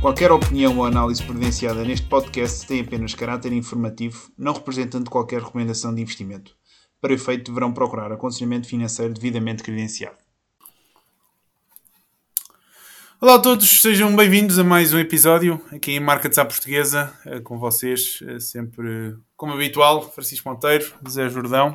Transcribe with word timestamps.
Qualquer 0.00 0.30
opinião 0.30 0.78
ou 0.78 0.84
análise 0.84 1.22
presenciada 1.22 1.84
neste 1.84 2.06
podcast 2.06 2.66
tem 2.66 2.80
apenas 2.80 3.14
caráter 3.14 3.52
informativo, 3.52 4.30
não 4.38 4.52
representando 4.52 5.10
qualquer 5.10 5.42
recomendação 5.42 5.94
de 5.94 6.00
investimento. 6.00 6.56
Para 7.00 7.12
efeito, 7.12 7.50
deverão 7.50 7.72
procurar 7.72 8.12
aconselhamento 8.12 8.68
financeiro 8.68 9.12
devidamente 9.12 9.62
credenciado. 9.62 10.27
Olá 13.20 13.34
a 13.34 13.38
todos, 13.40 13.80
sejam 13.80 14.14
bem-vindos 14.14 14.60
a 14.60 14.64
mais 14.64 14.94
um 14.94 14.98
episódio 15.00 15.60
aqui 15.72 15.90
em 15.90 15.98
Markets 15.98 16.38
à 16.38 16.44
Portuguesa, 16.44 17.12
eh, 17.26 17.40
com 17.40 17.58
vocês, 17.58 18.20
eh, 18.24 18.38
sempre 18.38 19.16
como 19.36 19.54
habitual, 19.54 20.08
Francisco 20.08 20.48
Monteiro, 20.48 20.94
Zé 21.08 21.28
Jordão. 21.28 21.74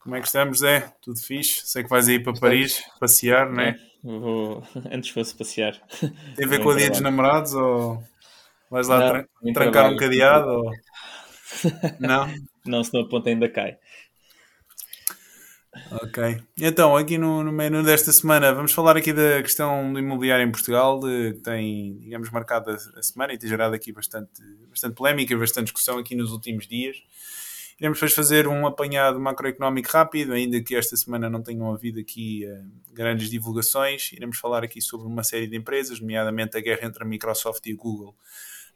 Como 0.00 0.16
é 0.16 0.20
que 0.22 0.26
estamos, 0.26 0.60
Zé? 0.60 0.90
Tudo 1.02 1.20
fixe? 1.20 1.66
Sei 1.66 1.82
que 1.82 1.90
vais 1.90 2.08
aí 2.08 2.18
para 2.18 2.32
Paris 2.32 2.82
passear, 2.98 3.50
não 3.52 3.60
é? 3.60 3.76
Vou... 4.02 4.62
Antes 4.90 5.10
fosse 5.10 5.34
passear. 5.34 5.78
Tem 6.34 6.46
a 6.46 6.48
ver 6.48 6.62
com 6.62 6.70
o 6.70 6.76
dia 6.76 6.88
dos 6.88 7.00
namorados 7.00 7.52
ou 7.52 8.02
vais 8.70 8.88
lá 8.88 9.00
não, 9.00 9.08
tra 9.08 9.24
trancar 9.52 9.70
trabalho. 9.70 9.94
um 9.94 9.98
cadeado? 9.98 10.48
Ou... 10.48 10.72
Não? 12.00 12.26
não, 12.64 12.82
senão 12.82 13.04
a 13.04 13.08
ponta 13.08 13.28
ainda 13.28 13.48
cai. 13.50 13.76
Ok. 15.90 16.42
Então, 16.58 16.96
aqui 16.96 17.18
no, 17.18 17.42
no 17.42 17.52
menu 17.52 17.82
desta 17.82 18.12
semana, 18.12 18.52
vamos 18.52 18.72
falar 18.72 18.96
aqui 18.96 19.12
da 19.12 19.42
questão 19.42 19.92
do 19.92 19.98
imobiliário 19.98 20.46
em 20.46 20.50
Portugal, 20.50 21.00
que 21.00 21.40
tem, 21.42 21.98
digamos, 21.98 22.30
marcado 22.30 22.70
a, 22.70 22.74
a, 22.74 23.02
semana 23.02 23.32
e 23.32 23.38
tem 23.38 23.48
gerado 23.48 23.74
aqui 23.74 23.92
bastante, 23.92 24.42
bastante 24.68 24.94
polémica, 24.94 25.36
bastante 25.36 25.66
discussão 25.66 25.98
aqui 25.98 26.14
nos 26.14 26.30
últimos 26.32 26.66
dias. 26.66 26.96
Iremos 27.78 27.98
depois 27.98 28.14
fazer 28.14 28.46
um 28.46 28.66
apanhado 28.66 29.18
macroeconómico 29.18 29.90
rápido, 29.90 30.32
ainda 30.32 30.60
que 30.62 30.76
esta 30.76 30.96
semana 30.96 31.28
não 31.28 31.42
tenham 31.42 31.72
havido 31.72 31.98
aqui 31.98 32.46
uh, 32.46 32.64
grandes 32.92 33.28
divulgações. 33.28 34.12
Iremos 34.12 34.38
falar 34.38 34.62
aqui 34.62 34.80
sobre 34.80 35.08
uma 35.08 35.24
série 35.24 35.48
de 35.48 35.56
empresas, 35.56 35.98
nomeadamente 35.98 36.56
a 36.56 36.60
guerra 36.60 36.86
entre 36.86 37.02
a 37.02 37.06
Microsoft 37.06 37.66
e 37.66 37.72
a 37.72 37.76
Google, 37.76 38.14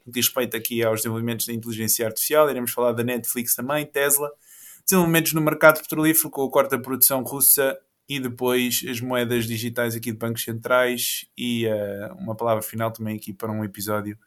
no 0.05 0.11
que 0.11 0.19
diz 0.19 0.27
respeito 0.27 0.57
aqui 0.57 0.83
aos 0.83 0.99
desenvolvimentos 0.99 1.45
da 1.45 1.53
inteligência 1.53 2.05
artificial. 2.05 2.49
Iremos 2.49 2.71
falar 2.71 2.91
da 2.91 3.03
Netflix 3.03 3.55
também, 3.55 3.85
Tesla, 3.85 4.29
desenvolvimentos 4.89 5.33
no 5.33 5.41
mercado 5.41 5.81
petrolífero 5.81 6.31
com 6.31 6.43
a 6.43 6.49
quarta 6.49 6.79
produção 6.79 7.21
russa 7.21 7.77
e 8.07 8.19
depois 8.19 8.83
as 8.89 8.99
moedas 8.99 9.45
digitais 9.45 9.95
aqui 9.95 10.11
de 10.11 10.17
bancos 10.17 10.43
centrais 10.43 11.27
e 11.37 11.67
uh, 11.67 12.15
uma 12.15 12.35
palavra 12.35 12.63
final 12.63 12.91
também 12.91 13.15
aqui 13.15 13.31
para 13.31 13.51
um 13.51 13.63
episódio 13.63 14.17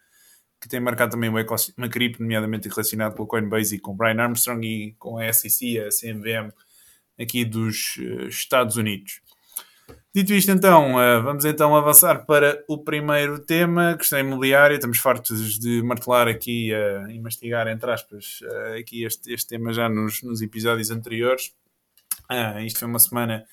que 0.61 0.69
tem 0.69 0.79
marcado 0.79 1.11
também 1.11 1.29
uma 1.29 1.45
cripto, 1.91 2.23
nomeadamente 2.23 2.69
relacionado 2.69 3.17
com 3.17 3.25
a 3.25 3.27
Coinbase 3.27 3.75
e 3.75 3.81
com 3.81 3.91
o 3.91 3.95
Brian 3.97 4.23
Armstrong 4.23 4.65
e 4.65 4.93
com 4.93 5.19
a 5.19 5.33
SEC, 5.33 5.81
a 5.81 5.89
CMVM, 5.89 6.53
aqui 7.21 7.45
dos 7.45 7.97
uh, 7.97 8.29
Estados 8.29 8.77
Unidos. 8.77 9.21
Dito 10.15 10.35
isto, 10.35 10.51
então, 10.51 10.97
uh, 10.97 11.23
vamos 11.23 11.43
então 11.47 11.75
avançar 11.75 12.27
para 12.27 12.63
o 12.69 12.77
primeiro 12.77 13.39
tema, 13.39 13.97
questão 13.97 14.19
imobiliária. 14.19 14.75
Estamos 14.75 14.99
fartos 14.99 15.59
de 15.59 15.83
martelar 15.83 16.29
aqui 16.29 16.71
uh, 16.71 17.11
e 17.11 17.19
mastigar, 17.19 17.67
entre 17.67 17.91
aspas, 17.91 18.41
uh, 18.43 18.79
aqui 18.79 19.05
este, 19.05 19.33
este 19.33 19.49
tema 19.49 19.73
já 19.73 19.89
nos, 19.89 20.23
nos 20.23 20.43
episódios 20.43 20.91
anteriores. 20.91 21.55
isto 22.63 22.79
foi 22.79 22.89
uma 22.89 22.99
semana 22.99 23.47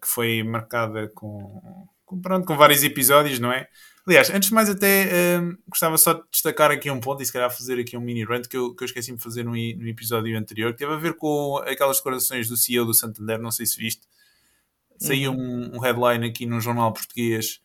que 0.00 0.06
foi 0.06 0.44
marcada 0.44 1.08
com, 1.12 1.88
com, 2.04 2.20
pronto, 2.20 2.46
com 2.46 2.56
vários 2.56 2.84
episódios, 2.84 3.40
não 3.40 3.50
é? 3.50 3.66
Aliás, 4.06 4.30
antes 4.30 4.50
de 4.50 4.54
mais, 4.54 4.70
até 4.70 5.40
gostava 5.66 5.98
só 5.98 6.12
de 6.12 6.22
destacar 6.30 6.70
aqui 6.70 6.88
um 6.88 7.00
ponto 7.00 7.20
e 7.20 7.26
se 7.26 7.32
calhar 7.32 7.50
fazer 7.50 7.80
aqui 7.80 7.96
um 7.96 8.00
mini 8.00 8.22
rant 8.22 8.46
que 8.46 8.56
eu, 8.56 8.72
que 8.72 8.84
eu 8.84 8.86
esqueci 8.86 9.12
de 9.12 9.20
fazer 9.20 9.42
no, 9.42 9.50
no 9.50 9.88
episódio 9.88 10.38
anterior, 10.38 10.70
que 10.72 10.78
teve 10.78 10.92
a 10.92 10.96
ver 10.96 11.14
com 11.14 11.56
aquelas 11.66 11.96
declarações 11.96 12.48
do 12.48 12.56
CEO 12.56 12.84
do 12.84 12.94
Santander, 12.94 13.40
não 13.40 13.50
sei 13.50 13.66
se 13.66 13.76
viste. 13.76 14.06
Saiu 14.98 15.32
uhum. 15.32 15.70
um, 15.72 15.76
um, 15.76 15.80
headline 15.80 16.26
aqui 16.26 16.46
num 16.46 16.60
jornal 16.60 16.92
português 16.92 17.60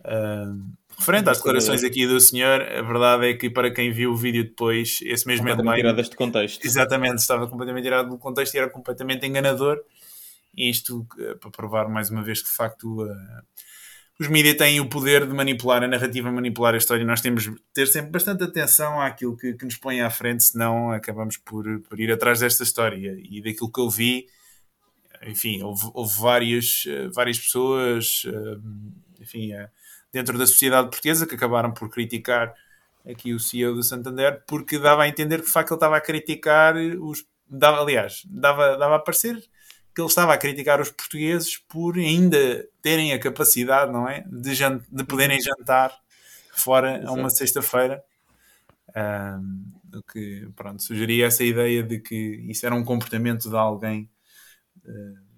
uh, 0.00 0.72
referente 0.98 1.28
às 1.28 1.38
declarações 1.38 1.84
aqui 1.84 2.06
do 2.06 2.20
senhor. 2.20 2.62
A 2.62 2.82
verdade 2.82 3.30
é 3.30 3.34
que, 3.34 3.50
para 3.50 3.70
quem 3.70 3.92
viu 3.92 4.12
o 4.12 4.16
vídeo 4.16 4.44
depois, 4.44 5.00
esse 5.02 5.26
mesmo 5.26 5.46
headline. 5.46 5.76
tiradas 5.76 6.08
de 6.08 6.16
contexto. 6.16 6.64
Exatamente, 6.64 7.18
estava 7.18 7.46
completamente 7.46 7.84
tirado 7.84 8.08
do 8.08 8.18
contexto 8.18 8.54
e 8.54 8.58
era 8.58 8.70
completamente 8.70 9.26
enganador. 9.26 9.80
E 10.56 10.68
isto 10.70 11.06
uh, 11.18 11.38
para 11.38 11.50
provar 11.50 11.88
mais 11.88 12.10
uma 12.10 12.22
vez 12.22 12.40
que, 12.40 12.48
de 12.48 12.56
facto. 12.56 13.02
Uh, 13.02 13.12
os 14.22 14.28
mídias 14.28 14.56
têm 14.56 14.78
o 14.78 14.88
poder 14.88 15.26
de 15.26 15.34
manipular 15.34 15.82
a 15.82 15.88
narrativa, 15.88 16.30
manipular 16.30 16.74
a 16.74 16.76
história. 16.76 17.04
Nós 17.04 17.20
temos 17.20 17.42
de 17.42 17.56
ter 17.74 17.86
sempre 17.86 18.12
bastante 18.12 18.44
atenção 18.44 19.00
àquilo 19.00 19.36
que, 19.36 19.54
que 19.54 19.64
nos 19.64 19.76
põe 19.76 20.00
à 20.00 20.10
frente, 20.10 20.44
senão 20.44 20.92
acabamos 20.92 21.36
por, 21.38 21.64
por, 21.80 21.98
ir 21.98 22.12
atrás 22.12 22.38
desta 22.38 22.62
história. 22.62 23.18
E 23.20 23.42
daquilo 23.42 23.72
que 23.72 23.80
eu 23.80 23.90
vi, 23.90 24.26
enfim, 25.26 25.62
houve, 25.62 25.90
houve 25.94 26.20
várias, 26.20 26.84
eh, 26.86 27.08
várias 27.08 27.38
pessoas, 27.38 28.24
eh, 28.26 28.58
enfim, 29.20 29.52
eh, 29.52 29.68
dentro 30.12 30.38
da 30.38 30.46
sociedade 30.46 30.88
portuguesa 30.88 31.26
que 31.26 31.34
acabaram 31.34 31.72
por 31.72 31.88
criticar 31.88 32.54
aqui 33.08 33.32
o 33.32 33.40
CEO 33.40 33.74
do 33.74 33.82
Santander, 33.82 34.42
porque 34.46 34.78
dava 34.78 35.02
a 35.02 35.08
entender 35.08 35.38
que 35.38 35.46
de 35.46 35.52
facto 35.52 35.72
ele 35.72 35.76
estava 35.76 35.96
a 35.96 36.00
criticar 36.00 36.76
os. 36.76 37.24
Dava, 37.48 37.80
aliás, 37.80 38.22
dava, 38.26 38.76
dava 38.76 38.96
a 38.96 38.98
parecer 38.98 39.42
que 39.94 40.00
ele 40.00 40.08
estava 40.08 40.32
a 40.32 40.38
criticar 40.38 40.80
os 40.80 40.90
portugueses 40.90 41.58
por 41.58 41.98
ainda 41.98 42.66
terem 42.80 43.12
a 43.12 43.18
capacidade, 43.18 43.92
não 43.92 44.08
é? 44.08 44.24
De, 44.26 44.54
jant 44.54 44.82
de 44.90 45.04
poderem 45.04 45.38
jantar 45.40 45.94
fora 46.52 46.96
Exato. 46.96 47.08
a 47.08 47.12
uma 47.12 47.30
sexta-feira. 47.30 48.02
Um, 48.96 49.64
o 49.94 50.02
que, 50.02 50.48
pronto, 50.56 50.82
sugeria 50.82 51.26
essa 51.26 51.44
ideia 51.44 51.82
de 51.82 51.98
que 51.98 52.14
isso 52.48 52.64
era 52.64 52.74
um 52.74 52.84
comportamento 52.84 53.50
de 53.50 53.56
alguém. 53.56 54.08
Uh, 54.84 55.32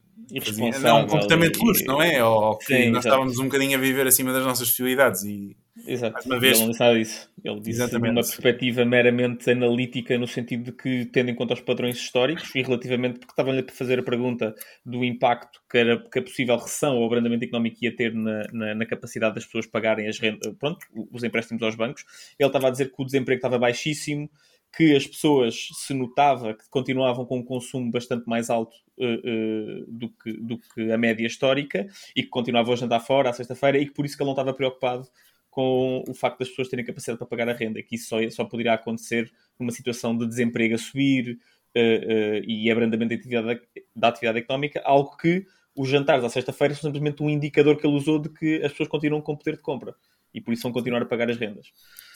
não, 0.80 1.02
um 1.02 1.06
comportamento 1.06 1.58
justo, 1.58 1.84
não 1.86 2.00
é? 2.00 2.24
Ou 2.24 2.56
que 2.56 2.66
sim, 2.66 2.90
nós 2.90 3.04
estávamos 3.04 3.38
um 3.38 3.44
bocadinho 3.44 3.76
a 3.76 3.80
viver 3.80 4.06
acima 4.06 4.32
das 4.32 4.44
nossas 4.44 4.68
possibilidades 4.68 5.22
e 5.24 5.56
Exato. 5.86 6.26
Uma 6.26 6.38
vez... 6.38 6.58
Ele 6.58 6.68
não 6.68 6.74
sabe 6.74 7.00
isso. 7.00 7.28
Ele 7.42 7.56
disse 7.58 7.82
Exatamente. 7.82 8.12
uma 8.12 8.22
perspectiva 8.22 8.84
meramente 8.84 9.50
analítica, 9.50 10.16
no 10.16 10.26
sentido 10.26 10.64
de 10.64 10.72
que, 10.72 11.04
tendo 11.06 11.30
em 11.30 11.34
conta 11.34 11.54
os 11.54 11.60
padrões 11.60 11.96
históricos 11.96 12.54
e 12.54 12.62
relativamente, 12.62 13.18
porque 13.18 13.32
estavam-lhe 13.32 13.60
a 13.68 13.72
fazer 13.72 13.98
a 13.98 14.02
pergunta 14.02 14.54
do 14.86 15.04
impacto 15.04 15.60
que, 15.68 15.78
era, 15.78 15.98
que 15.98 16.18
a 16.18 16.22
possível 16.22 16.56
recessão 16.56 16.96
ou 16.96 17.06
abrandamento 17.06 17.44
económico 17.44 17.78
ia 17.82 17.94
ter 17.94 18.14
na, 18.14 18.44
na, 18.52 18.74
na 18.74 18.86
capacidade 18.86 19.34
das 19.34 19.44
pessoas 19.44 19.66
pagarem 19.66 20.08
as 20.08 20.18
rendas, 20.18 20.54
pronto, 20.58 20.78
os 21.12 21.24
empréstimos 21.24 21.62
aos 21.62 21.74
bancos. 21.74 22.04
Ele 22.38 22.48
estava 22.48 22.68
a 22.68 22.70
dizer 22.70 22.86
que 22.86 23.02
o 23.02 23.04
desemprego 23.04 23.38
estava 23.38 23.58
baixíssimo, 23.58 24.30
que 24.76 24.94
as 24.94 25.06
pessoas 25.06 25.68
se 25.72 25.94
notava 25.94 26.54
que 26.54 26.68
continuavam 26.68 27.24
com 27.24 27.38
um 27.38 27.44
consumo 27.44 27.90
bastante 27.90 28.26
mais 28.26 28.50
alto 28.50 28.74
uh, 28.98 29.04
uh, 29.04 29.86
do, 29.88 30.08
que, 30.08 30.32
do 30.32 30.58
que 30.58 30.90
a 30.90 30.98
média 30.98 31.26
histórica 31.26 31.86
e 32.14 32.22
que 32.22 32.28
continuavam 32.28 32.72
a 32.72 32.76
jantar 32.76 33.00
fora 33.00 33.30
à 33.30 33.32
sexta-feira 33.32 33.78
e 33.78 33.86
que 33.86 33.92
por 33.92 34.04
isso 34.04 34.16
que 34.16 34.22
ele 34.22 34.28
não 34.28 34.34
estava 34.34 34.52
preocupado 34.52 35.06
com 35.50 36.02
o 36.08 36.14
facto 36.14 36.40
das 36.40 36.48
pessoas 36.48 36.68
terem 36.68 36.84
capacidade 36.84 37.18
para 37.18 37.28
pagar 37.28 37.48
a 37.48 37.52
renda, 37.52 37.80
que 37.80 37.94
isso 37.94 38.08
só, 38.08 38.30
só 38.30 38.44
poderia 38.44 38.72
acontecer 38.72 39.30
numa 39.58 39.70
situação 39.70 40.16
de 40.16 40.26
desemprego 40.26 40.74
a 40.74 40.78
subir 40.78 41.38
uh, 41.76 42.44
e 42.44 42.68
abrandamento 42.70 43.10
da 43.10 43.14
atividade, 43.14 43.60
da 43.94 44.08
atividade 44.08 44.38
económica, 44.38 44.82
algo 44.84 45.16
que 45.16 45.46
os 45.76 45.88
jantares 45.88 46.24
à 46.24 46.28
sexta-feira 46.28 46.74
são 46.74 46.88
simplesmente 46.88 47.22
um 47.22 47.30
indicador 47.30 47.76
que 47.76 47.86
ele 47.86 47.96
usou 47.96 48.18
de 48.18 48.28
que 48.28 48.56
as 48.62 48.72
pessoas 48.72 48.88
continuam 48.88 49.20
com 49.20 49.36
poder 49.36 49.56
de 49.56 49.62
compra 49.62 49.94
e 50.34 50.40
por 50.40 50.52
isso 50.52 50.64
vão 50.64 50.72
continuar 50.72 51.00
a 51.00 51.06
pagar 51.06 51.30
as 51.30 51.36
rendas. 51.36 51.68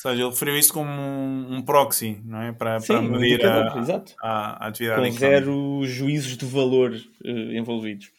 Ou 0.04 0.10
seja, 0.10 0.22
ele 0.22 0.30
referiu 0.30 0.58
isso 0.58 0.72
como 0.72 0.90
um, 0.90 1.56
um 1.56 1.62
proxy, 1.62 2.20
não 2.24 2.42
é? 2.42 2.52
Para, 2.52 2.80
Sim, 2.80 2.86
para 2.88 3.02
medir 3.02 3.46
um 3.46 3.48
a, 3.48 4.08
a, 4.20 4.64
a, 4.64 4.68
atividade 4.68 5.08
Com 5.08 5.16
zero 5.16 5.80
juízos 5.84 6.36
de 6.36 6.44
valor 6.44 6.92
uh, 6.92 7.52
envolvidos. 7.52 8.10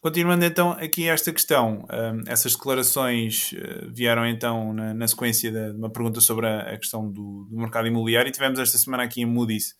Continuando 0.00 0.44
então 0.44 0.72
aqui 0.72 1.08
esta 1.08 1.32
questão, 1.32 1.86
um, 1.90 2.30
essas 2.30 2.52
declarações 2.52 3.52
uh, 3.52 3.90
vieram 3.90 4.26
então 4.26 4.72
na, 4.74 4.92
na 4.92 5.08
sequência 5.08 5.50
de, 5.50 5.72
de, 5.72 5.78
uma 5.78 5.90
pergunta 5.90 6.20
sobre 6.20 6.46
a, 6.46 6.60
a 6.60 6.76
questão 6.76 7.10
do, 7.10 7.46
do, 7.50 7.56
mercado 7.56 7.88
imobiliário 7.88 8.28
e 8.28 8.32
tivemos 8.32 8.58
esta 8.58 8.76
semana 8.78 9.02
aqui 9.02 9.22
em 9.22 9.26
Moody's 9.26 9.74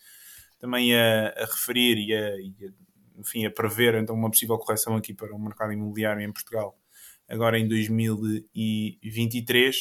também 0.59 0.97
a, 0.97 1.29
a 1.37 1.45
referir 1.45 1.99
e 1.99 2.15
a, 2.15 2.37
e 2.41 2.55
a, 2.67 3.21
enfim, 3.21 3.47
a 3.47 3.51
prever 3.51 3.95
então 3.95 4.17
uma 4.17 4.31
possível 4.31 4.59
correção 4.59 4.97
aqui 4.97 5.15
para 5.15 5.35
o 5.35 5.39
mercado 5.39 5.73
imobiliário 5.73 6.23
em 6.23 6.33
Portugal 6.33 6.77
agora 7.29 7.59
em 7.59 7.69
2023. 7.69 9.77
Uh, 9.77 9.81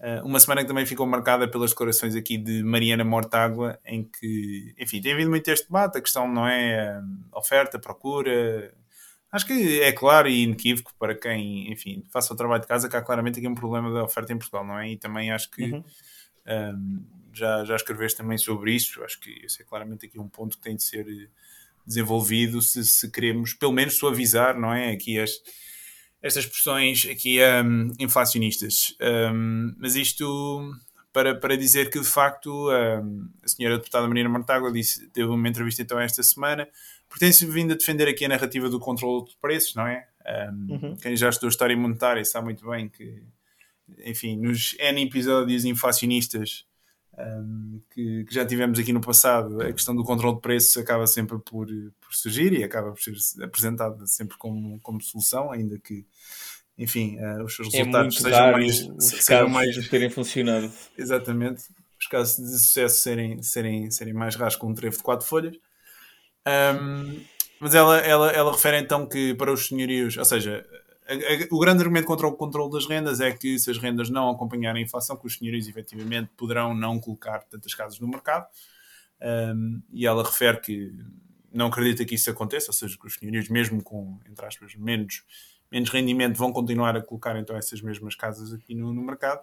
eh, 0.00 0.22
uma 0.22 0.38
semana 0.38 0.62
que 0.62 0.68
também 0.68 0.86
ficou 0.86 1.06
marcada 1.06 1.48
pelas 1.48 1.70
declarações 1.70 2.14
aqui 2.14 2.38
de 2.38 2.62
Mariana 2.62 3.04
Mortágua, 3.04 3.78
em 3.84 4.04
que, 4.04 4.74
enfim, 4.78 5.00
tem 5.00 5.12
havido 5.12 5.30
muito 5.30 5.48
este 5.48 5.66
debate, 5.66 5.98
a 5.98 6.00
questão 6.00 6.32
não 6.32 6.46
é 6.46 7.00
oferta, 7.32 7.78
procura, 7.78 8.72
Acho 9.30 9.46
que 9.46 9.82
é 9.82 9.92
claro 9.92 10.26
e 10.26 10.42
inequívoco 10.42 10.94
para 10.98 11.14
quem, 11.14 11.70
enfim, 11.70 12.02
faça 12.10 12.32
o 12.32 12.36
trabalho 12.36 12.62
de 12.62 12.68
casa 12.68 12.88
que 12.88 12.96
há 12.96 13.02
claramente 13.02 13.38
aqui 13.38 13.46
um 13.46 13.54
problema 13.54 13.92
da 13.92 14.02
oferta 14.02 14.32
em 14.32 14.38
Portugal, 14.38 14.64
não 14.64 14.78
é? 14.78 14.90
E 14.90 14.96
também 14.96 15.30
acho 15.30 15.50
que 15.50 15.64
uhum. 15.64 15.84
um, 16.46 17.04
já, 17.32 17.62
já 17.64 17.76
escreveste 17.76 18.16
também 18.16 18.38
sobre 18.38 18.74
isso. 18.74 19.04
Acho 19.04 19.20
que 19.20 19.30
esse 19.44 19.60
é 19.60 19.64
claramente 19.66 20.06
aqui 20.06 20.18
um 20.18 20.28
ponto 20.28 20.56
que 20.56 20.62
tem 20.62 20.76
de 20.76 20.82
ser 20.82 21.30
desenvolvido 21.86 22.62
se, 22.62 22.82
se 22.84 23.10
queremos, 23.10 23.52
pelo 23.52 23.72
menos, 23.72 23.98
suavizar, 23.98 24.58
não 24.58 24.72
é? 24.72 24.92
Aqui 24.92 25.18
as, 25.18 25.32
estas 26.22 26.46
pressões 26.46 27.06
aqui 27.10 27.38
um, 27.42 27.92
inflacionistas. 27.98 28.94
Um, 29.00 29.74
mas 29.78 29.94
isto 29.94 30.72
para, 31.12 31.34
para 31.34 31.56
dizer 31.56 31.90
que 31.90 31.98
de 31.98 32.06
facto 32.06 32.68
a, 32.70 33.02
a 33.42 33.48
senhora 33.48 33.78
deputada 33.78 34.06
Marina 34.06 34.28
Mortágua 34.28 34.72
disse, 34.72 35.08
teve 35.10 35.28
uma 35.28 35.48
entrevista 35.48 35.82
então 35.82 35.98
esta 35.98 36.22
semana, 36.22 36.68
porque 37.08 37.24
tem-se 37.24 37.46
vindo 37.46 37.72
a 37.72 37.76
defender 37.76 38.08
aqui 38.08 38.24
a 38.24 38.28
narrativa 38.28 38.68
do 38.68 38.78
controle 38.78 39.24
de 39.24 39.36
preços, 39.40 39.74
não 39.74 39.86
é? 39.86 40.06
Um, 40.52 40.72
uhum. 40.74 40.96
Quem 40.96 41.16
já 41.16 41.28
estudou 41.28 41.48
história 41.48 41.76
monetária 41.76 42.24
sabe 42.24 42.46
muito 42.46 42.68
bem 42.68 42.88
que, 42.88 43.22
enfim, 44.04 44.36
nos 44.36 44.76
N 44.78 45.02
episódios 45.02 45.64
inflacionistas 45.64 46.67
um, 47.18 47.80
que, 47.90 48.24
que, 48.24 48.34
já 48.34 48.44
tivemos 48.46 48.78
aqui 48.78 48.92
no 48.92 49.00
passado, 49.00 49.60
a 49.60 49.72
questão 49.72 49.94
do 49.94 50.04
controle 50.04 50.36
de 50.36 50.42
preços 50.42 50.76
acaba 50.76 51.06
sempre 51.06 51.38
por, 51.38 51.66
por 51.66 52.14
surgir 52.14 52.52
e 52.52 52.62
acaba 52.62 52.92
por 52.92 53.00
ser 53.00 53.42
apresentada 53.42 54.06
sempre 54.06 54.36
como, 54.38 54.78
como 54.80 55.02
solução, 55.02 55.50
ainda 55.50 55.78
que 55.78 56.06
enfim, 56.78 57.18
uh, 57.18 57.42
os 57.42 57.56
seus 57.56 57.74
é 57.74 57.78
resultados 57.78 58.16
é 58.16 58.20
sejam 58.20 58.52
mais, 58.52 58.88
sejam 59.00 59.48
mais 59.48 59.88
terem 59.88 60.10
funcionado. 60.10 60.70
Exatamente, 60.96 61.64
os 62.00 62.06
casos 62.06 62.36
de 62.36 62.58
sucesso 62.58 63.00
serem, 63.00 63.42
serem, 63.42 63.90
serem 63.90 64.14
mais 64.14 64.36
raros 64.36 64.54
com 64.54 64.68
um 64.68 64.74
trevo 64.74 64.96
de 64.96 65.02
quatro 65.02 65.26
folhas. 65.26 65.56
Um, 66.46 67.20
mas 67.60 67.74
ela, 67.74 67.98
ela, 67.98 68.30
ela 68.30 68.52
refere 68.52 68.78
então 68.78 69.06
que 69.06 69.34
para 69.34 69.52
os 69.52 69.66
senhorios, 69.66 70.16
ou 70.16 70.24
seja, 70.24 70.64
o 71.50 71.58
grande 71.58 71.82
argumento 71.82 72.06
contra 72.06 72.26
o 72.26 72.32
controle 72.32 72.72
das 72.72 72.86
rendas 72.86 73.20
é 73.20 73.32
que 73.32 73.58
se 73.58 73.70
as 73.70 73.78
rendas 73.78 74.10
não 74.10 74.30
acompanharem 74.30 74.82
a 74.82 74.86
inflação, 74.86 75.16
que 75.16 75.26
os 75.26 75.36
senhorios 75.36 75.66
efetivamente 75.66 76.30
poderão 76.36 76.74
não 76.74 77.00
colocar 77.00 77.42
tantas 77.44 77.74
casas 77.74 77.98
no 77.98 78.08
mercado. 78.08 78.46
Um, 79.20 79.82
e 79.92 80.06
ela 80.06 80.22
refere 80.22 80.60
que 80.60 80.92
não 81.52 81.66
acredita 81.66 82.04
que 82.04 82.14
isso 82.14 82.30
aconteça, 82.30 82.70
ou 82.70 82.74
seja, 82.74 82.96
que 82.96 83.06
os 83.06 83.14
senhorios, 83.14 83.48
mesmo 83.48 83.82
com, 83.82 84.18
entre 84.28 84.44
aspas, 84.46 84.74
menos 84.74 85.24
menos 85.70 85.90
rendimento 85.90 86.36
vão 86.36 86.52
continuar 86.52 86.96
a 86.96 87.02
colocar 87.02 87.38
então 87.38 87.56
essas 87.56 87.80
mesmas 87.80 88.14
casas 88.14 88.52
aqui 88.52 88.74
no, 88.74 88.92
no 88.92 89.02
mercado, 89.02 89.40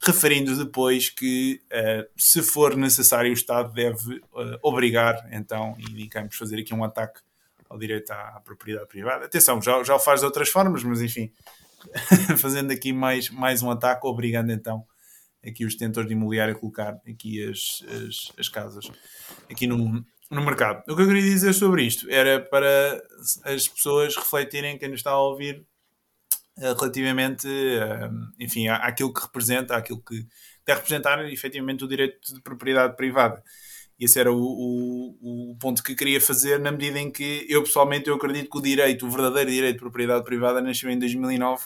referindo 0.00 0.56
depois 0.56 1.08
que 1.08 1.60
uh, 1.66 2.08
se 2.16 2.42
for 2.42 2.76
necessário 2.76 3.30
o 3.30 3.34
Estado 3.34 3.72
deve 3.72 4.16
uh, 4.16 4.58
obrigar 4.62 5.28
então, 5.30 5.76
e 5.78 5.84
indicamos 5.84 6.36
fazer 6.36 6.58
aqui 6.58 6.74
um 6.74 6.84
ataque 6.84 7.20
ao 7.68 7.78
direito 7.78 8.10
à, 8.10 8.36
à, 8.36 8.40
propriedade 8.40 8.88
privada. 8.88 9.26
Atenção, 9.26 9.60
já, 9.60 9.82
já 9.82 9.94
o 9.94 9.98
faz 9.98 10.20
de 10.20 10.26
outras 10.26 10.48
formas, 10.48 10.82
mas 10.82 11.00
enfim, 11.00 11.32
fazendo 12.38 12.72
aqui 12.72 12.92
mais, 12.92 13.30
mais 13.30 13.62
um 13.62 13.70
ataque, 13.70 14.06
obrigando 14.06 14.52
então 14.52 14.86
aqui 15.44 15.64
os 15.64 15.74
detentores 15.74 16.08
de 16.08 16.14
imobiliário 16.14 16.54
a 16.54 16.58
colocar 16.58 17.00
aqui 17.08 17.44
as, 17.44 17.82
as, 17.88 18.32
as 18.38 18.48
casas 18.48 18.90
aqui 19.50 19.66
no, 19.66 20.04
no 20.30 20.44
mercado. 20.44 20.82
O 20.88 20.96
que 20.96 21.02
eu 21.02 21.06
queria 21.06 21.22
dizer 21.22 21.52
sobre 21.52 21.84
isto 21.84 22.08
era 22.10 22.40
para 22.40 23.02
as 23.44 23.68
pessoas 23.68 24.16
refletirem, 24.16 24.78
quem 24.78 24.88
nos 24.88 25.00
está 25.00 25.12
a 25.12 25.20
ouvir, 25.20 25.64
eh, 26.58 26.74
relativamente, 26.74 27.46
eh, 27.48 28.10
enfim, 28.38 28.68
àquilo 28.68 29.12
que 29.12 29.22
representa, 29.22 29.76
àquilo 29.76 30.02
que 30.02 30.26
deve 30.66 30.80
representar 30.80 31.24
efetivamente 31.30 31.84
o 31.84 31.88
direito 31.88 32.34
de 32.34 32.40
propriedade 32.42 32.96
privada. 32.96 33.42
E 33.98 34.04
esse 34.04 34.18
era 34.20 34.32
o, 34.32 34.38
o, 34.40 35.50
o, 35.52 35.56
ponto 35.56 35.82
que 35.82 35.94
queria 35.94 36.20
fazer, 36.20 36.60
na 36.60 36.70
medida 36.70 37.00
em 37.00 37.10
que 37.10 37.44
eu 37.48 37.62
pessoalmente 37.64 38.08
eu 38.08 38.14
acredito 38.14 38.48
que 38.48 38.58
o 38.58 38.60
direito, 38.60 39.04
o 39.06 39.10
verdadeiro 39.10 39.50
direito 39.50 39.74
de 39.74 39.80
propriedade 39.80 40.24
privada, 40.24 40.60
nasceu 40.60 40.88
em 40.88 40.98
2009, 40.98 41.64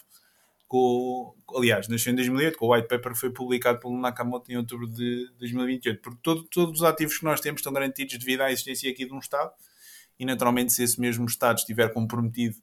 com, 0.67 1.35
aliás, 1.55 1.89
nasceu 1.89 2.11
em 2.11 2.17
2008, 2.17 2.57
com 2.57 2.67
o 2.67 2.75
white 2.75 2.89
paper 2.89 3.13
que 3.13 3.19
foi 3.19 3.31
publicado 3.31 3.79
pelo 3.79 4.01
Nakamoto 4.01 4.51
em 4.51 4.57
outubro 4.57 4.89
de 4.89 5.31
2028. 5.39 6.01
Porque 6.01 6.19
todo, 6.23 6.45
todos 6.45 6.81
os 6.81 6.85
ativos 6.85 7.19
que 7.19 7.25
nós 7.25 7.41
temos 7.41 7.59
estão 7.59 7.73
garantidos 7.73 8.17
devido 8.17 8.41
à 8.41 8.51
existência 8.51 8.91
aqui 8.91 9.05
de 9.05 9.13
um 9.13 9.19
Estado, 9.19 9.53
e 10.19 10.25
naturalmente, 10.25 10.73
se 10.73 10.83
esse 10.83 10.99
mesmo 10.99 11.27
Estado 11.27 11.59
estiver 11.59 11.93
comprometido 11.93 12.57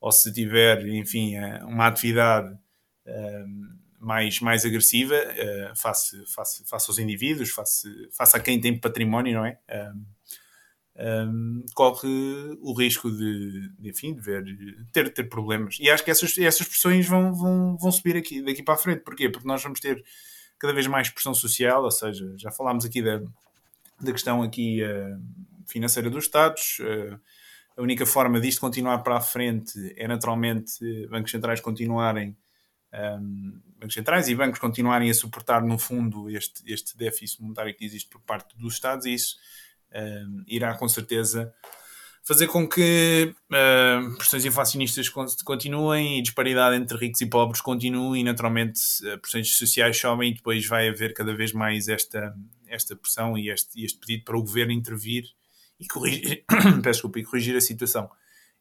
ou 0.00 0.12
se 0.12 0.32
tiver, 0.32 0.86
enfim, 0.86 1.34
eh, 1.34 1.64
uma 1.64 1.88
atividade 1.88 2.56
ehm, 3.04 3.78
mais, 3.98 4.40
mais 4.40 4.64
agressiva 4.64 5.14
uh, 5.14 5.76
face, 5.76 6.24
face, 6.26 6.64
face 6.64 6.90
aos 6.90 6.98
indivíduos, 6.98 7.50
face, 7.50 8.08
face 8.10 8.36
a 8.36 8.40
quem 8.40 8.60
tem 8.60 8.78
património, 8.78 9.34
não 9.34 9.46
é? 9.46 9.58
Um, 11.00 11.64
corre 11.74 12.08
o 12.60 12.72
risco 12.72 13.08
de, 13.08 13.70
de, 13.78 13.88
enfim, 13.88 14.14
de 14.14 14.20
ver, 14.20 14.44
ter, 14.92 15.12
ter 15.12 15.24
problemas. 15.28 15.76
E 15.78 15.88
acho 15.88 16.04
que 16.04 16.10
essas, 16.10 16.36
essas 16.38 16.66
pressões 16.66 17.06
vão, 17.06 17.32
vão, 17.32 17.76
vão 17.76 17.92
subir 17.92 18.16
aqui, 18.16 18.42
daqui 18.42 18.64
para 18.64 18.74
a 18.74 18.78
frente. 18.78 19.02
Porquê? 19.02 19.28
Porque 19.28 19.46
nós 19.46 19.62
vamos 19.62 19.78
ter 19.78 20.04
cada 20.58 20.72
vez 20.72 20.88
mais 20.88 21.08
pressão 21.08 21.32
social, 21.32 21.84
ou 21.84 21.90
seja, 21.90 22.34
já 22.36 22.50
falámos 22.50 22.84
aqui 22.84 23.00
da, 23.00 23.20
da 24.00 24.12
questão 24.12 24.42
aqui 24.42 24.82
uh, 24.82 25.20
financeira 25.68 26.10
dos 26.10 26.24
Estados, 26.24 26.78
uh, 26.80 27.20
a 27.76 27.82
única 27.82 28.04
forma 28.04 28.40
disto 28.40 28.60
continuar 28.60 28.98
para 29.04 29.18
a 29.18 29.20
frente 29.20 29.94
é 29.96 30.08
naturalmente 30.08 31.06
bancos 31.06 31.30
centrais 31.30 31.60
continuarem 31.60 32.36
um, 32.92 33.60
bancos 33.78 33.94
centrais 33.94 34.28
e 34.28 34.34
bancos 34.34 34.58
continuarem 34.58 35.10
a 35.10 35.14
suportar 35.14 35.62
no 35.62 35.78
fundo 35.78 36.30
este, 36.30 36.62
este 36.70 36.96
déficit 36.96 37.42
monetário 37.42 37.74
que 37.74 37.84
existe 37.84 38.08
por 38.08 38.20
parte 38.22 38.56
dos 38.56 38.74
Estados 38.74 39.06
isso 39.06 39.36
um, 39.94 40.44
irá 40.46 40.74
com 40.74 40.88
certeza 40.88 41.52
fazer 42.28 42.46
com 42.46 42.68
que 42.68 43.34
uh, 43.50 44.16
pressões 44.18 44.44
inflacionistas 44.44 45.08
continuem 45.08 46.18
e 46.18 46.22
disparidade 46.22 46.76
entre 46.76 46.98
ricos 46.98 47.22
e 47.22 47.26
pobres 47.26 47.62
continue 47.62 48.20
e 48.20 48.22
naturalmente 48.24 48.80
uh, 49.02 49.18
pressões 49.18 49.56
sociais 49.56 49.96
sobem 49.96 50.30
e 50.30 50.34
depois 50.34 50.66
vai 50.66 50.88
haver 50.88 51.14
cada 51.14 51.34
vez 51.34 51.54
mais 51.54 51.88
esta, 51.88 52.34
esta 52.66 52.94
pressão 52.94 53.38
e 53.38 53.48
este, 53.48 53.82
este 53.82 53.98
pedido 53.98 54.24
para 54.24 54.36
o 54.36 54.42
governo 54.42 54.72
intervir 54.72 55.24
e 55.80 55.86
corrigir, 55.86 56.44
desculpa, 56.82 57.18
e 57.18 57.24
corrigir 57.24 57.56
a 57.56 57.62
situação. 57.62 58.10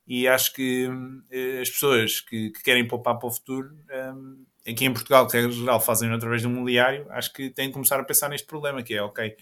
E 0.08 0.26
acho 0.26 0.54
que 0.54 0.88
uh, 0.88 1.62
as 1.62 1.70
pessoas 1.70 2.22
que, 2.22 2.50
que, 2.52 2.64
querem 2.64 2.88
poupar 2.88 3.20
para 3.20 3.28
o 3.28 3.32
futuro, 3.32 3.78
um, 4.16 4.46
ehm, 4.66 4.72
aqui 4.74 4.86
em 4.86 4.94
Portugal, 4.94 5.28
que 5.28 5.38
em 5.38 5.52
geral 5.52 5.82
fazem 5.82 6.10
através 6.12 6.42
de 6.42 6.48
um 6.48 6.52
mobiliário, 6.52 7.06
acho 7.10 7.34
que 7.34 7.50
têm 7.50 7.68
que 7.68 7.74
começar 7.74 8.00
a 8.00 8.04
pensar 8.04 8.30
neste 8.30 8.48
problema, 8.48 8.82
que 8.82 8.94
é, 8.94 9.02
ok, 9.02 9.36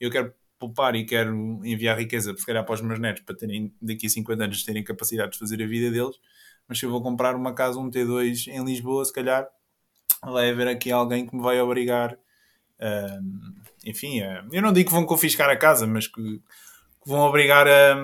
eu 0.00 0.10
quero 0.10 0.32
poupar 0.56 0.94
e 0.94 1.04
quero 1.04 1.60
enviar 1.64 1.98
riqueza, 1.98 2.34
se 2.36 2.46
calhar 2.46 2.64
para 2.64 2.74
os 2.74 2.80
meus 2.80 3.00
netos, 3.00 3.24
para 3.24 3.36
terem 3.36 3.74
daqui 3.82 4.06
a 4.06 4.10
50 4.10 4.44
anos 4.44 4.62
terem 4.62 4.84
capacidade 4.84 5.32
de 5.32 5.38
fazer 5.38 5.60
a 5.60 5.66
vida 5.66 5.90
deles, 5.90 6.16
mas 6.68 6.78
se 6.78 6.86
eu 6.86 6.90
vou 6.90 7.02
comprar 7.02 7.34
uma 7.34 7.52
casa, 7.52 7.78
um 7.78 7.90
T2 7.90 8.46
em 8.48 8.64
Lisboa, 8.64 9.04
se 9.04 9.12
calhar 9.12 9.48
vai 10.22 10.50
haver 10.50 10.68
aqui 10.68 10.92
alguém 10.92 11.26
que 11.26 11.34
me 11.34 11.42
vai 11.42 11.60
obrigar, 11.60 12.16
ehm, 12.78 13.52
enfim, 13.84 14.20
eu 14.52 14.62
não 14.62 14.72
digo 14.72 14.88
que 14.90 14.94
vão 14.94 15.04
confiscar 15.04 15.50
a 15.50 15.56
casa, 15.56 15.86
mas 15.86 16.06
que 16.06 16.40
que 17.04 17.10
vão 17.10 17.20
obrigar 17.20 17.68
a, 17.68 17.94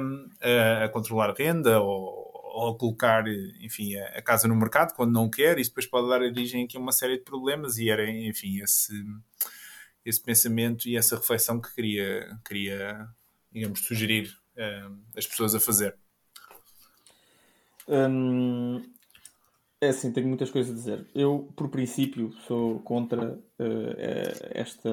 a, 0.42 0.84
a 0.84 0.88
controlar 0.90 1.30
a 1.30 1.34
renda 1.34 1.80
ou, 1.80 2.30
ou, 2.54 2.68
a 2.68 2.78
colocar, 2.78 3.24
enfim, 3.60 3.96
a, 3.96 4.18
a, 4.18 4.22
casa 4.22 4.46
no 4.46 4.54
mercado 4.54 4.94
quando 4.94 5.12
não 5.12 5.30
quer. 5.30 5.58
Isso 5.58 5.70
depois 5.70 5.86
pode 5.86 6.08
dar 6.08 6.20
origem 6.20 6.64
aqui 6.64 6.76
a 6.76 6.80
uma 6.80 6.92
série 6.92 7.16
de 7.16 7.24
problemas 7.24 7.78
e 7.78 7.88
era, 7.88 8.08
enfim, 8.08 8.60
esse, 8.60 8.92
esse 10.04 10.22
pensamento 10.22 10.86
e 10.86 10.96
essa 10.96 11.16
reflexão 11.16 11.60
que 11.60 11.74
queria, 11.74 12.38
queria 12.46 13.08
digamos, 13.50 13.80
sugerir 13.80 14.36
uh, 14.56 14.96
as 15.16 15.26
pessoas 15.26 15.54
a 15.54 15.60
fazer. 15.60 15.96
Hum, 17.88 18.82
é 19.80 19.88
assim, 19.88 20.12
tenho 20.12 20.28
muitas 20.28 20.50
coisas 20.50 20.72
a 20.72 20.76
dizer. 20.76 21.06
Eu, 21.14 21.50
por 21.56 21.70
princípio, 21.70 22.32
sou 22.46 22.80
contra 22.80 23.32
uh, 23.32 23.40
esta 24.50 24.90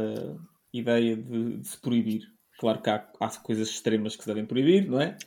ideia 0.71 1.15
de, 1.17 1.57
de 1.57 1.67
se 1.67 1.77
proibir 1.77 2.37
Claro 2.57 2.81
que 2.81 2.89
há, 2.89 3.07
há 3.19 3.29
coisas 3.37 3.69
extremas 3.69 4.15
que 4.15 4.23
se 4.23 4.27
devem 4.27 4.45
proibir, 4.45 4.89
não 4.89 4.99
é? 4.99 5.17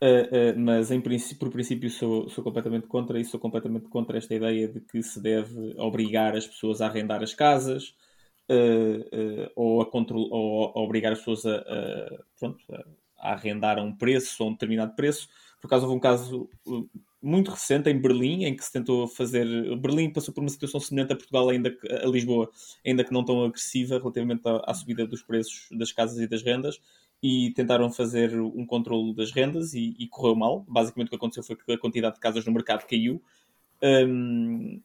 Uh, 0.00 0.54
uh, 0.54 0.60
mas 0.60 0.92
em 0.92 1.00
princípio, 1.00 1.38
por 1.40 1.50
princípio 1.50 1.90
sou, 1.90 2.28
sou 2.28 2.44
completamente 2.44 2.86
contra 2.86 3.18
e 3.20 3.24
sou 3.24 3.40
completamente 3.40 3.88
contra 3.88 4.16
esta 4.16 4.32
ideia 4.32 4.68
de 4.68 4.80
que 4.80 5.02
se 5.02 5.20
deve 5.20 5.74
obrigar 5.76 6.36
as 6.36 6.46
pessoas 6.46 6.80
a 6.80 6.86
arrendar 6.86 7.20
as 7.20 7.34
casas 7.34 7.94
uh, 8.48 9.50
ou, 9.56 9.82
a 9.82 9.88
ou 9.92 10.72
a 10.76 10.80
obrigar 10.80 11.12
as 11.12 11.18
pessoas 11.18 11.44
a, 11.46 11.56
a, 11.56 12.24
pronto, 12.38 12.64
a, 13.18 13.32
arrendar 13.32 13.78
a 13.78 13.82
um 13.82 13.92
preço 13.92 14.44
ou 14.44 14.50
um 14.50 14.52
determinado 14.52 14.94
preço. 14.94 15.28
Por 15.60 15.66
acaso 15.66 15.86
houve 15.86 15.96
um 15.96 16.00
caso 16.00 16.48
muito 17.20 17.50
recente 17.50 17.90
em 17.90 18.00
Berlim, 18.00 18.44
em 18.44 18.54
que 18.54 18.64
se 18.64 18.72
tentou 18.72 19.08
fazer. 19.08 19.46
Berlim 19.76 20.10
passou 20.10 20.32
por 20.32 20.40
uma 20.40 20.48
situação 20.48 20.78
semelhante 20.78 21.12
a 21.12 21.16
Portugal, 21.16 21.48
ainda 21.48 21.70
que, 21.70 21.92
a 21.92 22.06
Lisboa, 22.06 22.50
ainda 22.86 23.02
que 23.04 23.12
não 23.12 23.24
tão 23.24 23.44
agressiva 23.44 23.98
relativamente 23.98 24.42
à, 24.46 24.62
à, 24.66 24.74
subida 24.74 25.06
dos 25.06 25.22
preços 25.22 25.68
das 25.72 25.92
casas 25.92 26.18
e 26.18 26.28
das 26.28 26.42
rendas, 26.42 26.80
e 27.22 27.50
tentaram 27.50 27.90
fazer 27.90 28.38
um 28.40 28.64
controle 28.64 29.14
das 29.14 29.32
rendas 29.32 29.74
e, 29.74 29.96
e, 29.98 30.06
correu 30.06 30.36
mal. 30.36 30.64
Basicamente, 30.68 31.08
o 31.08 31.10
que 31.10 31.16
aconteceu 31.16 31.42
foi 31.42 31.56
que 31.56 31.72
a 31.72 31.78
quantidade 31.78 32.14
de 32.14 32.20
casas 32.20 32.44
no 32.46 32.52
mercado 32.52 32.86
caiu. 32.86 33.20
Um, 33.82 34.80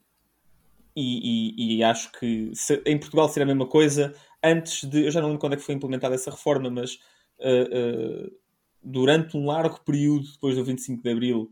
e, 0.95 1.53
e, 1.55 1.77
e, 1.77 1.83
acho 1.83 2.11
que 2.13 2.51
se, 2.55 2.81
em 2.85 2.97
Portugal 2.97 3.29
seria 3.29 3.43
a 3.43 3.47
mesma 3.47 3.67
coisa. 3.67 4.15
Antes 4.43 4.83
de. 4.89 5.05
Eu 5.05 5.11
já 5.11 5.21
não 5.21 5.27
lembro 5.27 5.39
quando 5.39 5.53
é 5.53 5.57
que 5.57 5.63
foi 5.63 5.75
implementada 5.75 6.15
essa 6.15 6.31
reforma, 6.31 6.69
mas. 6.69 6.95
Uh, 7.39 8.27
uh, 8.27 8.43
durante 8.83 9.37
um 9.37 9.45
largo 9.45 9.79
período 9.85 10.29
depois 10.31 10.55
do 10.55 10.63
25 10.63 11.01
de 11.01 11.09
Abril, 11.09 11.51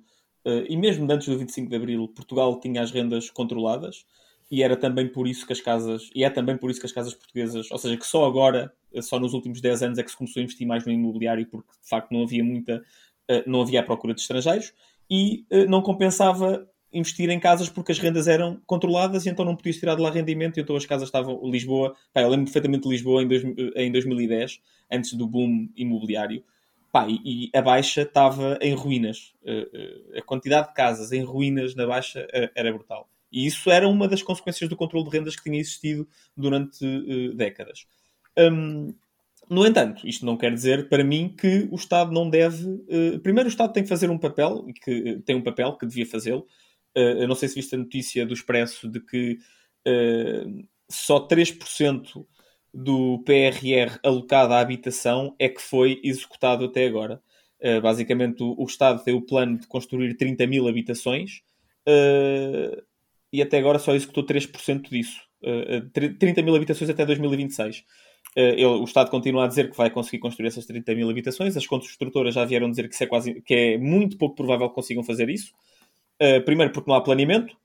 e 0.67 0.75
mesmo 0.75 1.11
antes 1.11 1.27
do 1.27 1.37
25 1.37 1.69
de 1.69 1.75
Abril, 1.75 2.07
Portugal 2.07 2.59
tinha 2.59 2.81
as 2.81 2.91
rendas 2.91 3.29
controladas 3.29 4.05
e 4.51 4.61
era 4.61 4.75
também 4.75 5.07
por 5.07 5.27
isso 5.27 5.47
que 5.47 5.53
as 5.53 5.61
casas, 5.61 6.09
e 6.13 6.25
é 6.25 6.29
também 6.29 6.57
por 6.57 6.69
isso 6.69 6.79
que 6.79 6.85
as 6.85 6.91
casas 6.91 7.13
portuguesas, 7.13 7.71
ou 7.71 7.77
seja, 7.77 7.95
que 7.95 8.05
só 8.05 8.25
agora, 8.25 8.71
eh, 8.93 9.01
só 9.01 9.17
nos 9.17 9.33
últimos 9.33 9.61
10 9.61 9.81
anos 9.81 9.97
é 9.97 10.03
que 10.03 10.11
se 10.11 10.17
começou 10.17 10.41
a 10.41 10.43
investir 10.43 10.67
mais 10.67 10.85
no 10.85 10.91
imobiliário 10.91 11.47
porque 11.47 11.69
de 11.81 11.89
facto 11.89 12.11
não 12.11 12.23
havia 12.23 12.43
muita, 12.43 12.83
uh, 13.31 13.49
não 13.49 13.61
havia 13.61 13.79
a 13.79 13.83
procura 13.83 14.13
de 14.13 14.19
estrangeiros 14.19 14.73
e 15.09 15.45
não 15.67 15.81
compensava 15.81 16.67
investir 16.93 17.29
em 17.29 17.39
casas 17.39 17.69
porque 17.69 17.91
as 17.91 17.99
rendas 17.99 18.27
eram 18.27 18.61
controladas 18.65 19.25
e 19.25 19.29
então 19.29 19.43
não 19.43 19.55
podias 19.55 19.77
tirar 19.77 19.95
de 19.95 20.01
lá 20.01 20.09
rendimento 20.09 20.57
e 20.57 20.61
então 20.61 20.75
as 20.75 20.85
casas 20.85 21.07
estavam... 21.07 21.39
Lisboa... 21.49 21.95
Pá, 22.13 22.21
eu 22.21 22.29
lembro 22.29 22.45
perfeitamente 22.45 22.83
de 22.83 22.89
Lisboa 22.89 23.21
em, 23.21 23.27
dois, 23.27 23.43
em 23.75 23.91
2010, 23.91 24.61
antes 24.89 25.13
do 25.13 25.27
boom 25.27 25.67
imobiliário. 25.75 26.43
Pá, 26.91 27.07
e, 27.07 27.45
e 27.45 27.57
a 27.57 27.61
Baixa 27.61 28.01
estava 28.01 28.59
em 28.61 28.73
ruínas. 28.73 29.33
Uh, 29.43 30.15
uh, 30.15 30.19
a 30.19 30.21
quantidade 30.21 30.67
de 30.67 30.73
casas 30.73 31.11
em 31.13 31.23
ruínas 31.23 31.73
na 31.73 31.87
Baixa 31.87 32.27
uh, 32.27 32.49
era 32.53 32.71
brutal. 32.73 33.09
E 33.31 33.47
isso 33.47 33.71
era 33.71 33.87
uma 33.87 34.09
das 34.09 34.21
consequências 34.21 34.69
do 34.69 34.75
controle 34.75 35.09
de 35.09 35.17
rendas 35.17 35.35
que 35.37 35.43
tinha 35.43 35.59
existido 35.59 36.05
durante 36.35 36.85
décadas. 37.33 37.85
Um, 38.37 38.93
no 39.49 39.65
entanto, 39.65 40.05
isto 40.05 40.25
não 40.25 40.35
quer 40.35 40.53
dizer 40.53 40.89
para 40.89 41.01
mim 41.01 41.33
que 41.39 41.65
o 41.71 41.75
Estado 41.75 42.11
não 42.11 42.29
deve. 42.29 42.65
Primeiro, 43.23 43.47
o 43.47 43.49
Estado 43.49 43.71
tem 43.71 43.83
que 43.83 43.89
fazer 43.89 44.09
um 44.09 44.17
papel, 44.17 44.65
que 44.83 45.21
tem 45.25 45.37
um 45.37 45.41
papel 45.41 45.77
que 45.77 45.85
devia 45.85 46.05
fazê-lo. 46.05 46.45
Não 47.25 47.35
sei 47.35 47.47
se 47.47 47.55
viste 47.55 47.73
a 47.73 47.77
notícia 47.77 48.25
do 48.25 48.33
Expresso 48.33 48.89
de 48.89 48.99
que 48.99 49.37
só 50.89 51.25
3% 51.25 52.25
do 52.73 53.19
PRR 53.25 53.99
alocado 54.03 54.53
à 54.53 54.59
habitação 54.59 55.35
é 55.37 55.49
que 55.49 55.61
foi 55.61 55.99
executado 56.03 56.65
até 56.65 56.85
agora. 56.85 57.21
basicamente, 57.81 58.41
o, 58.41 58.55
o, 58.57 58.65
Estado 58.65 59.03
tem 59.03 59.13
o 59.13 59.21
plano 59.21 59.59
de 59.59 59.67
construir 59.67 60.15
30 60.15 60.47
mil 60.47 60.67
habitações 60.67 61.41
e 63.33 63.41
até 63.41 63.57
agora 63.57 63.79
só 63.79 63.93
executou 63.93 64.25
3% 64.25 64.89
disso. 64.89 65.21
30 65.93 66.41
mil 66.41 66.55
habitações 66.55 66.89
até 66.89 67.05
2026. 67.05 67.83
Uh, 68.35 68.39
ele, 68.39 68.65
o 68.65 68.83
Estado 68.83 69.09
continua 69.09 69.43
a 69.43 69.47
dizer 69.47 69.69
que 69.69 69.75
vai 69.75 69.89
conseguir 69.89 70.19
construir 70.19 70.47
essas 70.47 70.65
30 70.65 70.95
mil 70.95 71.09
habitações. 71.09 71.57
As 71.57 71.67
construtoras 71.67 72.33
já 72.33 72.45
vieram 72.45 72.69
dizer 72.69 72.87
que, 72.87 73.03
é, 73.03 73.07
quase, 73.07 73.41
que 73.41 73.53
é 73.53 73.77
muito 73.77 74.17
pouco 74.17 74.35
provável 74.35 74.69
que 74.69 74.75
consigam 74.75 75.03
fazer 75.03 75.29
isso. 75.29 75.51
Uh, 76.21 76.41
primeiro, 76.43 76.71
porque 76.71 76.89
não 76.89 76.95
há 76.95 77.01
planeamento. 77.01 77.55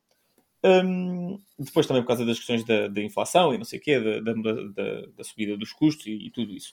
Um, 0.64 1.40
depois, 1.58 1.86
também 1.86 2.02
por 2.02 2.08
causa 2.08 2.24
das 2.24 2.38
questões 2.38 2.64
da, 2.64 2.88
da 2.88 3.02
inflação 3.02 3.54
e 3.54 3.58
não 3.58 3.64
sei 3.64 3.78
o 3.78 3.82
quê, 3.82 4.00
da, 4.00 4.20
da, 4.20 5.06
da 5.16 5.24
subida 5.24 5.56
dos 5.56 5.72
custos 5.72 6.06
e, 6.06 6.26
e 6.26 6.30
tudo 6.30 6.52
isso. 6.52 6.72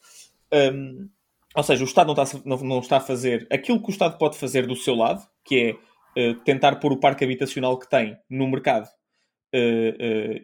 Um, 0.52 1.10
ou 1.56 1.64
seja, 1.64 1.84
o 1.84 1.88
Estado 1.88 2.14
não 2.14 2.24
está, 2.24 2.40
não, 2.46 2.58
não, 2.58 2.80
está 2.80 2.98
a 2.98 3.02
fazer 3.02 3.48
aquilo 3.52 3.82
que 3.82 3.90
o 3.90 3.92
Estado 3.92 4.18
pode 4.18 4.38
fazer 4.38 4.66
do 4.66 4.76
seu 4.76 4.96
lado, 4.96 5.22
que 5.46 5.78
é 6.16 6.32
uh, 6.32 6.36
tentar 6.44 6.78
pôr 6.78 6.92
o 6.92 7.00
parque 7.00 7.24
habitacional 7.24 7.78
que 7.78 7.90
tem 7.90 8.18
no 8.30 8.48
mercado 8.48 8.88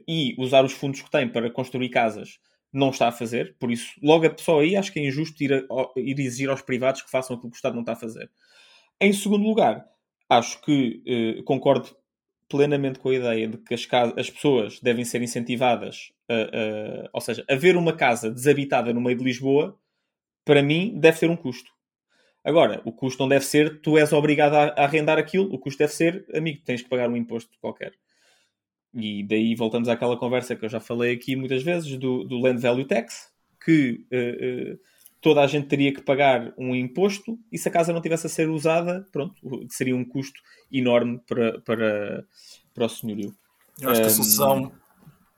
e 0.07 0.35
usar 0.37 0.63
os 0.63 0.71
fundos 0.71 1.01
que 1.01 1.09
tem 1.09 1.27
para 1.27 1.49
construir 1.49 1.89
casas 1.89 2.37
não 2.71 2.91
está 2.91 3.07
a 3.07 3.11
fazer, 3.11 3.55
por 3.59 3.71
isso, 3.71 3.95
logo 4.03 4.31
só 4.37 4.59
aí 4.59 4.75
acho 4.75 4.93
que 4.93 4.99
é 4.99 5.07
injusto 5.07 5.43
ir, 5.43 5.51
a, 5.51 5.99
ir 5.99 6.19
exigir 6.19 6.47
aos 6.47 6.61
privados 6.61 7.01
que 7.01 7.09
façam 7.09 7.35
aquilo 7.35 7.49
que 7.49 7.55
o 7.55 7.57
Estado 7.57 7.73
não 7.73 7.81
está 7.81 7.93
a 7.93 7.95
fazer. 7.95 8.29
Em 9.01 9.11
segundo 9.11 9.47
lugar, 9.47 9.83
acho 10.29 10.61
que 10.61 11.41
concordo 11.43 11.89
plenamente 12.49 12.99
com 12.99 13.09
a 13.09 13.15
ideia 13.15 13.47
de 13.47 13.57
que 13.57 13.73
as, 13.73 13.87
as 14.17 14.29
pessoas 14.29 14.79
devem 14.79 15.05
ser 15.05 15.21
incentivadas, 15.21 16.11
a, 16.27 16.33
a, 16.33 17.09
ou 17.13 17.21
seja, 17.21 17.45
a 17.49 17.55
ver 17.55 17.77
uma 17.77 17.93
casa 17.93 18.31
desabitada 18.31 18.91
no 18.91 18.99
meio 18.99 19.17
de 19.17 19.23
Lisboa, 19.23 19.77
para 20.43 20.63
mim, 20.63 20.99
deve 20.99 21.19
ter 21.19 21.29
um 21.29 21.35
custo. 21.37 21.71
Agora, 22.43 22.81
o 22.83 22.91
custo 22.91 23.21
não 23.21 23.29
deve 23.29 23.45
ser 23.45 23.81
tu 23.81 23.97
és 23.97 24.11
obrigado 24.11 24.55
a, 24.55 24.63
a 24.69 24.83
arrendar 24.85 25.19
aquilo, 25.19 25.53
o 25.53 25.59
custo 25.59 25.77
deve 25.77 25.93
ser, 25.93 26.25
amigo, 26.33 26.61
tens 26.65 26.81
que 26.81 26.89
pagar 26.89 27.09
um 27.09 27.15
imposto 27.15 27.51
qualquer. 27.61 27.93
E 28.93 29.23
daí 29.23 29.53
voltamos 29.53 29.87
àquela 29.87 30.17
conversa 30.17 30.55
que 30.55 30.65
eu 30.65 30.69
já 30.69 30.79
falei 30.79 31.13
aqui 31.13 31.35
muitas 31.35 31.61
vezes 31.61 31.95
do, 31.97 32.23
do 32.23 32.39
Land 32.39 32.59
Value 32.59 32.85
Tax, 32.85 33.31
que 33.63 34.05
uh, 34.11 34.73
uh, 34.73 34.79
toda 35.21 35.41
a 35.41 35.47
gente 35.47 35.67
teria 35.67 35.93
que 35.93 36.01
pagar 36.01 36.53
um 36.57 36.75
imposto 36.75 37.37
e 37.51 37.57
se 37.57 37.67
a 37.67 37.71
casa 37.71 37.93
não 37.93 38.01
tivesse 38.01 38.27
a 38.27 38.29
ser 38.29 38.49
usada, 38.49 39.05
pronto, 39.11 39.35
seria 39.69 39.95
um 39.95 40.05
custo 40.05 40.39
enorme 40.71 41.19
para, 41.27 41.59
para, 41.61 42.25
para 42.73 42.85
o 42.85 42.89
senhorio. 42.89 43.33
Eu 43.81 43.89
acho 43.89 43.99
um, 43.99 44.03
que 44.03 44.09
a 44.09 44.13
solução 44.13 44.71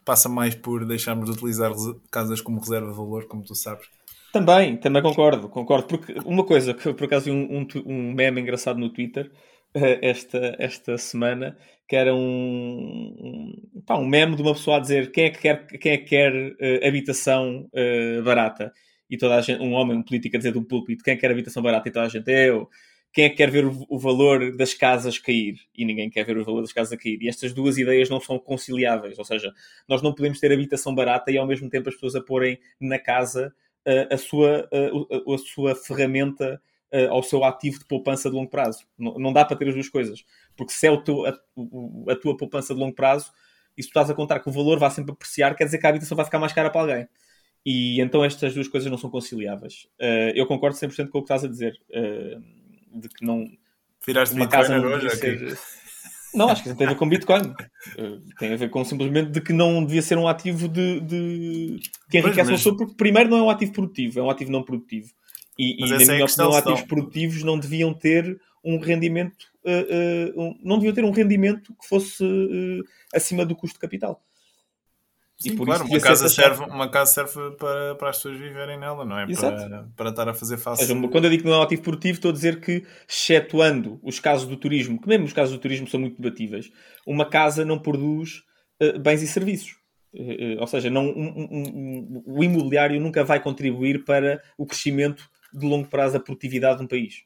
passa 0.05 0.29
mais 0.29 0.55
por 0.55 0.85
deixarmos 0.85 1.25
de 1.25 1.35
utilizar 1.35 1.71
casas 2.11 2.41
como 2.41 2.59
reserva 2.59 2.89
de 2.89 2.97
valor, 2.97 3.27
como 3.27 3.43
tu 3.43 3.55
sabes. 3.55 3.88
Também, 4.31 4.77
também 4.77 5.01
concordo, 5.01 5.50
concordo. 5.50 5.88
Porque 5.88 6.15
uma 6.25 6.43
coisa 6.43 6.73
que 6.73 6.93
por 6.93 7.05
acaso 7.05 7.25
vi 7.25 7.31
um, 7.31 7.59
um, 7.59 7.67
um 7.85 8.13
meme 8.13 8.41
engraçado 8.41 8.79
no 8.79 8.89
Twitter 8.89 9.31
esta, 9.73 10.55
esta 10.59 10.97
semana, 10.97 11.57
que 11.88 11.95
era 11.95 12.13
um, 12.13 12.19
um, 12.19 13.81
pá, 13.85 13.97
um 13.97 14.05
meme 14.05 14.35
de 14.35 14.41
uma 14.41 14.53
pessoa 14.53 14.77
a 14.77 14.79
dizer 14.79 15.11
quem 15.11 15.25
é 15.25 15.29
que 15.29 15.39
quer, 15.39 15.67
quem 15.67 15.91
é 15.93 15.97
que 15.97 16.05
quer 16.05 16.33
uh, 16.33 16.88
habitação 16.88 17.69
uh, 17.73 18.23
barata. 18.23 18.73
E 19.11 19.17
toda 19.17 19.35
a 19.35 19.41
gente, 19.41 19.61
um 19.61 19.73
homem, 19.73 19.97
um 19.97 20.01
político 20.01 20.37
a 20.37 20.39
dizer 20.39 20.53
de 20.53 20.57
um 20.57 20.63
púlpito, 20.63 21.03
quem 21.03 21.11
é 21.11 21.15
que 21.15 21.21
quer 21.21 21.31
habitação 21.31 21.61
barata? 21.61 21.89
E 21.89 21.91
toda 21.91 22.05
a 22.05 22.09
gente, 22.09 22.31
eu. 22.31 22.69
Quem 23.13 23.25
é 23.25 23.29
que 23.29 23.35
quer 23.35 23.51
ver 23.51 23.65
o, 23.65 23.99
valor 23.99 24.55
das 24.55 24.73
casas 24.73 25.19
cair? 25.19 25.59
E 25.77 25.83
ninguém 25.83 26.09
quer 26.09 26.25
ver 26.25 26.37
o 26.37 26.45
valor 26.45 26.61
das 26.61 26.71
casas 26.71 26.97
cair. 26.97 27.21
E 27.21 27.27
estas 27.27 27.51
duas 27.51 27.77
ideias 27.77 28.09
não 28.09 28.21
são 28.21 28.39
conciliáveis. 28.39 29.19
Ou 29.19 29.25
seja, 29.25 29.51
nós 29.85 30.01
não 30.01 30.15
podemos 30.15 30.39
ter 30.39 30.49
habitação 30.53 30.95
barata 30.95 31.29
e 31.29 31.37
ao 31.37 31.45
mesmo 31.45 31.69
tempo 31.69 31.89
as 31.89 31.95
pessoas 31.95 32.15
a 32.15 32.21
porem 32.21 32.57
na 32.79 32.97
casa 32.97 33.53
uh, 33.85 34.13
a, 34.13 34.17
sua, 34.17 34.69
a, 34.71 35.33
a 35.33 35.37
sua 35.39 35.75
ferramenta 35.75 36.61
uh, 36.93 37.11
ao 37.11 37.21
seu 37.21 37.43
ativo 37.43 37.79
de 37.79 37.85
poupança 37.85 38.29
de 38.29 38.35
longo 38.35 38.49
prazo. 38.49 38.85
Não, 38.97 39.19
não 39.19 39.33
dá 39.33 39.43
para 39.43 39.57
ter 39.57 39.67
as 39.67 39.73
duas 39.73 39.89
coisas. 39.89 40.23
Porque 40.55 40.71
se 40.71 40.87
é 40.87 40.97
teu, 41.01 41.25
a, 41.25 41.37
a, 42.09 42.15
tua 42.15 42.37
poupança 42.37 42.73
de 42.73 42.79
longo 42.79 42.95
prazo 42.95 43.29
e 43.77 43.83
se 43.83 43.89
tu 43.89 43.91
estás 43.91 44.09
a 44.09 44.13
contar 44.13 44.39
que 44.39 44.47
o 44.47 44.53
valor 44.53 44.79
vai 44.79 44.89
sempre 44.89 45.11
apreciar, 45.11 45.53
quer 45.55 45.65
dizer 45.65 45.79
que 45.79 45.85
a 45.85 45.89
habitação 45.89 46.15
vai 46.15 46.25
ficar 46.25 46.39
mais 46.39 46.53
cara 46.53 46.69
para 46.69 46.79
alguém. 46.79 47.07
E 47.65 48.01
então 48.01 48.23
estas 48.25 48.53
duas 48.53 48.67
coisas 48.67 48.89
não 48.89 48.97
são 48.97 49.09
conciliáveis. 49.09 49.87
Uh, 49.99 50.33
eu 50.33 50.45
concordo 50.47 50.75
100% 50.75 51.09
com 51.09 51.19
o 51.19 51.21
que 51.21 51.25
estás 51.25 51.43
a 51.43 51.47
dizer. 51.47 51.79
Uh, 51.89 52.41
de 52.99 53.07
que 53.07 53.25
não. 53.25 53.45
Viraste 54.05 54.35
uma 54.35 54.47
casa 54.47 54.79
não 54.79 54.89
hoje? 54.89 55.09
Ser... 55.11 55.57
Não, 56.33 56.49
acho 56.49 56.63
que 56.63 56.69
isso 56.69 56.77
tem 56.77 56.87
a 56.87 56.89
ver 56.91 56.95
com 56.95 57.07
Bitcoin. 57.07 57.41
Uh, 57.41 58.21
tem 58.39 58.53
a 58.53 58.55
ver 58.55 58.69
com 58.69 58.83
simplesmente 58.83 59.29
de 59.29 59.41
que 59.41 59.53
não 59.53 59.85
devia 59.85 60.01
ser 60.01 60.17
um 60.17 60.27
ativo 60.27 60.67
de, 60.67 60.99
de... 61.01 61.79
que 62.09 62.17
enriquece 62.17 62.49
uma 62.49 62.57
pessoa, 62.57 62.75
porque 62.75 62.95
primeiro 62.95 63.29
não 63.29 63.37
é 63.37 63.41
um 63.43 63.49
ativo 63.49 63.73
produtivo, 63.73 64.19
é 64.19 64.23
um 64.23 64.29
ativo 64.29 64.51
não 64.51 64.63
produtivo. 64.63 65.11
E, 65.59 65.85
e 65.85 65.89
na 65.89 65.97
minha 65.97 66.19
é 66.19 66.23
opinião, 66.23 66.53
ativos 66.53 66.81
produtivos 66.83 67.43
não 67.43 67.59
deviam 67.59 67.93
ter 67.93 68.39
um 68.63 68.79
rendimento, 68.79 69.51
um, 70.35 70.57
não 70.63 70.77
deviam 70.77 70.93
ter 70.93 71.03
um 71.03 71.11
rendimento 71.11 71.75
que 71.79 71.87
fosse 71.87 72.23
acima 73.13 73.45
do 73.45 73.55
custo 73.55 73.75
de 73.75 73.81
capital. 73.81 74.23
Sim, 75.41 75.55
claro, 75.55 75.86
uma 75.86 76.00
casa, 76.00 76.29
serve, 76.29 76.63
uma 76.63 76.89
casa 76.89 77.12
serve 77.12 77.55
para, 77.57 77.95
para 77.95 78.10
as 78.10 78.17
pessoas 78.17 78.39
viverem 78.39 78.79
nela, 78.79 79.03
não 79.03 79.17
é? 79.17 79.25
Para, 79.33 79.89
para 79.95 80.10
estar 80.10 80.29
a 80.29 80.33
fazer 80.33 80.57
face. 80.57 80.86
Seja, 80.86 81.07
quando 81.10 81.25
eu 81.25 81.31
digo 81.31 81.43
que 81.43 81.50
não 81.50 81.55
é 81.55 81.60
um 81.60 81.63
ativo 81.63 81.81
produtivo, 81.81 82.17
estou 82.17 82.29
a 82.29 82.33
dizer 82.33 82.62
que, 82.62 82.86
excetuando 83.10 84.00
os 84.03 84.19
casos 84.19 84.48
do 84.48 84.55
turismo, 84.55 85.01
que 85.01 85.07
mesmo 85.07 85.25
os 85.25 85.33
casos 85.33 85.55
do 85.55 85.60
turismo 85.60 85.88
são 85.88 86.00
muito 86.00 86.21
debatíveis, 86.21 86.71
uma 87.05 87.25
casa 87.25 87.65
não 87.65 87.79
produz 87.79 88.43
bens 89.00 89.21
e 89.21 89.27
serviços. 89.27 89.75
ou 90.60 90.67
seja, 90.67 90.89
não, 90.89 91.05
um, 91.05 91.27
um, 91.51 91.63
um, 91.63 92.24
o 92.25 92.43
imobiliário 92.43 93.00
nunca 93.00 93.24
vai 93.24 93.39
contribuir 93.39 94.03
para 94.05 94.41
o 94.57 94.65
crescimento 94.65 95.29
de 95.53 95.65
longo 95.65 95.88
prazo 95.88 96.17
a 96.17 96.19
produtividade 96.19 96.77
de 96.77 96.86
um 96.86 96.88
país. 96.88 97.24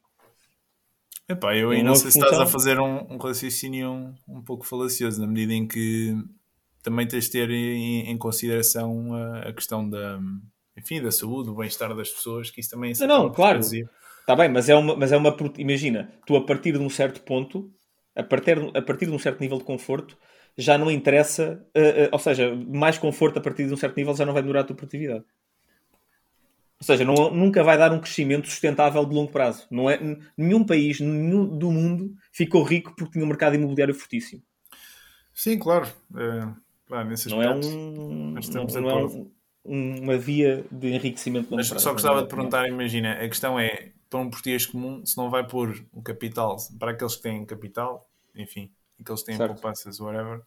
Epá, 1.27 1.55
eu 1.55 1.71
aí 1.71 1.81
não 1.81 1.95
sei 1.95 2.11
se 2.11 2.19
estás 2.19 2.39
a 2.39 2.45
fazer 2.45 2.79
um, 2.79 3.17
raciocínio 3.17 4.13
um, 4.27 4.41
pouco 4.43 4.65
falacioso, 4.65 5.19
na 5.19 5.25
medida 5.25 5.53
em 5.53 5.67
que 5.67 6.15
também 6.85 7.07
tens 7.07 7.25
de 7.25 7.31
ter 7.31 7.49
em, 7.49 8.11
em 8.11 8.17
consideração 8.17 9.11
a, 9.11 9.39
a, 9.49 9.53
questão 9.53 9.89
da, 9.89 10.19
enfim, 10.77 11.01
da 11.01 11.11
saúde, 11.11 11.49
do 11.49 11.55
bem-estar 11.55 11.93
das 11.95 12.11
pessoas, 12.11 12.51
que 12.51 12.61
isso 12.61 12.69
também 12.69 12.91
é 12.91 13.07
Não, 13.07 13.23
não 13.23 13.33
claro. 13.33 13.59
Está 13.59 14.35
bem, 14.35 14.49
mas 14.49 14.69
é, 14.69 14.75
uma, 14.75 14.95
mas 14.95 15.11
é 15.11 15.17
uma. 15.17 15.35
Imagina, 15.57 16.13
tu 16.27 16.35
a 16.35 16.45
partir 16.45 16.73
de 16.73 16.77
um 16.77 16.89
certo 16.89 17.21
ponto, 17.21 17.71
a 18.15 18.21
partir, 18.21 18.57
a 18.75 18.81
partir 18.83 19.07
de 19.07 19.11
um 19.11 19.19
certo 19.19 19.39
nível 19.41 19.57
de 19.57 19.63
conforto, 19.63 20.15
já 20.55 20.77
não 20.77 20.91
interessa, 20.91 21.65
uh, 21.75 22.05
uh, 22.05 22.09
ou 22.11 22.19
seja, 22.19 22.55
mais 22.55 22.99
conforto 22.99 23.39
a 23.39 23.41
partir 23.41 23.67
de 23.67 23.73
um 23.73 23.77
certo 23.77 23.97
nível 23.97 24.15
já 24.15 24.25
não 24.25 24.33
vai 24.33 24.43
demorar 24.43 24.61
a 24.61 24.63
tua 24.63 24.75
produtividade. 24.75 25.25
Ou 26.79 26.85
seja, 26.85 27.03
não, 27.03 27.31
nunca 27.31 27.63
vai 27.63 27.77
dar 27.77 27.91
um 27.91 27.99
crescimento 27.99 28.47
sustentável 28.47 29.03
de 29.05 29.15
longo 29.15 29.31
prazo. 29.31 29.65
Não 29.71 29.89
é, 29.89 29.99
nenhum 30.37 30.63
país 30.63 30.99
nenhum 30.99 31.57
do 31.57 31.71
mundo 31.71 32.13
ficou 32.31 32.63
rico 32.63 32.93
porque 32.95 33.13
tinha 33.13 33.25
um 33.25 33.27
mercado 33.27 33.55
imobiliário 33.55 33.93
fortíssimo. 33.93 34.43
Sim, 35.33 35.57
claro. 35.57 35.87
É, 36.15 36.64
claro 36.85 37.09
nesse 37.09 37.29
não 37.29 37.41
é, 37.41 37.53
um, 37.53 37.59
não, 37.91 38.65
não 38.81 38.89
é 38.89 39.05
um, 39.65 40.03
uma 40.03 40.17
via 40.17 40.65
de 40.71 40.89
enriquecimento 40.89 41.53
Mas 41.53 41.69
prazo. 41.69 41.83
Só 41.83 41.91
gostava 41.91 42.21
de 42.21 42.29
perguntar, 42.29 42.67
imagina, 42.67 43.13
a 43.13 43.27
questão 43.27 43.59
é, 43.59 43.91
para 44.09 44.19
um 44.19 44.29
português 44.29 44.65
comum, 44.65 45.05
se 45.05 45.17
não 45.17 45.29
vai 45.29 45.45
pôr 45.45 45.85
o 45.91 46.01
capital, 46.01 46.57
para 46.79 46.91
aqueles 46.91 47.15
que 47.15 47.23
têm 47.23 47.45
capital, 47.45 48.07
enfim, 48.35 48.71
aqueles 48.99 49.21
que 49.21 49.27
têm 49.27 49.37
certo. 49.37 49.53
poupanças, 49.53 49.99
whatever, 49.99 50.41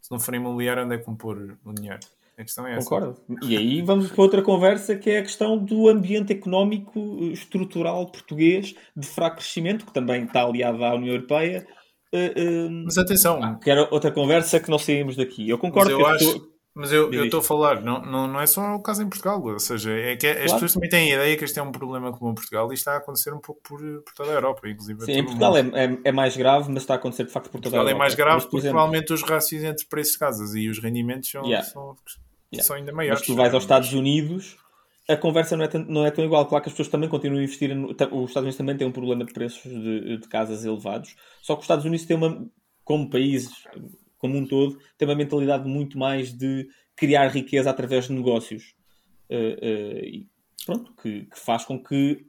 se 0.00 0.10
não 0.10 0.18
for 0.18 0.34
imobiliário, 0.34 0.84
onde 0.84 0.94
é 0.94 0.98
que 0.98 1.06
vão 1.06 1.16
pôr 1.16 1.58
o 1.64 1.72
dinheiro? 1.72 2.00
A 2.38 2.42
questão 2.42 2.66
é 2.66 2.76
essa. 2.76 2.88
Concordo. 2.88 3.20
E 3.42 3.54
aí 3.54 3.82
vamos 3.82 4.10
para 4.10 4.22
outra 4.22 4.40
conversa 4.40 4.96
que 4.96 5.10
é 5.10 5.18
a 5.18 5.22
questão 5.22 5.58
do 5.58 5.88
ambiente 5.88 6.32
económico 6.32 7.18
eh, 7.20 7.24
estrutural 7.26 8.06
português 8.06 8.74
de 8.96 9.06
fraco 9.06 9.36
crescimento, 9.36 9.84
que 9.84 9.92
também 9.92 10.24
está 10.24 10.42
aliado 10.42 10.82
à 10.82 10.94
União 10.94 11.14
Europeia. 11.14 11.66
Uh, 12.12 12.66
uh, 12.66 12.70
Mas 12.84 12.98
atenção. 12.98 13.42
Ah, 13.42 13.54
que 13.62 13.70
era 13.70 13.88
outra 13.90 14.10
conversa 14.10 14.58
que 14.58 14.70
não 14.70 14.78
saímos 14.78 15.16
daqui. 15.16 15.48
Eu 15.48 15.58
concordo 15.58 15.92
eu 15.92 15.98
que, 15.98 16.04
acho... 16.04 16.50
Mas 16.72 16.92
eu 16.92 17.10
estou 17.24 17.40
a 17.40 17.42
falar, 17.42 17.82
não, 17.82 18.00
não, 18.00 18.28
não 18.28 18.40
é 18.40 18.46
só 18.46 18.76
o 18.76 18.80
caso 18.80 19.02
em 19.02 19.08
Portugal, 19.08 19.42
ou 19.42 19.58
seja, 19.58 19.90
é 19.90 20.16
que 20.16 20.32
claro. 20.32 20.44
as 20.44 20.52
pessoas 20.52 20.72
também 20.72 20.88
têm 20.88 21.12
a 21.12 21.16
ideia 21.16 21.36
que 21.36 21.44
este 21.44 21.58
é 21.58 21.62
um 21.62 21.72
problema 21.72 22.12
comum 22.12 22.30
em 22.30 22.34
Portugal 22.34 22.70
e 22.70 22.74
está 22.74 22.94
a 22.94 22.96
acontecer 22.98 23.34
um 23.34 23.40
pouco 23.40 23.60
por, 23.60 23.80
por 23.80 24.14
toda 24.14 24.30
a 24.30 24.34
Europa, 24.34 24.68
inclusive. 24.68 25.04
Sim, 25.04 25.12
em 25.12 25.24
Portugal 25.24 25.56
é, 25.56 25.60
é, 25.60 25.98
é, 26.04 26.12
mais 26.12 26.36
grave, 26.36 26.70
mas 26.70 26.84
está 26.84 26.94
a 26.94 26.96
acontecer 26.96 27.24
de 27.24 27.32
facto 27.32 27.50
por 27.50 27.60
toda 27.60 27.74
a 27.76 27.80
Europa. 27.80 27.96
é 27.96 27.98
mais 27.98 28.14
grave 28.14 28.34
mas, 28.36 28.44
por 28.44 28.50
porque 28.50 28.66
exemplo, 28.66 28.78
provavelmente 28.78 29.12
os 29.12 29.22
rácios 29.22 29.64
entre 29.64 29.84
preços 29.86 30.12
de 30.12 30.18
casas 30.20 30.54
e 30.54 30.68
os 30.68 30.78
rendimentos 30.78 31.28
são, 31.28 31.44
yeah. 31.44 31.66
são, 31.66 31.96
yeah. 32.52 32.64
são 32.64 32.76
ainda 32.76 32.92
maiores. 32.92 33.18
Mas 33.18 33.26
tu 33.26 33.34
vais 33.34 33.52
aos 33.52 33.64
Estados 33.64 33.92
Unidos, 33.92 34.56
a 35.12 35.16
conversa 35.16 35.56
não 35.56 35.64
é, 35.64 35.68
tão, 35.68 35.84
não 35.84 36.06
é 36.06 36.10
tão 36.10 36.24
igual. 36.24 36.46
Claro 36.46 36.62
que 36.62 36.68
as 36.68 36.72
pessoas 36.72 36.88
também 36.88 37.08
continuam 37.08 37.40
a 37.40 37.42
investir. 37.42 37.74
No, 37.74 37.88
os 37.88 37.96
Estados 37.96 38.36
Unidos 38.36 38.56
também 38.56 38.76
têm 38.76 38.86
um 38.86 38.92
problema 38.92 39.24
de 39.24 39.32
preços 39.32 39.62
de, 39.62 40.18
de 40.18 40.28
casas 40.28 40.64
elevados, 40.64 41.16
só 41.42 41.54
que 41.54 41.60
os 41.60 41.64
Estados 41.64 41.84
Unidos 41.84 42.06
têm 42.06 42.16
uma, 42.16 42.46
como 42.84 43.10
país 43.10 43.50
como 44.18 44.36
um 44.36 44.46
todo, 44.46 44.78
tem 44.98 45.08
uma 45.08 45.14
mentalidade 45.14 45.66
muito 45.66 45.98
mais 45.98 46.30
de 46.32 46.68
criar 46.94 47.28
riqueza 47.28 47.70
através 47.70 48.06
de 48.06 48.12
negócios. 48.12 48.74
Uh, 49.30 50.20
uh, 50.20 50.26
pronto, 50.66 50.92
que, 51.02 51.24
que, 51.24 51.38
faz 51.38 51.64
com 51.64 51.82
que 51.82 52.26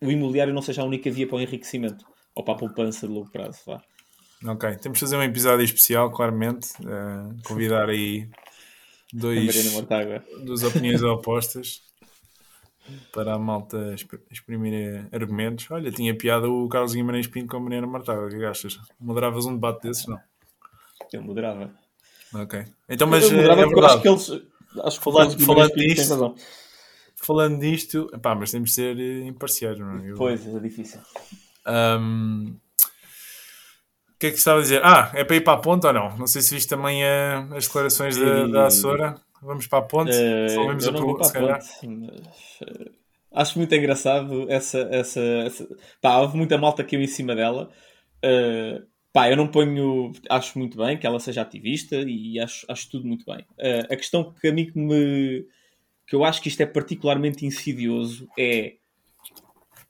o 0.00 0.10
imobiliário 0.10 0.52
não 0.52 0.60
seja 0.60 0.82
a 0.82 0.84
única 0.84 1.08
via 1.10 1.28
para 1.28 1.36
o 1.36 1.40
enriquecimento 1.40 2.04
ou 2.34 2.42
para 2.44 2.54
a 2.54 2.56
poupança 2.56 3.06
de 3.06 3.12
longo 3.12 3.30
prazo. 3.30 3.60
Vá. 3.64 3.80
Ok, 4.44 4.76
temos 4.78 4.98
de 4.98 5.04
fazer 5.04 5.16
um 5.16 5.22
episódio 5.22 5.64
especial, 5.64 6.10
claramente. 6.10 6.70
Uh, 6.80 7.40
convidar 7.44 7.88
aí 7.88 8.28
dois, 9.12 9.64
duas 10.44 10.64
opiniões 10.64 11.02
opostas 11.02 11.89
para 13.12 13.34
a 13.34 13.38
malta 13.38 13.94
exprimir 14.30 15.06
argumentos. 15.12 15.70
Olha, 15.70 15.90
tinha 15.90 16.16
piada 16.16 16.48
o 16.48 16.68
Carlos 16.68 16.94
Guimarães 16.94 17.26
Pinto 17.26 17.48
com 17.48 17.56
a 17.56 17.60
Mariana 17.60 17.86
Martaga. 17.86 18.26
O 18.26 18.28
que 18.28 18.44
achas? 18.44 18.78
Moderavas 18.98 19.46
um 19.46 19.54
debate 19.54 19.82
desses? 19.82 20.06
Não. 20.06 20.18
Eu 21.12 21.22
moderava. 21.22 21.70
Ok. 22.34 22.64
Então, 22.88 23.08
mas 23.08 23.24
eu 23.24 23.36
moderava 23.36 23.62
é 23.62 23.64
porque 23.64 23.80
acho 23.80 24.00
que 24.00 24.08
eles. 24.08 24.42
Acho 24.84 24.98
que 24.98 25.04
falando, 25.04 25.40
falando 25.44 25.74
disto, 25.74 26.34
falando 27.16 27.58
disto, 27.58 28.10
pá, 28.22 28.36
mas 28.36 28.52
temos 28.52 28.70
de 28.70 28.74
ser 28.76 28.98
eh, 28.98 29.26
imparciais, 29.26 29.76
não 29.78 29.98
é? 29.98 30.10
Eu, 30.10 30.16
pois, 30.16 30.46
é 30.46 30.58
difícil. 30.60 31.00
Um, 31.66 32.56
o 34.14 34.18
que 34.20 34.28
é 34.28 34.30
que 34.30 34.36
estava 34.36 34.60
a 34.60 34.62
dizer? 34.62 34.80
Ah, 34.84 35.10
é 35.12 35.24
para 35.24 35.36
ir 35.36 35.40
para 35.40 35.54
a 35.54 35.60
ponta 35.60 35.88
ou 35.88 35.94
não? 35.94 36.16
Não 36.18 36.26
sei 36.28 36.40
se 36.40 36.54
viste 36.54 36.68
também 36.68 37.02
a, 37.04 37.48
as 37.56 37.66
declarações 37.66 38.16
e... 38.16 38.24
da, 38.24 38.46
da 38.46 38.66
Açora. 38.66 39.20
Vamos 39.42 39.66
para 39.66 39.78
a 39.78 39.82
ponte? 39.82 40.12
Uh, 40.12 40.92
não 40.92 41.06
vou 41.06 41.16
para 41.16 41.26
a 41.26 41.32
ponte, 41.32 41.86
mas, 41.86 42.60
uh, 42.62 42.90
acho 43.32 43.58
muito 43.58 43.74
engraçado 43.74 44.50
essa, 44.50 44.80
essa, 44.90 45.20
essa... 45.20 45.68
Pá, 46.00 46.18
houve 46.18 46.36
muita 46.36 46.58
malta 46.58 46.84
que 46.84 46.96
eu 46.96 47.00
em 47.00 47.06
cima 47.06 47.34
dela. 47.34 47.70
Uh, 48.24 48.88
Pá, 49.12 49.28
eu 49.28 49.36
não 49.36 49.48
ponho. 49.48 50.12
Acho 50.28 50.58
muito 50.58 50.78
bem 50.78 50.96
que 50.96 51.06
ela 51.06 51.18
seja 51.18 51.42
ativista 51.42 51.96
e 51.96 52.38
acho, 52.38 52.64
acho 52.68 52.90
tudo 52.90 53.06
muito 53.06 53.24
bem. 53.24 53.44
Uh, 53.58 53.92
a 53.92 53.96
questão 53.96 54.32
que 54.32 54.48
a 54.48 54.52
mim 54.52 54.66
que 54.66 54.78
me. 54.78 55.46
que 56.06 56.14
eu 56.14 56.24
acho 56.24 56.40
que 56.40 56.48
isto 56.48 56.60
é 56.60 56.66
particularmente 56.66 57.44
insidioso 57.44 58.28
é 58.38 58.76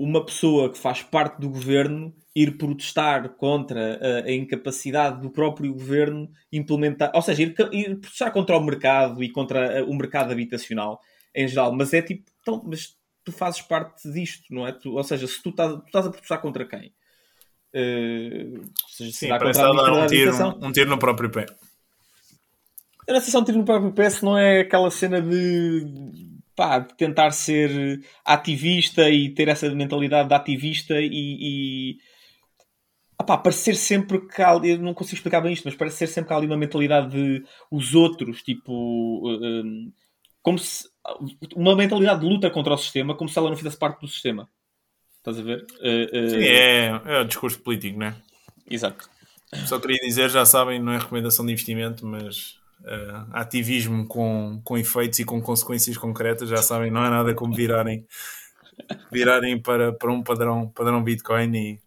uma 0.03 0.25
pessoa 0.25 0.73
que 0.73 0.79
faz 0.79 1.03
parte 1.03 1.39
do 1.39 1.51
governo 1.51 2.15
ir 2.35 2.57
protestar 2.57 3.29
contra 3.31 3.99
a, 4.01 4.27
a 4.27 4.33
incapacidade 4.33 5.21
do 5.21 5.29
próprio 5.29 5.75
governo 5.75 6.31
implementar. 6.51 7.11
Ou 7.15 7.21
seja, 7.21 7.43
ir, 7.43 7.55
ir, 7.71 7.97
protestar 8.01 8.33
contra 8.33 8.57
o 8.57 8.65
mercado 8.65 9.23
e 9.23 9.31
contra 9.31 9.85
o 9.85 9.95
mercado 9.95 10.33
habitacional 10.33 11.01
em 11.35 11.47
geral. 11.47 11.75
Mas 11.75 11.93
é 11.93 12.01
tipo. 12.01 12.25
Então, 12.41 12.63
mas 12.65 12.97
tu 13.23 13.31
fazes 13.31 13.61
parte 13.61 14.11
disto, 14.11 14.45
não 14.51 14.67
é? 14.67 14.73
Tu, 14.73 14.91
ou 14.91 15.05
seja, 15.05 15.27
se 15.27 15.43
tu 15.43 15.51
estás, 15.51 15.71
tu 15.71 15.87
estás 15.87 16.07
a 16.07 16.11
protestar 16.11 16.41
contra 16.41 16.65
quem? 16.65 16.95
Uh, 17.75 18.65
seja, 18.89 19.13
Sim, 19.13 19.29
parece 19.29 19.61
a 19.61 19.73
dar 19.73 19.93
um 19.93 20.07
tiro, 20.07 20.33
um 20.63 20.73
tiro 20.73 20.89
no 20.89 20.99
próprio 20.99 21.31
pé. 21.31 21.47
A 23.07 23.13
não 23.13 23.21
sei 23.21 23.31
se 23.31 23.37
é 23.37 23.39
um 23.39 23.45
tiro 23.45 23.59
no 23.59 23.65
próprio 23.65 23.93
pé 23.93 24.09
se 24.09 24.25
não 24.25 24.39
é 24.39 24.61
aquela 24.61 24.91
cena 24.91 25.21
de, 25.21 25.85
pá, 26.61 26.79
de 26.79 26.95
tentar 26.95 27.31
ser 27.31 28.03
ativista 28.23 29.09
e 29.09 29.31
ter 29.31 29.49
essa 29.49 29.75
mentalidade 29.75 30.29
de 30.29 30.35
ativista 30.35 31.01
e, 31.01 31.09
e 31.11 31.97
opá, 33.19 33.39
parecer 33.39 33.75
sempre 33.75 34.29
que 34.29 34.43
há, 34.43 34.51
eu 34.63 34.79
não 34.79 34.93
consigo 34.93 35.17
explicar 35.17 35.41
bem 35.41 35.55
isto, 35.55 35.65
mas 35.65 35.75
parece 35.75 35.97
ser 35.97 36.07
sempre 36.09 36.29
que 36.29 36.35
há 36.35 36.37
ali 36.37 36.47
uma 36.47 36.59
mentalidade 36.59 37.13
de 37.13 37.43
os 37.71 37.95
outros, 37.95 38.43
tipo, 38.43 39.27
um, 39.27 39.91
como 40.43 40.59
se 40.59 40.87
uma 41.57 41.75
mentalidade 41.75 42.21
de 42.21 42.27
luta 42.27 42.51
contra 42.51 42.75
o 42.75 42.77
sistema, 42.77 43.15
como 43.17 43.31
se 43.31 43.39
ela 43.39 43.49
não 43.49 43.57
fizesse 43.57 43.79
parte 43.79 44.03
do 44.03 44.09
sistema. 44.09 44.47
Estás 45.17 45.39
a 45.39 45.43
ver? 45.43 45.65
Uh, 45.81 46.27
uh... 46.27 46.29
Sim, 46.29 46.45
é, 46.45 46.87
é 47.07 47.21
o 47.21 47.25
discurso 47.25 47.59
político, 47.61 47.99
não 47.99 48.09
é? 48.09 48.17
Exato. 48.71 49.09
Só 49.65 49.81
queria 49.81 49.99
dizer, 50.07 50.29
já 50.29 50.45
sabem, 50.45 50.79
não 50.79 50.93
é 50.93 50.99
recomendação 50.99 51.47
de 51.47 51.53
investimento, 51.53 52.07
mas 52.07 52.60
uh, 52.81 53.27
ativismo 53.33 54.07
com, 54.07 54.61
com 54.65 54.79
efeitos 54.79 55.19
e 55.19 55.25
com 55.25 55.41
consequências 55.41 55.97
concretas, 55.97 56.49
já 56.49 56.63
sabem, 56.63 56.91
não 56.91 57.05
é 57.05 57.11
nada 57.11 57.35
como 57.35 57.55
virarem, 57.55 58.07
virarem 59.11 59.61
para, 59.61 59.93
para 59.93 60.13
um 60.13 60.23
padrão, 60.23 60.69
padrão 60.69 61.03
Bitcoin 61.03 61.55
e, 61.55 61.81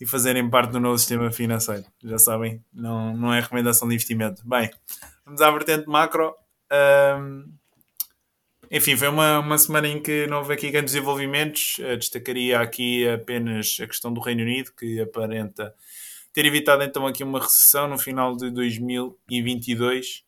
e 0.00 0.06
fazerem 0.06 0.48
parte 0.48 0.72
do 0.72 0.80
novo 0.80 0.98
sistema 0.98 1.30
financeiro. 1.30 1.84
Já 2.02 2.18
sabem, 2.18 2.62
não, 2.72 3.16
não 3.16 3.32
é 3.32 3.40
recomendação 3.40 3.88
de 3.88 3.94
investimento. 3.94 4.42
Bem, 4.46 4.70
vamos 5.24 5.40
à 5.40 5.50
vertente 5.50 5.86
macro. 5.88 6.34
Um, 7.20 7.52
enfim, 8.70 8.96
foi 8.96 9.08
uma, 9.08 9.38
uma 9.38 9.58
semana 9.58 9.86
em 9.86 10.02
que 10.02 10.26
não 10.26 10.38
houve 10.38 10.54
aqui 10.54 10.70
grandes 10.70 10.94
desenvolvimentos. 10.94 11.78
Uh, 11.78 11.96
destacaria 11.96 12.60
aqui 12.60 13.08
apenas 13.08 13.78
a 13.80 13.86
questão 13.86 14.12
do 14.12 14.20
Reino 14.20 14.42
Unido, 14.42 14.72
que 14.76 15.00
aparenta 15.00 15.74
ter 16.34 16.44
evitado 16.44 16.82
então 16.82 17.06
aqui 17.06 17.22
uma 17.22 17.40
recessão 17.40 17.88
no 17.88 17.96
final 17.96 18.36
de 18.36 18.50
2022. 18.50 20.23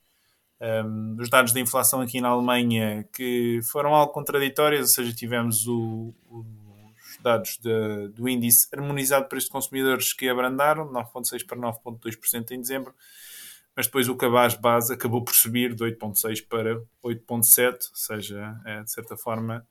Um, 0.58 1.16
os 1.20 1.28
dados 1.28 1.52
da 1.52 1.60
inflação 1.60 2.00
aqui 2.00 2.18
na 2.18 2.28
Alemanha 2.28 3.06
que 3.12 3.60
foram 3.62 3.94
algo 3.94 4.12
contraditórios, 4.12 4.80
ou 4.80 4.86
seja, 4.86 5.12
tivemos 5.12 5.66
o, 5.66 6.14
o, 6.30 6.46
os 7.10 7.22
dados 7.22 7.58
de, 7.58 8.08
do 8.08 8.26
índice 8.26 8.66
harmonizado 8.72 9.24
de 9.24 9.28
preços 9.28 9.48
de 9.48 9.52
consumidores 9.52 10.14
que 10.14 10.28
abrandaram, 10.28 10.90
9,6% 10.90 11.46
para 11.46 11.58
9,2% 11.58 12.52
em 12.52 12.60
dezembro, 12.60 12.94
mas 13.76 13.86
depois 13.86 14.08
o 14.08 14.16
cabaz 14.16 14.54
base 14.54 14.94
acabou 14.94 15.22
por 15.22 15.34
subir 15.34 15.74
de 15.74 15.84
8.6 15.84 16.46
para 16.48 16.80
8.7, 17.04 17.72
ou 17.72 17.78
seja, 17.92 18.58
é, 18.64 18.82
de 18.82 18.90
certa 18.90 19.14
forma, 19.14 19.66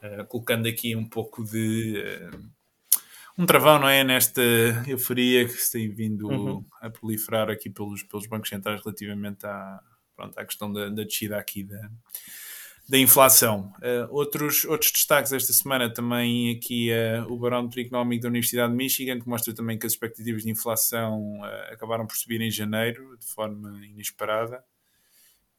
é, 0.00 0.22
colocando 0.24 0.68
aqui 0.68 0.94
um 0.94 1.08
pouco 1.08 1.44
de 1.44 2.00
é, 2.00 2.30
um 3.36 3.44
travão, 3.46 3.80
não 3.80 3.88
é? 3.88 4.04
Nesta 4.04 4.40
euforia 4.86 5.44
que 5.44 5.54
se 5.54 5.72
tem 5.72 5.88
vindo 5.88 6.28
uhum. 6.28 6.64
a 6.80 6.88
proliferar 6.88 7.50
aqui 7.50 7.68
pelos, 7.68 8.04
pelos 8.04 8.28
bancos 8.28 8.48
centrais 8.48 8.80
relativamente 8.84 9.44
à, 9.44 9.80
pronto, 10.20 10.38
à 10.38 10.44
questão 10.44 10.70
da, 10.70 10.88
da 10.90 11.02
descida 11.02 11.38
aqui 11.38 11.64
da, 11.64 11.90
da 12.88 12.98
inflação. 12.98 13.72
Uh, 13.78 14.06
outros, 14.10 14.64
outros 14.66 14.92
destaques 14.92 15.32
esta 15.32 15.52
semana 15.52 15.92
também 15.92 16.54
aqui 16.54 16.90
uh, 16.90 17.32
o 17.32 17.38
barómetro 17.38 17.80
económico 17.80 18.22
da 18.22 18.28
Universidade 18.28 18.70
de 18.70 18.76
Michigan, 18.76 19.18
que 19.18 19.28
mostra 19.28 19.54
também 19.54 19.78
que 19.78 19.86
as 19.86 19.92
expectativas 19.92 20.42
de 20.42 20.50
inflação 20.50 21.40
uh, 21.40 21.72
acabaram 21.72 22.06
por 22.06 22.16
subir 22.16 22.40
em 22.42 22.50
janeiro 22.50 23.16
de 23.18 23.26
forma 23.26 23.84
inesperada. 23.86 24.62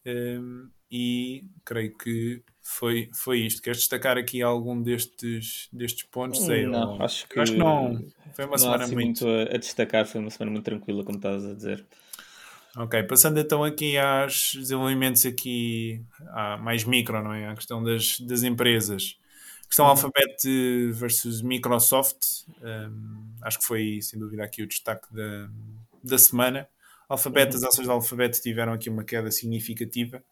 Um, 0.05 0.69
e 0.91 1.45
creio 1.63 1.95
que 1.95 2.43
foi, 2.61 3.09
foi 3.13 3.39
isto. 3.39 3.61
Queres 3.61 3.79
destacar 3.79 4.17
aqui 4.17 4.41
algum 4.41 4.81
destes, 4.81 5.69
destes 5.71 6.03
pontos? 6.03 6.41
Sei, 6.41 6.65
não, 6.65 6.95
ou... 6.95 7.03
acho 7.03 7.27
que, 7.27 7.39
acho 7.39 7.53
que 7.53 7.57
não. 7.57 8.03
Foi 8.33 8.45
uma 8.45 8.57
semana 8.57 8.83
assim 8.83 8.93
muito... 8.93 9.25
muito 9.25 9.51
a, 9.51 9.55
a 9.55 9.57
destacar, 9.57 10.05
foi 10.05 10.19
uma 10.19 10.29
semana 10.29 10.51
muito 10.51 10.65
tranquila, 10.65 11.03
como 11.03 11.17
estás 11.17 11.45
a 11.45 11.53
dizer. 11.53 11.85
Ok, 12.77 13.03
passando 13.03 13.39
então 13.39 13.63
aqui 13.63 13.97
aos 13.97 14.53
desenvolvimentos 14.55 15.25
aqui 15.25 16.01
ah, 16.29 16.57
mais 16.57 16.85
micro, 16.85 17.21
não 17.21 17.33
é? 17.33 17.49
A 17.49 17.55
questão 17.55 17.83
das, 17.83 18.19
das 18.21 18.43
empresas. 18.43 19.17
A 19.63 19.67
questão 19.67 19.85
uhum. 19.85 19.91
Alphabet 19.91 20.91
versus 20.93 21.41
Microsoft, 21.41 22.45
um, 22.61 23.33
acho 23.41 23.59
que 23.59 23.65
foi 23.65 23.99
sem 24.01 24.19
dúvida 24.19 24.43
aqui 24.43 24.63
o 24.63 24.67
destaque 24.67 25.07
da, 25.13 25.49
da 26.03 26.17
semana. 26.17 26.67
Alphabet, 27.09 27.51
uhum. 27.51 27.57
as 27.57 27.63
ações 27.63 27.87
da 27.87 27.93
Alphabet 27.93 28.41
tiveram 28.41 28.73
aqui 28.73 28.89
uma 28.89 29.03
queda 29.03 29.31
significativa. 29.31 30.23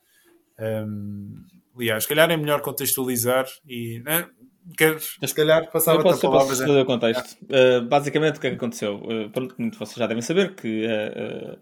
Um, 0.58 1.46
aliás, 1.76 2.04
se 2.04 2.10
calhar 2.10 2.30
é 2.32 2.38
melhor 2.38 2.62
contextualizar 2.62 3.48
e 3.68 4.00
né? 4.00 4.30
Queres, 4.78 5.18
se 5.26 5.34
calhar 5.34 5.70
passava 5.72 6.00
a 6.00 6.04
palavra. 6.04 6.30
Posso 6.30 6.62
fazer 6.62 6.82
o 6.82 6.86
contexto. 6.86 7.38
Uh, 7.44 7.82
basicamente, 7.88 8.38
o 8.38 8.40
que 8.40 8.48
é 8.48 8.50
que 8.52 8.56
aconteceu? 8.56 8.96
Uh, 8.98 9.30
pronto, 9.30 9.56
vocês 9.78 9.96
já 9.96 10.06
devem 10.06 10.22
saber 10.22 10.54
que 10.54 10.86
uh, 10.86 11.58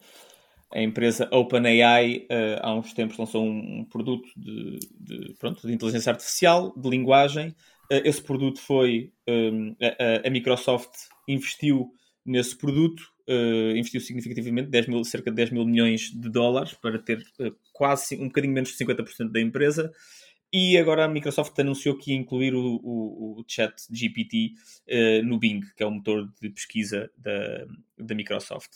a 0.74 0.82
empresa 0.82 1.30
OpenAI 1.32 2.28
uh, 2.30 2.60
há 2.62 2.76
uns 2.76 2.94
tempos 2.94 3.18
lançou 3.18 3.46
um, 3.46 3.80
um 3.80 3.86
produto 3.86 4.28
de, 4.36 4.80
de, 5.00 5.34
pronto, 5.40 5.66
de 5.66 5.74
inteligência 5.74 6.12
artificial, 6.12 6.74
de 6.76 6.90
linguagem. 6.90 7.56
Uh, 7.92 8.04
esse 8.04 8.22
produto 8.22 8.60
foi. 8.60 9.14
Um, 9.28 9.76
a, 9.82 10.28
a, 10.28 10.30
Microsoft 10.30 10.92
investiu 11.28 11.90
nesse 12.26 12.58
produto, 12.58 13.02
uh, 13.30 13.78
investiu 13.78 14.02
significativamente, 14.02 14.70
10 14.70 14.88
mil, 14.88 15.04
cerca 15.06 15.32
de 15.32 15.38
10 15.38 15.52
mil 15.52 15.66
milhões 15.66 16.12
de 16.12 16.30
dólares, 16.30 16.74
para 16.74 17.00
ter 17.00 17.24
quase 17.72 18.18
um 18.18 18.28
bocadinho 18.28 18.54
menos 18.54 18.72
de 18.72 18.86
50% 18.86 19.32
da 19.32 19.40
empresa. 19.40 19.92
E 20.52 20.78
agora 20.78 21.06
a 21.06 21.10
Microsoft 21.10 21.58
anunciou 21.60 21.98
que 21.98 22.12
ia 22.12 22.18
incluir 22.18 22.54
o, 22.54 22.80
o, 22.82 23.40
o 23.40 23.46
Chat 23.46 23.74
GPT 23.92 24.54
no 25.26 25.38
Bing, 25.38 25.60
que 25.76 25.84
é 25.84 25.86
o 25.86 25.92
motor 25.92 26.26
de 26.42 26.50
pesquisa 26.50 27.12
da, 27.18 27.66
da 27.98 28.16
Microsoft. 28.16 28.70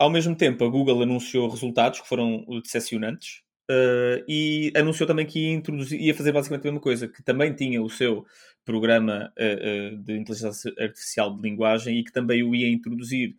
Ao 0.00 0.08
mesmo 0.08 0.34
tempo, 0.34 0.64
a 0.64 0.68
Google 0.68 1.02
anunciou 1.02 1.46
resultados 1.46 2.00
que 2.00 2.08
foram 2.08 2.46
decepcionantes. 2.64 3.42
uh, 3.70 4.24
e 4.26 4.72
anunciou 4.74 5.06
também 5.06 5.26
que 5.26 5.38
ia, 5.38 5.52
introduzir, 5.52 6.00
ia 6.00 6.14
fazer 6.14 6.32
basicamente 6.32 6.62
a 6.66 6.70
mesma 6.70 6.80
coisa, 6.80 7.06
que 7.06 7.22
também 7.22 7.52
tinha 7.54 7.80
o 7.82 7.88
seu 7.88 8.24
programa 8.64 9.32
uh, 9.36 9.96
de 9.98 10.16
inteligência 10.16 10.72
artificial 10.78 11.36
de 11.36 11.42
linguagem 11.42 11.98
e 11.98 12.04
que 12.04 12.12
também 12.12 12.42
o 12.42 12.54
ia 12.54 12.68
introduzir 12.68 13.36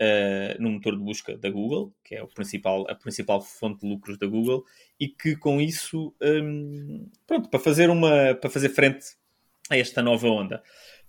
uh, 0.00 0.62
no 0.62 0.70
motor 0.72 0.96
de 0.96 1.02
busca 1.02 1.36
da 1.36 1.50
Google, 1.50 1.92
que 2.04 2.14
é 2.14 2.22
o 2.22 2.28
principal, 2.28 2.84
a 2.88 2.94
principal 2.94 3.40
fonte 3.40 3.80
de 3.80 3.88
lucros 3.88 4.18
da 4.18 4.26
Google, 4.26 4.64
e 5.00 5.08
que 5.08 5.34
com 5.36 5.60
isso, 5.60 6.14
um, 6.22 7.08
pronto, 7.26 7.48
para 7.48 7.60
fazer, 7.60 7.90
uma, 7.90 8.34
para 8.34 8.50
fazer 8.50 8.68
frente 8.68 9.06
a 9.70 9.76
esta 9.76 10.02
nova 10.02 10.28
onda. 10.28 10.62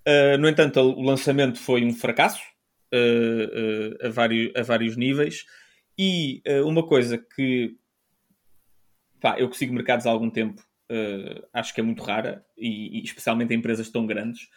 Uh, 0.08 0.38
no 0.38 0.48
entanto, 0.48 0.80
o 0.80 1.02
lançamento 1.02 1.60
foi 1.60 1.84
um 1.84 1.94
fracasso 1.94 2.42
uh, 2.42 2.44
uh, 2.44 2.55
a, 4.02 4.10
vários, 4.10 4.56
a 4.56 4.62
vários 4.62 4.98
níveis. 4.98 5.46
E 5.98 6.42
uma 6.66 6.86
coisa 6.86 7.18
que 7.18 7.76
pá, 9.20 9.40
eu 9.40 9.50
que 9.50 9.58
sigo 9.58 9.74
mercados 9.74 10.06
há 10.06 10.12
algum 10.12 10.30
tempo 10.30 10.62
acho 11.54 11.74
que 11.74 11.82
é 11.82 11.84
muito 11.84 12.04
rara, 12.04 12.46
e, 12.58 13.00
e, 13.00 13.04
especialmente 13.04 13.54
em 13.54 13.58
empresas 13.58 13.90
tão 13.90 14.06
grandes, 14.06 14.48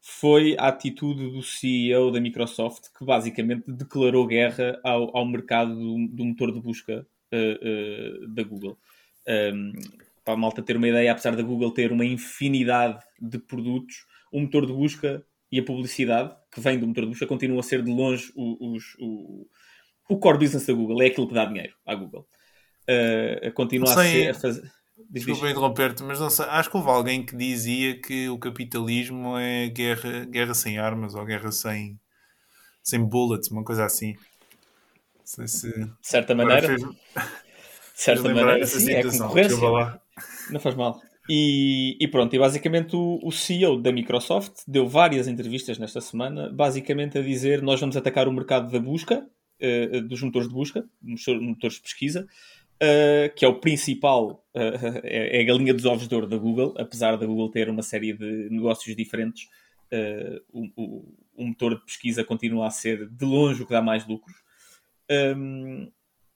foi 0.00 0.56
a 0.58 0.68
atitude 0.68 1.30
do 1.30 1.42
CEO 1.42 2.12
da 2.12 2.20
Microsoft 2.20 2.86
que 2.96 3.04
basicamente 3.04 3.70
declarou 3.72 4.26
guerra 4.26 4.80
ao, 4.84 5.14
ao 5.16 5.26
mercado 5.26 5.74
do, 5.74 6.08
do, 6.08 6.24
motor 6.24 6.52
de 6.52 6.60
busca 6.60 7.06
da 8.28 8.42
Google. 8.42 8.78
Um, 9.28 9.72
para 10.24 10.34
a 10.34 10.36
malta 10.36 10.62
ter 10.62 10.76
uma 10.76 10.88
ideia, 10.88 11.12
apesar 11.12 11.36
da 11.36 11.42
Google 11.42 11.72
ter 11.72 11.92
uma 11.92 12.04
infinidade 12.04 13.04
de 13.20 13.38
produtos, 13.38 14.06
o 14.32 14.40
motor 14.40 14.66
de 14.66 14.72
busca 14.72 15.24
e 15.56 15.60
a 15.60 15.64
publicidade 15.64 16.36
que 16.52 16.60
vem 16.60 16.78
do 16.78 16.86
motor 16.86 17.04
de 17.04 17.10
busca 17.10 17.26
continua 17.26 17.60
a 17.60 17.62
ser 17.62 17.82
de 17.82 17.90
longe 17.90 18.30
o, 18.36 18.74
o, 18.74 18.76
o, 19.00 19.46
o 20.10 20.18
core 20.18 20.38
business 20.38 20.66
da 20.66 20.74
Google, 20.74 21.02
é 21.02 21.06
aquilo 21.06 21.26
que 21.26 21.32
dá 21.32 21.46
dinheiro 21.46 21.74
à 21.86 21.94
Google. 21.94 22.28
Uh, 22.82 23.50
continua 23.52 23.86
sei, 23.86 23.96
a 23.96 24.04
ser. 24.04 24.30
A 24.30 24.34
fazer... 24.34 24.72
Desculpa 25.10 25.48
interromper-te, 25.48 26.02
mas 26.02 26.20
não 26.20 26.28
sei, 26.28 26.44
acho 26.46 26.70
que 26.70 26.76
houve 26.76 26.90
alguém 26.90 27.24
que 27.24 27.34
dizia 27.34 27.98
que 28.00 28.28
o 28.28 28.38
capitalismo 28.38 29.38
é 29.38 29.68
guerra, 29.68 30.26
guerra 30.26 30.52
sem 30.52 30.78
armas 30.78 31.14
ou 31.14 31.24
guerra 31.24 31.50
sem, 31.50 31.98
sem 32.82 33.02
bullets, 33.02 33.50
uma 33.50 33.64
coisa 33.64 33.86
assim. 33.86 34.12
Não 35.18 35.24
sei 35.24 35.48
se. 35.48 35.70
De 35.72 35.90
certa 36.02 36.34
maneira. 36.34 36.68
Fez... 36.68 36.82
De 36.82 38.02
certa 38.02 38.22
maneira, 38.22 38.66
sim, 38.66 38.92
é 38.92 39.02
concorrência. 39.02 40.00
Não 40.50 40.60
faz 40.60 40.74
mal. 40.74 41.00
E, 41.28 41.96
e, 42.00 42.06
pronto, 42.06 42.34
e 42.34 42.38
basicamente 42.38 42.94
o, 42.94 43.18
o, 43.22 43.32
CEO 43.32 43.80
da 43.80 43.90
Microsoft 43.90 44.62
deu 44.66 44.86
várias 44.86 45.26
entrevistas 45.26 45.76
nesta 45.78 46.00
semana, 46.00 46.50
basicamente 46.52 47.18
a 47.18 47.22
dizer 47.22 47.62
nós 47.62 47.80
vamos 47.80 47.96
atacar 47.96 48.28
o 48.28 48.32
mercado 48.32 48.70
da 48.70 48.78
busca, 48.78 49.26
uh, 49.60 50.00
dos 50.02 50.22
motores 50.22 50.48
de 50.48 50.54
busca, 50.54 50.84
motores 51.02 51.76
de 51.76 51.82
pesquisa, 51.82 52.26
uh, 52.76 53.34
que 53.34 53.44
é 53.44 53.48
o 53.48 53.58
principal, 53.58 54.44
uh, 54.54 54.60
é, 55.02 55.38
é, 55.38 55.40
a 55.40 55.44
galinha 55.44 55.74
dos 55.74 55.84
ovos 55.84 56.06
de 56.06 56.14
ouro 56.14 56.28
da 56.28 56.36
Google, 56.36 56.74
apesar 56.78 57.16
da 57.16 57.26
Google 57.26 57.50
ter 57.50 57.68
uma 57.68 57.82
série 57.82 58.12
de 58.12 58.48
negócios 58.50 58.94
diferentes, 58.94 59.48
o, 60.52 60.66
o, 60.76 61.14
o, 61.36 61.46
motor 61.46 61.76
de 61.76 61.84
pesquisa 61.84 62.24
continua 62.24 62.66
a 62.66 62.70
ser 62.70 63.08
de 63.08 63.24
longe 63.24 63.62
o 63.62 63.66
que 63.66 63.72
dá 63.72 63.80
mais 63.80 64.04
lucros. 64.04 64.34
Um, 65.08 65.88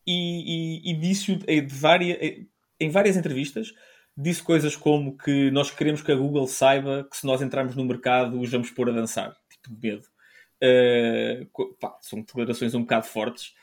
e, 0.07 0.85
e, 0.87 0.91
e 0.93 0.95
disse 0.95 1.35
de 1.35 1.67
várias, 1.67 2.17
em 2.79 2.89
várias 2.91 3.17
entrevistas 3.17 3.75
disse 4.21 4.43
coisas 4.43 4.77
como 4.77 5.17
que 5.17 5.51
nós 5.51 5.71
queremos 5.71 6.03
que 6.03 6.13
a 6.13 6.17
Google 6.17 6.47
saiba 6.47 7.07
que 7.11 7.17
se 7.17 7.27
nós 7.27 7.41
entrarmos 7.41 7.75
no 7.75 7.85
mercado 7.85 8.39
os 8.41 8.51
vamos 8.51 8.71
pôr 8.71 8.91
a 8.91 8.93
dançar, 8.93 9.35
tipo 9.49 9.75
de 9.75 9.89
medo. 9.89 10.07
Uh, 10.63 11.75
pá, 11.81 11.97
são 12.03 12.21
declarações 12.21 12.75
um 12.75 12.83
bocado 12.83 13.07
fortes. 13.07 13.55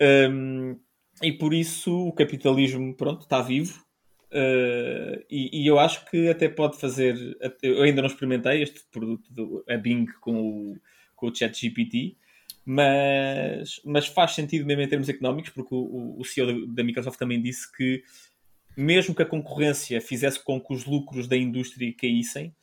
Um, 0.00 0.78
e 1.22 1.32
por 1.32 1.54
isso 1.54 2.08
o 2.08 2.12
capitalismo, 2.12 2.94
pronto, 2.94 3.22
está 3.22 3.40
vivo. 3.40 3.82
Uh, 4.30 5.24
e, 5.30 5.62
e, 5.62 5.66
eu 5.66 5.78
acho 5.78 6.04
que 6.10 6.28
até 6.28 6.48
pode 6.48 6.78
fazer. 6.78 7.16
Eu 7.62 7.82
ainda 7.82 8.02
não 8.02 8.08
experimentei 8.08 8.62
este 8.62 8.82
produto, 8.90 9.32
do, 9.32 9.64
a 9.68 9.78
Bing 9.78 10.06
com 10.20 10.40
o, 10.40 10.76
com 11.14 11.28
o 11.28 11.34
ChatGPT, 11.34 12.18
mas, 12.66 13.80
mas 13.84 14.06
faz 14.06 14.32
sentido 14.32 14.66
mesmo 14.66 14.82
em 14.82 14.88
termos 14.88 15.08
económicos, 15.08 15.52
porque 15.52 15.74
o, 15.74 16.18
o 16.18 16.24
CEO 16.24 16.66
da 16.66 16.84
Microsoft 16.84 17.18
também 17.18 17.40
disse 17.40 17.72
que 17.72 18.02
mesmo 18.76 19.14
que 19.14 19.22
a 19.22 19.26
concorrência 19.26 20.00
fizesse 20.00 20.42
com 20.42 20.60
que 20.60 20.74
os 20.74 20.84
lucros 20.84 21.26
da 21.26 21.36
indústria 21.36 21.94
caíssem, 21.96 22.54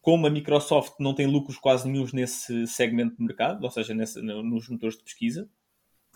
como 0.00 0.26
a 0.26 0.30
Microsoft 0.30 0.94
não 0.98 1.14
tem 1.14 1.26
lucros 1.26 1.58
quase 1.58 1.88
nenhum 1.88 2.06
nesse 2.12 2.66
segmento 2.66 3.16
de 3.16 3.22
mercado, 3.22 3.62
ou 3.62 3.70
seja, 3.70 3.94
nesse, 3.94 4.20
nos 4.22 4.68
motores 4.68 4.96
de 4.96 5.04
pesquisa, 5.04 5.48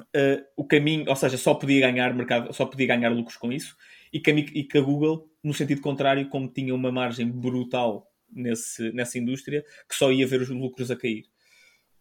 uh, 0.01 0.45
o 0.57 0.65
caminho, 0.65 1.05
ou 1.09 1.17
seja, 1.17 1.37
só 1.37 1.55
podia 1.55 1.81
ganhar 1.81 2.15
mercado, 2.15 2.53
só 2.53 2.65
podia 2.65 2.87
ganhar 2.87 3.11
lucros 3.11 3.37
com 3.37 3.53
isso, 3.53 3.77
e 4.13 4.19
que, 4.19 4.31
a, 4.31 4.35
e 4.35 4.65
que 4.65 4.79
a 4.79 4.81
Google, 4.81 5.29
no 5.43 5.53
sentido 5.53 5.83
contrário, 5.83 6.29
como 6.29 6.49
tinha 6.49 6.75
uma 6.75 6.91
margem 6.91 7.31
brutal 7.31 8.11
nesse, 8.31 8.91
nessa 8.93 9.19
indústria, 9.19 9.63
que 9.89 9.95
só 9.95 10.11
ia 10.11 10.27
ver 10.27 10.41
os 10.41 10.49
lucros 10.49 10.91
a 10.91 10.97
cair. 10.97 11.27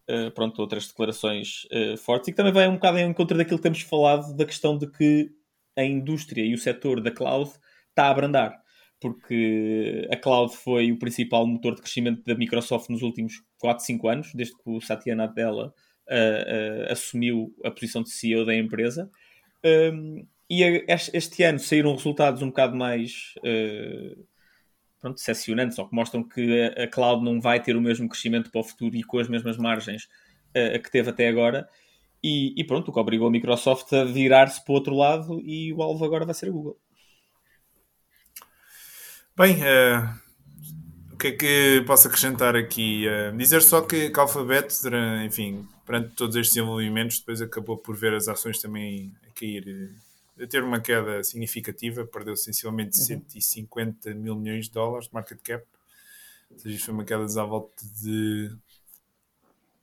Uh, 0.08 0.30
pronto, 0.32 0.60
outras 0.60 0.86
declarações 0.86 1.64
uh, 1.64 1.96
fortes, 1.96 2.28
e 2.28 2.32
que 2.32 2.36
também 2.36 2.52
vai 2.52 2.68
um 2.68 2.74
bocado 2.74 2.98
em 2.98 3.08
encontro 3.08 3.36
daquilo 3.36 3.58
que 3.58 3.62
temos 3.62 3.80
falado, 3.82 4.34
da 4.34 4.44
questão 4.44 4.76
de 4.78 4.86
que 4.86 5.30
a 5.76 5.84
indústria 5.84 6.44
e 6.44 6.54
o 6.54 6.58
setor 6.58 7.00
da 7.00 7.10
cloud 7.10 7.50
está 7.88 8.06
a 8.06 8.10
abrandar. 8.10 8.62
Porque 9.00 10.08
a 10.10 10.16
cloud 10.16 10.56
foi 10.56 10.90
o 10.90 10.98
principal 10.98 11.46
motor 11.46 11.74
de 11.74 11.82
crescimento 11.82 12.22
da 12.24 12.34
Microsoft 12.34 12.88
nos 12.88 13.02
últimos 13.02 13.34
4, 13.58 13.84
5 13.84 14.08
anos, 14.08 14.32
desde 14.34 14.54
que 14.56 14.62
o 14.64 14.80
Satya 14.80 15.14
Nadella 15.14 15.66
uh, 16.08 16.88
uh, 16.88 16.92
assumiu 16.92 17.54
a 17.64 17.70
posição 17.70 18.02
de 18.02 18.10
CEO 18.10 18.46
da 18.46 18.54
empresa. 18.54 19.10
Um, 19.64 20.26
e 20.48 20.62
este 20.88 21.42
ano 21.42 21.58
saíram 21.58 21.94
resultados 21.94 22.42
um 22.42 22.48
bocado 22.48 22.76
mais 22.76 23.34
uh, 23.38 25.12
decepcionantes, 25.12 25.78
ou 25.78 25.88
que 25.88 25.94
mostram 25.94 26.26
que 26.26 26.62
a, 26.62 26.84
a, 26.84 26.88
cloud 26.88 27.24
não 27.24 27.40
vai 27.40 27.60
ter 27.62 27.76
o 27.76 27.80
mesmo 27.80 28.08
crescimento 28.08 28.50
para 28.50 28.60
o 28.60 28.64
futuro 28.64 28.96
e 28.96 29.02
com 29.02 29.18
as 29.18 29.28
mesmas 29.28 29.56
margens 29.56 30.04
uh, 30.04 30.80
que 30.82 30.90
teve 30.90 31.10
até 31.10 31.28
agora. 31.28 31.68
E, 32.26 32.54
e 32.56 32.64
pronto, 32.64 32.88
o 32.88 32.94
que 32.94 32.98
obrigou 32.98 33.28
a 33.28 33.30
Microsoft 33.30 33.92
a 33.92 34.02
virar-se 34.02 34.64
para 34.64 34.72
o 34.72 34.76
outro 34.76 34.96
lado 34.96 35.42
e 35.42 35.74
o 35.74 35.82
alvo 35.82 36.06
agora 36.06 36.24
vai 36.24 36.34
ser 36.34 36.48
a 36.48 36.52
Google. 36.52 36.80
Bem, 39.36 39.56
uh, 39.56 41.12
o 41.12 41.18
que 41.18 41.26
é 41.26 41.32
que 41.32 41.84
posso 41.86 42.08
acrescentar 42.08 42.56
aqui? 42.56 43.04
Uh, 43.06 43.36
dizer 43.36 43.60
só 43.60 43.82
que, 43.82 44.08
que 44.08 44.18
a 44.18 44.22
Alphabet, 44.22 44.74
enfim, 45.22 45.68
perante 45.84 46.14
todos 46.14 46.34
estes 46.34 46.54
desenvolvimentos, 46.54 47.18
depois 47.18 47.42
acabou 47.42 47.76
por 47.76 47.94
ver 47.94 48.14
as 48.14 48.26
ações 48.26 48.58
também 48.58 49.12
a 49.28 49.38
cair, 49.38 49.92
a 50.40 50.46
ter 50.46 50.64
uma 50.64 50.80
queda 50.80 51.22
significativa, 51.22 52.06
perdeu 52.06 52.36
sensivelmente 52.36 52.98
uhum. 53.00 53.04
150 53.04 54.14
mil 54.14 54.34
milhões 54.34 54.64
de 54.64 54.72
dólares 54.72 55.08
de 55.08 55.12
market 55.12 55.40
cap, 55.42 55.62
ou 56.50 56.58
seja, 56.58 56.82
foi 56.82 56.94
uma 56.94 57.04
queda 57.04 57.26
à 57.38 57.44
volta 57.44 57.84
de 58.00 58.50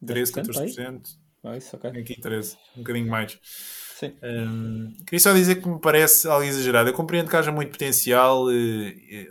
13, 0.08 0.34
14%. 0.34 1.21
Ah, 1.44 1.58
ok. 1.74 1.90
Aqui 2.02 2.20
13, 2.20 2.58
um 2.76 2.80
bocadinho 2.80 3.10
mais. 3.10 3.40
Sim. 3.42 4.14
Um, 4.24 4.94
queria 5.06 5.20
só 5.20 5.34
dizer 5.34 5.62
que 5.62 5.68
me 5.68 5.80
parece 5.80 6.28
algo 6.28 6.44
exagerado. 6.44 6.90
Eu 6.90 6.94
compreendo 6.94 7.30
que 7.30 7.36
haja 7.36 7.52
muito 7.52 7.72
potencial 7.72 8.46
uh, 8.46 8.52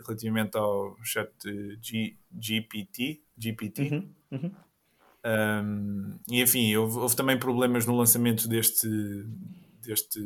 relativamente 0.05 0.57
ao 0.57 0.95
chat 1.03 1.31
G, 1.81 2.15
GPT. 2.37 3.21
GPT. 3.37 3.81
Uhum, 3.81 4.13
uhum. 4.31 4.51
Um, 5.23 6.19
e 6.29 6.41
enfim, 6.41 6.75
houve, 6.75 6.97
houve, 6.97 7.15
também 7.15 7.37
problemas 7.37 7.85
no 7.85 7.95
lançamento 7.95 8.47
deste, 8.47 8.87
deste 9.81 10.19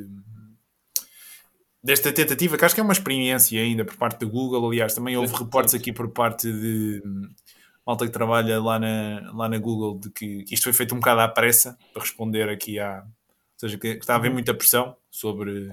desta 1.83 2.11
tentativa, 2.11 2.57
que 2.57 2.65
acho 2.65 2.73
que 2.73 2.81
é 2.81 2.83
uma 2.83 2.93
experiência 2.93 3.61
ainda 3.61 3.85
por 3.85 3.95
parte 3.95 4.25
da 4.25 4.31
Google. 4.31 4.67
Aliás, 4.67 4.95
também 4.95 5.15
houve 5.15 5.35
reportes 5.35 5.75
aqui 5.75 5.93
por 5.93 6.09
parte 6.09 6.51
de 6.51 7.01
malta 7.85 8.05
que 8.05 8.11
trabalha 8.11 8.61
lá 8.61 8.79
na, 8.79 9.31
lá 9.33 9.49
na 9.49 9.57
Google 9.57 9.99
de 9.99 10.09
que, 10.09 10.43
que 10.43 10.53
isto 10.53 10.63
foi 10.63 10.73
feito 10.73 10.95
um 10.95 10.99
bocado 10.99 11.21
à 11.21 11.27
pressa 11.27 11.77
para 11.93 12.01
responder 12.01 12.49
aqui 12.49 12.79
à. 12.79 13.03
Ou 13.03 13.59
seja, 13.59 13.77
que, 13.77 13.95
que 13.95 14.01
está 14.01 14.13
a 14.13 14.15
haver 14.17 14.27
uhum. 14.27 14.33
muita 14.33 14.53
pressão 14.53 14.97
sobre, 15.09 15.71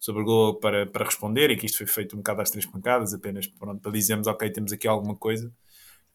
sobre 0.00 0.22
a 0.22 0.24
Google 0.24 0.58
para, 0.58 0.86
para 0.86 1.04
responder 1.04 1.50
e 1.50 1.56
que 1.56 1.66
isto 1.66 1.78
foi 1.78 1.86
feito 1.86 2.14
um 2.16 2.18
bocado 2.18 2.40
às 2.42 2.50
três 2.50 2.66
pancadas, 2.66 3.14
apenas 3.14 3.46
pronto, 3.46 3.80
para 3.80 3.92
dizermos, 3.92 4.26
ok, 4.26 4.50
temos 4.50 4.72
aqui 4.72 4.88
alguma 4.88 5.14
coisa. 5.14 5.52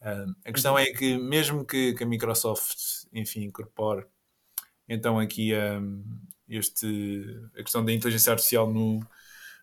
Uh, 0.02 0.36
a 0.46 0.52
questão 0.52 0.74
uhum. 0.74 0.80
é 0.80 0.86
que, 0.88 1.18
mesmo 1.18 1.66
que, 1.66 1.94
que, 1.94 2.04
a 2.04 2.08
Microsoft, 2.08 2.78
enfim, 3.14 3.46
incorpore 3.46 4.06
então 4.88 5.20
aqui 5.20 5.54
um, 5.54 6.04
este, 6.48 7.50
a 7.58 7.64
questão 7.64 7.84
da 7.84 7.92
inteligência 7.92 8.32
artificial 8.32 8.72
no, 8.72 9.06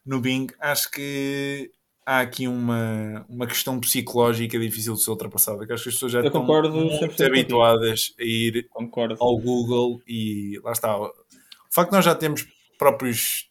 no 0.05 0.21
Bing, 0.21 0.49
acho 0.61 0.91
que 0.91 1.73
há 2.07 2.21
aqui 2.21 2.47
uma, 2.47 3.25
uma 3.29 3.47
questão 3.47 3.79
psicológica 3.81 4.59
difícil 4.59 4.95
de 4.95 5.03
ser 5.03 5.11
ultrapassada. 5.11 5.67
Que 5.67 5.73
acho 5.73 5.85
que 5.85 5.89
as 5.89 5.95
pessoas 5.95 6.13
já 6.13 6.21
Eu 6.21 6.27
estão 6.27 6.45
muito 6.45 7.25
habituadas 7.25 8.15
a 8.19 8.23
ir 8.23 8.69
concordo. 8.71 9.17
ao 9.21 9.37
Google 9.39 10.01
e 10.07 10.61
lá 10.63 10.73
está. 10.73 10.97
O 10.99 11.13
facto 11.71 11.91
de 11.91 11.97
nós 11.97 12.05
já 12.05 12.15
temos 12.15 12.47
próprios 12.79 13.49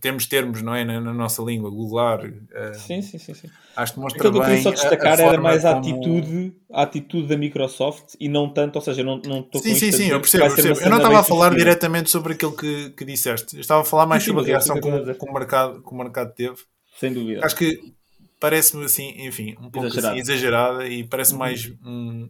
temos 0.00 0.26
termos, 0.26 0.60
não 0.60 0.74
é? 0.74 0.84
Na, 0.84 1.00
na 1.00 1.14
nossa 1.14 1.42
língua, 1.42 1.70
googlar. 1.70 2.24
Uh, 2.26 2.74
sim, 2.74 3.00
sim, 3.00 3.18
sim, 3.18 3.34
sim. 3.34 3.48
Acho 3.74 3.94
que 3.94 4.00
mostra 4.00 4.28
Aquilo 4.28 4.44
bem. 4.44 4.60
que 4.60 4.66
eu 4.66 4.72
queria 4.72 4.76
só 4.76 4.82
destacar 4.82 5.20
a, 5.20 5.22
a 5.22 5.26
era 5.28 5.40
mais 5.40 5.64
a 5.64 5.74
como... 5.74 5.88
atitude, 5.88 6.56
a 6.70 6.82
atitude 6.82 7.28
da 7.28 7.36
Microsoft 7.36 8.14
e 8.20 8.28
não 8.28 8.48
tanto, 8.48 8.76
ou 8.76 8.82
seja, 8.82 9.02
não 9.02 9.16
estou 9.18 9.62
Sim, 9.62 9.74
sim, 9.74 9.92
sim, 9.92 10.08
eu 10.08 10.20
percebo. 10.20 10.44
Eu, 10.44 10.54
percebo. 10.54 10.80
eu 10.80 10.90
não 10.90 10.98
estava 10.98 11.20
a 11.20 11.22
falar 11.22 11.54
diretamente 11.54 12.10
sobre 12.10 12.34
aquilo 12.34 12.54
que, 12.54 12.90
que 12.90 13.04
disseste. 13.04 13.56
Eu 13.56 13.60
estava 13.60 13.80
a 13.80 13.84
falar 13.84 14.06
mais 14.06 14.22
sim, 14.22 14.30
sobre 14.30 14.42
a 14.42 14.46
reação 14.46 14.78
que, 14.78 14.88
o 14.88 15.32
mercado, 15.32 15.82
que 15.82 15.90
o 15.90 15.96
mercado 15.96 16.34
teve. 16.34 16.56
Sem 16.98 17.12
dúvida. 17.12 17.44
Acho 17.44 17.56
que 17.56 17.94
parece-me 18.38 18.84
assim, 18.84 19.14
enfim, 19.26 19.54
um 19.60 19.70
pouco 19.70 19.86
exagerada, 19.86 20.12
assim, 20.12 20.20
exagerada 20.20 20.88
e 20.88 21.04
parece 21.04 21.32
uhum. 21.32 21.38
mais 21.38 21.72
um, 21.84 22.28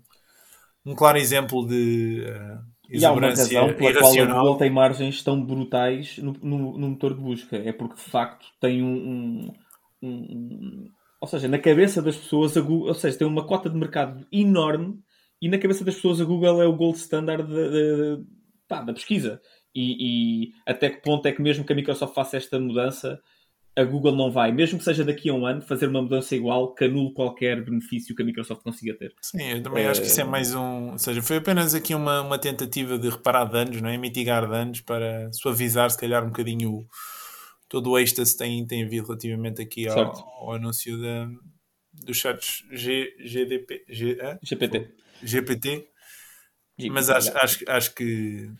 um 0.85 0.95
claro 0.95 1.19
exemplo 1.19 1.67
de. 1.67 2.25
Uh, 2.27 2.73
e 2.91 3.05
há 3.05 3.13
uma 3.13 3.23
razão 3.23 3.73
pela 3.73 3.99
qual 3.99 4.21
a 4.21 4.25
Google 4.27 4.57
tem 4.59 4.71
margens 4.71 5.23
tão 5.23 5.43
brutais 5.43 6.19
no, 6.19 6.35
no, 6.43 6.79
no, 6.79 6.91
motor 6.91 7.15
de 7.15 7.21
busca. 7.23 7.57
É 7.57 7.73
porque 7.73 7.95
de 7.95 8.03
facto 8.03 8.47
tem 8.61 8.83
um, 8.83 9.51
um, 10.03 10.09
um, 10.09 10.91
Ou 11.19 11.27
seja, 11.27 11.49
na 11.49 11.59
cabeça 11.59 12.03
das 12.03 12.17
pessoas, 12.17 12.55
a 12.55 12.61
Google, 12.61 12.89
ou 12.89 12.95
seja, 12.95 13.17
tem 13.17 13.27
uma 13.27 13.47
cota 13.47 13.71
de 13.71 13.77
mercado 13.77 14.27
enorme 14.31 14.99
e 15.41 15.49
na 15.49 15.59
cabeça 15.59 15.85
das 15.85 15.95
pessoas 15.95 16.21
a 16.21 16.25
Google 16.25 16.61
é 16.61 16.67
o 16.67 16.77
gold 16.77 16.99
standard 16.99 17.49
de, 17.49 17.71
de, 17.71 18.25
pá, 18.69 18.83
da 18.83 18.93
pesquisa. 18.93 19.41
E, 19.75 19.97
e, 20.45 20.53
até 20.67 20.91
que 20.91 21.01
ponto 21.01 21.25
é 21.27 21.33
que 21.33 21.41
mesmo 21.41 21.65
que 21.65 21.73
a 21.73 21.77
Microsoft 21.77 22.15
faça 22.15 22.37
esta 22.37 22.61
mudança, 22.61 23.19
a 23.75 23.85
Google 23.85 24.15
não 24.15 24.31
vai, 24.31 24.53
mesmo 24.53 24.79
que 24.79 24.85
seja 24.85 25.05
daqui 25.05 25.31
a 25.31 25.35
um 25.35 25.47
ano, 25.47 25.63
fazer 25.63 25.87
uma 25.87 26.03
mudança 26.03 26.37
igual 26.37 26.75
que 26.75 26.85
anule 26.85 27.15
qualquer 27.15 27.65
benefício 27.65 28.15
que 28.15 28.23
a 28.23 28.25
Microsoft 28.25 28.63
consiga 28.63 28.95
ter. 28.95 29.15
Sim, 29.23 29.43
eu 29.43 29.63
também 29.63 29.87
acho 29.87 30.01
que 30.01 30.07
isso 30.07 30.21
é 30.21 30.25
mais 30.25 30.55
um. 30.55 30.93
Ou 30.93 30.99
seja, 30.99 31.23
foi 31.23 31.39
apenas 31.39 31.75
aqui 31.75 31.95
uma, 31.95 32.21
uma 32.21 32.39
tentativa 32.39 32.99
de 32.99 33.09
reparar 33.09 33.45
danos, 33.45 33.81
não 33.81 33.89
é? 33.89 33.97
mitigar 33.97 34.49
danos 34.49 34.83
para 34.83 35.33
suavizar, 35.33 35.91
se 35.91 35.99
calhar, 35.99 36.23
um 36.23 36.29
bocadinho 36.29 36.71
o, 36.71 36.87
todo 37.69 37.91
o 37.91 37.99
êxtase 37.99 38.37
tem, 38.37 38.67
tem 38.67 38.85
havido 38.85 39.07
relativamente 39.07 39.63
aqui 39.63 39.89
ao, 39.89 39.99
ao, 39.99 40.53
anúncio 40.53 41.01
da, 41.01 41.31
dos 41.95 42.19
chats 42.19 42.65
G, 42.71 43.17
GDP, 43.25 43.85
G, 43.89 44.19
ah? 44.21 44.39
GPT. 44.43 44.91
GPT. 45.23 45.89
Mas 46.91 47.09
acho, 47.09 47.31
acho, 47.39 47.65
acho 47.67 47.95
que 47.95 48.51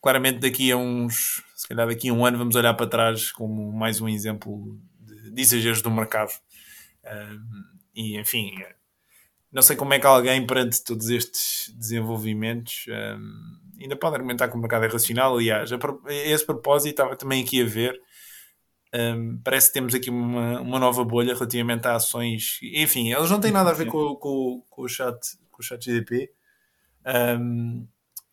claramente 0.00 0.38
daqui 0.38 0.70
a 0.70 0.76
uns, 0.76 1.42
se 1.54 1.66
calhar 1.68 1.86
daqui 1.86 2.08
a 2.08 2.12
um 2.12 2.24
ano, 2.24 2.38
vamos 2.38 2.56
olhar 2.56 2.74
para 2.74 2.86
trás 2.86 3.32
como 3.32 3.72
mais 3.72 4.00
um 4.00 4.08
exemplo 4.08 4.78
de, 5.00 5.30
de 5.30 5.42
exageros 5.42 5.82
do 5.82 5.90
mercado. 5.90 6.32
e 7.94 8.18
enfim, 8.18 8.52
não 9.50 9.62
sei 9.62 9.76
como 9.76 9.94
é 9.94 9.98
que 9.98 10.06
alguém, 10.06 10.46
perante 10.46 10.84
todos 10.84 11.08
estes 11.08 11.72
desenvolvimentos, 11.74 12.84
um, 12.88 13.80
ainda 13.80 13.96
pode 13.96 14.16
argumentar 14.16 14.48
que 14.48 14.56
o 14.56 14.58
mercado 14.58 14.84
é 14.84 14.88
racional. 14.88 15.36
Aliás, 15.36 15.72
a, 15.72 15.76
a 15.76 16.12
esse 16.12 16.44
propósito, 16.44 16.90
estava 16.90 17.16
também 17.16 17.42
aqui 17.42 17.62
a 17.62 17.66
ver. 17.66 18.00
Um, 18.94 19.38
parece 19.42 19.68
que 19.68 19.74
temos 19.74 19.94
aqui 19.94 20.10
uma, 20.10 20.60
uma 20.60 20.78
nova 20.78 21.04
bolha 21.04 21.34
relativamente 21.34 21.86
a 21.86 21.96
ações. 21.96 22.58
Enfim, 22.62 23.12
eles 23.12 23.30
não 23.30 23.40
têm 23.40 23.50
nada 23.50 23.70
a 23.70 23.74
ver 23.74 23.86
com, 23.86 24.14
com, 24.16 24.62
com 24.68 24.82
o 24.82 24.88
chat, 24.88 25.18
com 25.50 25.60
o 25.60 25.64
chat 25.64 25.82
GDP. 25.82 26.30
Um, 27.06 27.86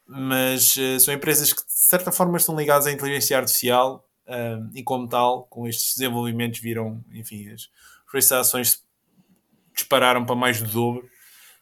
mas 0.07 0.75
uh, 0.75 0.99
são 0.99 1.13
empresas 1.13 1.51
que 1.51 1.65
de 1.65 1.71
certa 1.73 2.11
forma 2.11 2.37
estão 2.37 2.55
ligadas 2.55 2.87
à 2.87 2.91
inteligência 2.91 3.37
artificial 3.37 4.07
uh, 4.27 4.69
e 4.73 4.83
como 4.83 5.07
tal, 5.07 5.43
com 5.43 5.67
estes 5.67 5.95
desenvolvimentos 5.95 6.59
viram, 6.59 7.03
enfim, 7.11 7.49
as 7.49 7.69
preços 8.09 8.29
de 8.29 8.35
ações 8.35 8.83
dispararam 9.73 10.25
para 10.25 10.35
mais 10.35 10.61
do 10.61 10.69
dobro. 10.69 11.09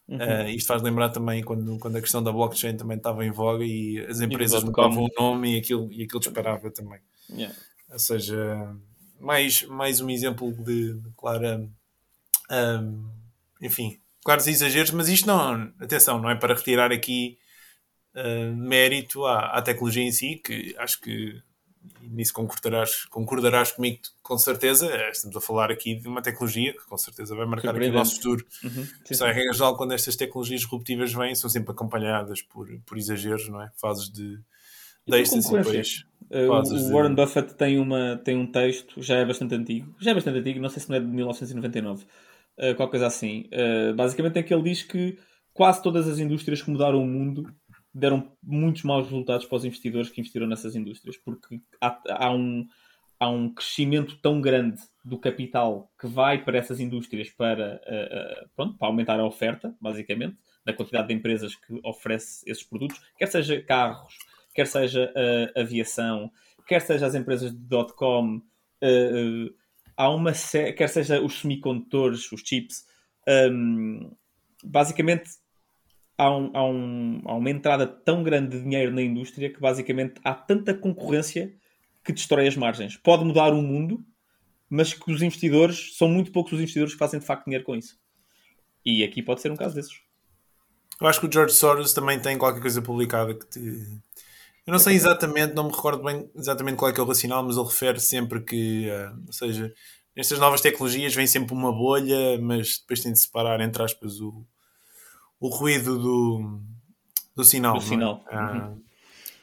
Uhum. 0.07 0.17
Uh, 0.17 0.49
isto 0.49 0.67
faz 0.67 0.81
lembrar 0.81 1.09
também 1.09 1.41
quando, 1.41 1.79
quando 1.79 1.95
a 1.95 2.01
questão 2.01 2.21
da 2.21 2.31
blockchain 2.31 2.75
também 2.75 2.97
estava 2.97 3.25
em 3.25 3.31
voga 3.31 3.63
e 3.63 4.05
as 4.07 4.19
empresas 4.19 4.63
mudavam 4.63 5.05
o 5.05 5.09
nome 5.17 5.55
e 5.55 5.59
aquilo, 5.59 5.91
e 5.91 6.03
aquilo 6.03 6.19
disparava 6.19 6.69
também. 6.69 6.99
Yeah. 7.29 7.55
Ou 7.89 7.99
seja, 7.99 8.75
mais, 9.19 9.63
mais 9.63 10.01
um 10.01 10.09
exemplo 10.09 10.51
de, 10.51 10.95
de 10.95 11.09
clara, 11.15 11.65
um, 12.51 13.09
enfim, 13.61 13.97
claros 14.23 14.47
exageros, 14.47 14.91
mas 14.91 15.07
isto 15.07 15.25
não, 15.25 15.71
atenção, 15.79 16.19
não 16.19 16.29
é 16.29 16.35
para 16.35 16.53
retirar 16.53 16.91
aqui 16.91 17.37
uh, 18.15 18.55
mérito 18.55 19.25
à, 19.25 19.57
à, 19.57 19.61
tecnologia 19.61 20.03
em 20.03 20.11
si, 20.11 20.35
que 20.35 20.75
acho 20.77 20.99
que 21.01 21.41
nisso 22.01 22.33
concordarás, 22.33 23.05
concordarás 23.05 23.71
comigo 23.71 23.99
com 24.21 24.37
certeza. 24.37 24.87
Eh, 24.87 25.09
estamos 25.11 25.35
a 25.35 25.41
falar 25.41 25.69
aqui 25.69 25.95
de 25.95 26.07
uma 26.07 26.21
tecnologia 26.21 26.71
que 26.71 26.85
com 26.85 26.97
certeza 26.97 27.35
vai 27.35 27.45
marcar 27.45 27.75
aqui 27.75 27.87
o 27.87 27.93
nosso 27.93 28.15
futuro. 28.15 28.45
Uhum, 28.63 28.87
Só 29.11 29.27
em 29.29 29.33
regra 29.33 29.53
geral, 29.53 29.75
quando 29.75 29.93
estas 29.93 30.15
tecnologias 30.15 30.61
disruptivas 30.61 31.13
vêm, 31.13 31.35
são 31.35 31.49
sempre 31.49 31.71
acompanhadas 31.71 32.41
por, 32.41 32.67
por 32.85 32.97
exageros, 32.97 33.49
não 33.49 33.61
é? 33.61 33.69
Fases 33.75 34.09
de 34.09 34.39
depois. 35.05 36.05
Uh, 36.31 36.49
o 36.49 36.93
Warren 36.93 37.13
de... 37.13 37.21
Buffett 37.21 37.53
tem, 37.55 37.77
uma, 37.77 38.19
tem 38.23 38.37
um 38.37 38.47
texto, 38.49 39.01
já 39.01 39.17
é 39.17 39.25
bastante 39.25 39.53
antigo, 39.53 39.93
já 39.99 40.11
é 40.11 40.13
bastante 40.13 40.39
antigo, 40.39 40.59
não 40.59 40.69
sei 40.69 40.81
se 40.81 40.89
não 40.89 40.95
é 40.95 40.99
de 40.99 41.05
1999, 41.05 42.03
uh, 42.03 42.75
qualquer 42.75 42.91
coisa 42.91 43.07
assim. 43.07 43.49
Uh, 43.51 43.93
basicamente 43.93 44.39
é 44.39 44.43
que 44.43 44.53
ele 44.53 44.63
diz 44.63 44.81
que 44.81 45.17
quase 45.53 45.83
todas 45.83 46.07
as 46.07 46.19
indústrias 46.19 46.61
que 46.61 46.71
mudaram 46.71 47.03
o 47.03 47.05
mundo 47.05 47.53
deram 47.93 48.31
muitos 48.41 48.83
maus 48.83 49.05
resultados 49.05 49.45
para 49.45 49.55
os 49.55 49.65
investidores 49.65 50.09
que 50.09 50.19
investiram 50.19 50.47
nessas 50.47 50.75
indústrias, 50.75 51.15
porque 51.17 51.61
há, 51.79 52.01
há, 52.09 52.31
um, 52.33 52.67
há 53.19 53.29
um 53.29 53.53
crescimento 53.53 54.17
tão 54.19 54.41
grande 54.41 54.81
do 55.05 55.19
capital 55.19 55.91
que 55.99 56.07
vai 56.07 56.43
para 56.43 56.57
essas 56.57 56.79
indústrias 56.79 57.29
para, 57.29 57.79
uh, 57.85 58.43
uh, 58.45 58.49
pronto, 58.55 58.77
para 58.77 58.87
aumentar 58.87 59.19
a 59.19 59.25
oferta, 59.25 59.75
basicamente, 59.79 60.37
da 60.65 60.73
quantidade 60.73 61.09
de 61.09 61.13
empresas 61.13 61.55
que 61.55 61.79
oferece 61.83 62.49
esses 62.49 62.63
produtos, 62.63 62.99
quer 63.17 63.27
seja 63.27 63.61
carros, 63.61 64.17
quer 64.55 64.65
seja 64.65 65.13
uh, 65.15 65.59
aviação, 65.59 66.31
quer 66.67 66.81
seja 66.81 67.05
as 67.05 67.15
empresas 67.15 67.51
de 67.51 67.57
dot-com, 67.57 68.41
há 69.95 70.09
uma 70.09 70.31
quer 70.75 70.89
seja 70.89 71.21
os 71.21 71.39
semicondutores, 71.39 72.31
os 72.31 72.41
chips, 72.41 72.85
um, 73.51 74.11
basicamente 74.63 75.29
há, 76.17 76.35
um, 76.35 76.51
há, 76.53 76.63
um, 76.65 77.21
há 77.25 77.35
uma 77.35 77.49
entrada 77.49 77.87
tão 77.87 78.23
grande 78.23 78.57
de 78.57 78.63
dinheiro 78.63 78.93
na 78.93 79.01
indústria 79.01 79.51
que 79.51 79.59
basicamente 79.59 80.19
há 80.23 80.33
tanta 80.33 80.73
concorrência 80.73 81.53
que 82.03 82.13
destrói 82.13 82.47
as 82.47 82.55
margens. 82.55 82.97
Pode 82.97 83.23
mudar 83.23 83.53
o 83.53 83.61
mundo, 83.61 84.03
mas 84.69 84.93
que 84.93 85.11
os 85.11 85.21
investidores, 85.21 85.97
são 85.97 86.07
muito 86.07 86.31
poucos 86.31 86.53
os 86.53 86.59
investidores 86.59 86.93
que 86.93 86.99
fazem 86.99 87.19
de 87.19 87.25
facto 87.25 87.45
dinheiro 87.45 87.63
com 87.63 87.75
isso. 87.75 87.97
E 88.85 89.03
aqui 89.03 89.21
pode 89.21 89.41
ser 89.41 89.51
um 89.51 89.55
caso 89.55 89.75
desses. 89.75 90.01
Eu 90.99 91.07
acho 91.07 91.19
que 91.19 91.27
o 91.27 91.31
George 91.31 91.53
Soros 91.53 91.93
também 91.93 92.19
tem 92.19 92.37
qualquer 92.37 92.61
coisa 92.61 92.81
publicada 92.81 93.33
que 93.33 93.45
te... 93.47 93.59
Eu 94.65 94.71
não 94.71 94.79
sei 94.79 94.95
exatamente, 94.95 95.53
não 95.53 95.65
me 95.65 95.71
recordo 95.71 96.03
bem 96.03 96.29
exatamente 96.35 96.77
qual 96.77 96.89
é 96.89 96.93
que 96.93 96.99
é 96.99 97.03
o 97.03 97.05
racional, 97.05 97.43
mas 97.43 97.57
ele 97.57 97.65
refere 97.65 97.99
sempre 97.99 98.39
que, 98.41 98.87
uh, 98.89 99.23
ou 99.27 99.33
seja, 99.33 99.73
nestas 100.15 100.39
novas 100.39 100.61
tecnologias 100.61 101.13
vem 101.13 101.27
sempre 101.27 101.53
uma 101.53 101.71
bolha, 101.71 102.39
mas 102.39 102.79
depois 102.79 103.01
tem 103.01 103.11
de 103.11 103.19
separar, 103.19 103.59
entre 103.59 103.83
aspas, 103.83 104.21
o, 104.21 104.45
o 105.43 105.49
ruído 105.49 105.99
do, 105.99 106.61
do 107.35 107.43
sinal. 107.43 107.73
Do 107.73 107.79
é? 107.79 107.85
sinal. 107.85 108.23
Ah, 108.31 108.69
uhum. 108.69 108.81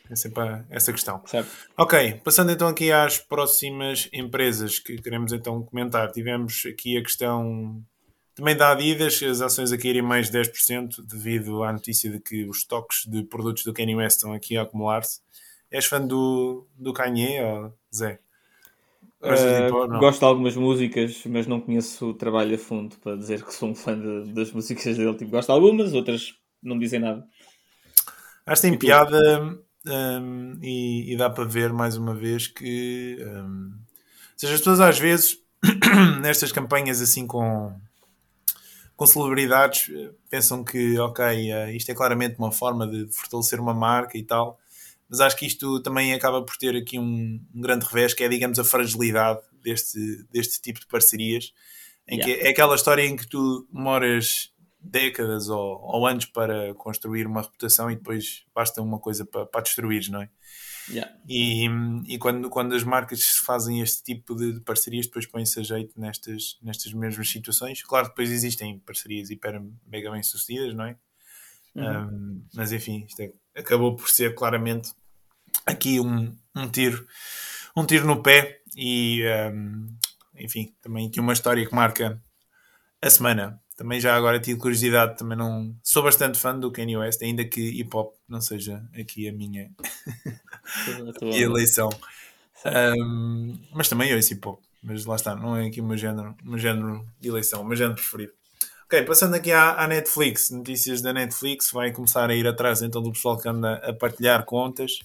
É 0.08 0.16
sempre 0.16 0.42
essa 0.70 0.90
questão. 0.92 1.22
Certo. 1.26 1.50
Ok, 1.76 2.22
passando 2.24 2.50
então 2.50 2.68
aqui 2.68 2.90
às 2.90 3.18
próximas 3.18 4.08
empresas 4.10 4.78
que 4.78 4.96
queremos 4.96 5.30
então 5.30 5.62
comentar. 5.62 6.10
Tivemos 6.10 6.62
aqui 6.66 6.96
a 6.96 7.02
questão 7.02 7.84
também 8.34 8.56
da 8.56 8.72
Adidas, 8.72 9.22
as 9.22 9.42
ações 9.42 9.72
a 9.72 9.76
caírem 9.76 10.00
mais 10.00 10.30
10% 10.30 11.04
devido 11.06 11.62
à 11.62 11.70
notícia 11.70 12.10
de 12.10 12.18
que 12.18 12.48
os 12.48 12.58
estoques 12.60 13.04
de 13.06 13.22
produtos 13.22 13.62
do 13.62 13.74
Kanye 13.74 13.94
West 13.94 14.16
estão 14.16 14.32
aqui 14.32 14.56
a 14.56 14.62
acumular-se. 14.62 15.20
És 15.70 15.84
fã 15.84 16.00
do, 16.00 16.66
do 16.76 16.94
Kanye, 16.94 17.42
ou 17.42 17.78
Zé? 17.94 18.20
Uh, 19.22 19.98
gosto 19.98 20.20
de 20.20 20.24
algumas 20.24 20.56
músicas, 20.56 21.22
mas 21.26 21.46
não 21.46 21.60
conheço 21.60 22.08
o 22.08 22.14
trabalho 22.14 22.54
a 22.54 22.58
fundo 22.58 22.96
para 23.02 23.16
dizer 23.16 23.44
que 23.44 23.52
sou 23.52 23.68
um 23.68 23.74
fã 23.74 23.98
de, 23.98 24.32
das 24.32 24.50
músicas 24.50 24.96
dele. 24.96 25.14
Tipo, 25.14 25.32
gosto 25.32 25.48
de 25.48 25.52
algumas, 25.52 25.92
outras 25.92 26.34
não 26.62 26.78
dizem 26.78 27.00
nada. 27.00 27.26
Acho 28.46 28.62
que 28.62 28.68
tem 28.68 28.78
piada 28.78 29.58
um, 29.86 30.58
e, 30.62 31.12
e, 31.12 31.16
dá 31.18 31.28
para 31.28 31.44
ver 31.44 31.70
mais 31.70 31.96
uma 31.96 32.14
vez 32.14 32.46
que 32.46 33.18
um, 33.20 33.72
seja, 34.36 34.54
as 34.54 34.60
pessoas 34.60 34.80
às 34.80 34.98
vezes 34.98 35.38
nestas 36.22 36.50
campanhas 36.50 37.02
assim 37.02 37.26
com, 37.26 37.74
com 38.96 39.06
celebridades 39.06 39.90
pensam 40.30 40.64
que 40.64 40.98
ok, 40.98 41.24
uh, 41.24 41.70
isto 41.70 41.90
é 41.90 41.94
claramente 41.94 42.38
uma 42.38 42.50
forma 42.50 42.86
de 42.86 43.06
fortalecer 43.12 43.60
uma 43.60 43.74
marca 43.74 44.16
e 44.16 44.22
tal 44.22 44.58
mas 45.10 45.20
acho 45.20 45.36
que 45.36 45.44
isto 45.44 45.82
também 45.82 46.14
acaba 46.14 46.40
por 46.44 46.56
ter 46.56 46.76
aqui 46.76 46.96
um, 46.96 47.44
um 47.52 47.60
grande 47.60 47.84
revés, 47.84 48.14
que 48.14 48.22
é, 48.22 48.28
digamos, 48.28 48.60
a 48.60 48.64
fragilidade 48.64 49.40
deste, 49.60 50.24
deste 50.30 50.62
tipo 50.62 50.78
de 50.78 50.86
parcerias, 50.86 51.52
em 52.06 52.16
yeah. 52.18 52.40
que 52.40 52.46
é 52.46 52.50
aquela 52.50 52.76
história 52.76 53.02
em 53.02 53.16
que 53.16 53.26
tu 53.26 53.66
demoras 53.72 54.52
décadas 54.80 55.48
ou, 55.48 55.80
ou, 55.82 56.06
anos 56.06 56.26
para 56.26 56.72
construir 56.74 57.26
uma 57.26 57.42
reputação 57.42 57.90
e 57.90 57.96
depois 57.96 58.44
basta 58.54 58.80
uma 58.80 58.98
coisa 58.98 59.26
para, 59.26 59.44
para 59.44 59.62
destruir, 59.62 60.08
não 60.10 60.22
é? 60.22 60.30
Yeah. 60.88 61.12
E, 61.28 61.66
e 62.06 62.18
quando, 62.18 62.48
quando 62.48 62.74
as 62.74 62.84
marcas 62.84 63.22
fazem 63.44 63.80
este 63.80 64.02
tipo 64.02 64.34
de, 64.34 64.54
de 64.54 64.60
parcerias, 64.60 65.06
depois 65.06 65.26
põem-se 65.26 65.58
a 65.58 65.62
jeito 65.62 66.00
nestas, 66.00 66.56
nestas 66.62 66.92
mesmas 66.92 67.28
situações. 67.28 67.82
Claro, 67.82 68.08
depois 68.08 68.30
existem 68.30 68.78
parcerias 68.78 69.28
hiper 69.28 69.60
mega 69.86 70.10
bem 70.10 70.22
sucedidas, 70.22 70.74
não 70.74 70.84
é? 70.84 70.96
Uhum. 71.74 71.84
Um, 71.84 72.46
mas 72.54 72.72
enfim, 72.72 73.04
isto 73.06 73.20
é, 73.20 73.32
acabou 73.54 73.94
por 73.94 74.08
ser 74.08 74.34
claramente 74.34 74.92
aqui 75.66 76.00
um, 76.00 76.34
um 76.54 76.68
tiro 76.68 77.06
um 77.76 77.86
tiro 77.86 78.06
no 78.06 78.22
pé 78.22 78.60
e, 78.76 79.22
um, 79.52 79.86
enfim, 80.36 80.74
também 80.82 81.08
aqui 81.08 81.20
uma 81.20 81.32
história 81.32 81.66
que 81.66 81.74
marca 81.74 82.20
a 83.00 83.10
semana. 83.10 83.60
Também 83.76 83.98
já 83.98 84.14
agora 84.14 84.38
tive 84.38 84.60
curiosidade, 84.60 85.16
também 85.16 85.38
não 85.38 85.74
sou 85.82 86.02
bastante 86.02 86.38
fã 86.38 86.58
do 86.58 86.70
Kanye 86.70 86.98
West, 86.98 87.22
ainda 87.22 87.44
que 87.44 87.60
hip 87.60 87.96
hop 87.96 88.14
não 88.28 88.40
seja 88.40 88.84
aqui 88.98 89.26
a 89.26 89.32
minha, 89.32 89.70
eleição. 91.22 91.88
Um, 92.66 93.58
mas 93.72 93.88
também 93.88 94.14
ouço 94.14 94.34
hip 94.34 94.46
hop, 94.46 94.60
mas 94.82 95.06
lá 95.06 95.16
está, 95.16 95.34
não 95.34 95.56
é 95.56 95.66
aqui 95.66 95.80
o 95.80 95.84
meu 95.84 95.96
género, 95.96 96.36
o 96.44 96.50
meu 96.50 96.58
género 96.58 97.06
de 97.18 97.28
eleição, 97.28 97.62
o 97.62 97.64
meu 97.64 97.76
género 97.76 97.94
preferido. 97.94 98.32
Ok, 98.84 99.02
passando 99.04 99.34
aqui 99.34 99.50
à, 99.50 99.82
à, 99.82 99.86
Netflix, 99.86 100.50
notícias 100.50 101.00
da 101.00 101.12
Netflix, 101.14 101.70
vai 101.70 101.90
começar 101.90 102.28
a 102.28 102.34
ir 102.34 102.46
atrás 102.46 102.82
então 102.82 103.00
do 103.00 103.12
pessoal 103.12 103.38
que 103.38 103.48
anda 103.48 103.76
a 103.76 103.94
partilhar 103.94 104.44
contas. 104.44 104.98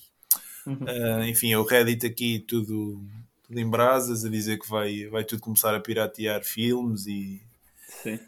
Uhum. 0.65 0.77
Uh, 0.81 1.23
enfim, 1.25 1.53
o 1.55 1.63
Reddit 1.63 2.05
aqui 2.05 2.39
tudo, 2.39 3.01
tudo 3.43 3.59
em 3.59 3.69
brasas, 3.69 4.25
a 4.25 4.29
dizer 4.29 4.59
que 4.59 4.69
vai, 4.69 5.05
vai 5.07 5.23
tudo 5.23 5.41
começar 5.41 5.75
a 5.75 5.79
piratear 5.79 6.43
filmes 6.43 7.05
e. 7.05 7.41
Sim. 7.87 8.19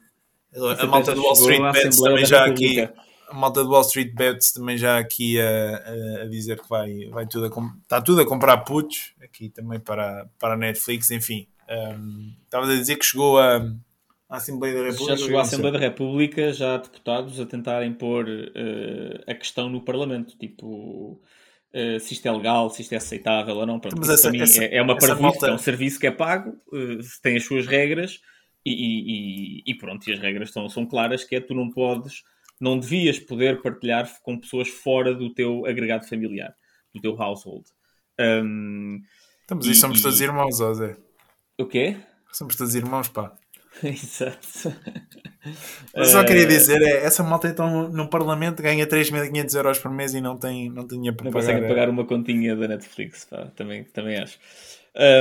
A, 0.55 0.83
a 0.83 0.87
malta 0.87 1.13
do 1.13 1.21
Wall 1.21 1.33
Street 1.33 1.61
Bets 1.61 1.99
também 1.99 2.25
já 2.25 2.45
aqui. 2.45 2.89
A 3.29 3.33
malta 3.33 3.63
do 3.63 3.69
Wall 3.69 3.81
Street 3.81 4.13
Bets 4.13 4.51
também 4.53 4.77
já 4.77 4.97
aqui 4.97 5.39
a, 5.41 6.21
a, 6.21 6.25
dizer 6.27 6.59
que 6.61 6.69
vai, 6.69 7.05
vai 7.11 7.27
tudo 7.27 7.45
a, 7.45 7.81
está 7.81 8.01
tudo 8.01 8.21
a 8.21 8.25
comprar 8.25 8.57
putos 8.59 9.13
aqui 9.21 9.49
também 9.49 9.79
para, 9.79 10.29
para 10.39 10.53
a 10.53 10.57
Netflix, 10.57 11.11
enfim. 11.11 11.47
Um, 11.69 12.31
estava 12.45 12.65
a 12.65 12.75
dizer 12.75 12.95
que 12.95 13.05
chegou 13.05 13.37
a 13.37 13.59
à 14.29 14.37
Assembleia 14.37 14.75
da 14.75 14.83
República. 14.83 15.15
Já 15.15 15.23
chegou 15.23 15.39
à 15.39 15.41
Assembleia 15.41 15.73
da 15.73 15.79
República, 15.79 16.53
já 16.53 16.75
há 16.75 16.77
deputados 16.77 17.39
a 17.39 17.45
tentarem 17.45 17.93
pôr 17.93 18.27
uh, 18.27 19.23
a 19.25 19.33
questão 19.33 19.69
no 19.69 19.81
Parlamento, 19.81 20.37
tipo 20.37 21.21
uh, 21.73 21.99
se 21.99 22.13
isto 22.13 22.27
é 22.27 22.31
legal, 22.31 22.69
se 22.69 22.81
isto 22.81 22.93
é 22.93 22.97
aceitável 22.97 23.55
ou 23.55 23.65
não. 23.65 23.79
Pronto, 23.79 23.95
essa, 24.01 24.29
para 24.29 24.43
essa, 24.43 24.59
mim 24.59 24.65
é, 24.65 24.77
é 24.77 24.81
uma 24.81 24.97
parvoíce, 24.97 25.45
é 25.45 25.51
um 25.51 25.57
serviço 25.57 25.99
que 25.99 26.07
é 26.07 26.11
pago, 26.11 26.49
uh, 26.49 26.99
tem 27.21 27.37
as 27.37 27.43
suas 27.43 27.65
regras 27.65 28.19
e, 28.65 28.71
e, 28.71 29.63
e, 29.65 29.75
pronto, 29.75 30.07
e 30.09 30.13
as 30.13 30.19
regras 30.19 30.51
são, 30.51 30.67
são 30.69 30.85
claras 30.85 31.23
que 31.23 31.35
é 31.35 31.39
tu 31.39 31.53
não 31.53 31.69
podes, 31.69 32.23
não 32.59 32.79
devias 32.79 33.19
poder 33.19 33.61
partilhar 33.61 34.09
com 34.21 34.37
pessoas 34.37 34.67
fora 34.67 35.13
do 35.13 35.33
teu 35.33 35.65
agregado 35.65 36.07
familiar, 36.07 36.53
do 36.93 37.01
teu 37.01 37.21
household. 37.21 37.65
Um, 38.19 39.01
Estamos 39.41 39.67
aí, 39.67 39.75
somos 39.75 40.01
todos 40.01 40.19
irmãos, 40.19 40.57
José. 40.57 40.97
O 41.57 41.65
quê? 41.65 41.95
Somos 42.33 42.55
todos 42.55 42.75
irmãos, 42.75 43.07
pá. 43.07 43.33
Exato. 43.83 44.73
Mas 45.95 46.09
só 46.09 46.23
queria 46.23 46.43
eh, 46.43 46.47
dizer, 46.47 46.81
é, 46.81 47.05
essa 47.05 47.23
malta 47.23 47.47
então 47.47 47.89
no 47.89 48.09
Parlamento 48.09 48.61
ganha 48.61 48.85
3.500 48.87 49.55
euros 49.55 49.79
por 49.79 49.91
mês 49.91 50.13
e 50.13 50.21
não 50.21 50.37
tem, 50.37 50.69
não 50.69 50.85
dinheiro 50.85 51.15
para 51.15 51.25
não 51.25 51.31
pagar. 51.31 51.45
Consegue 51.47 51.67
pagar 51.67 51.89
uma 51.89 52.05
continha 52.05 52.55
da 52.55 52.67
Netflix, 52.67 53.25
pá, 53.25 53.47
também, 53.55 53.83
também 53.85 54.17
acho. 54.17 54.37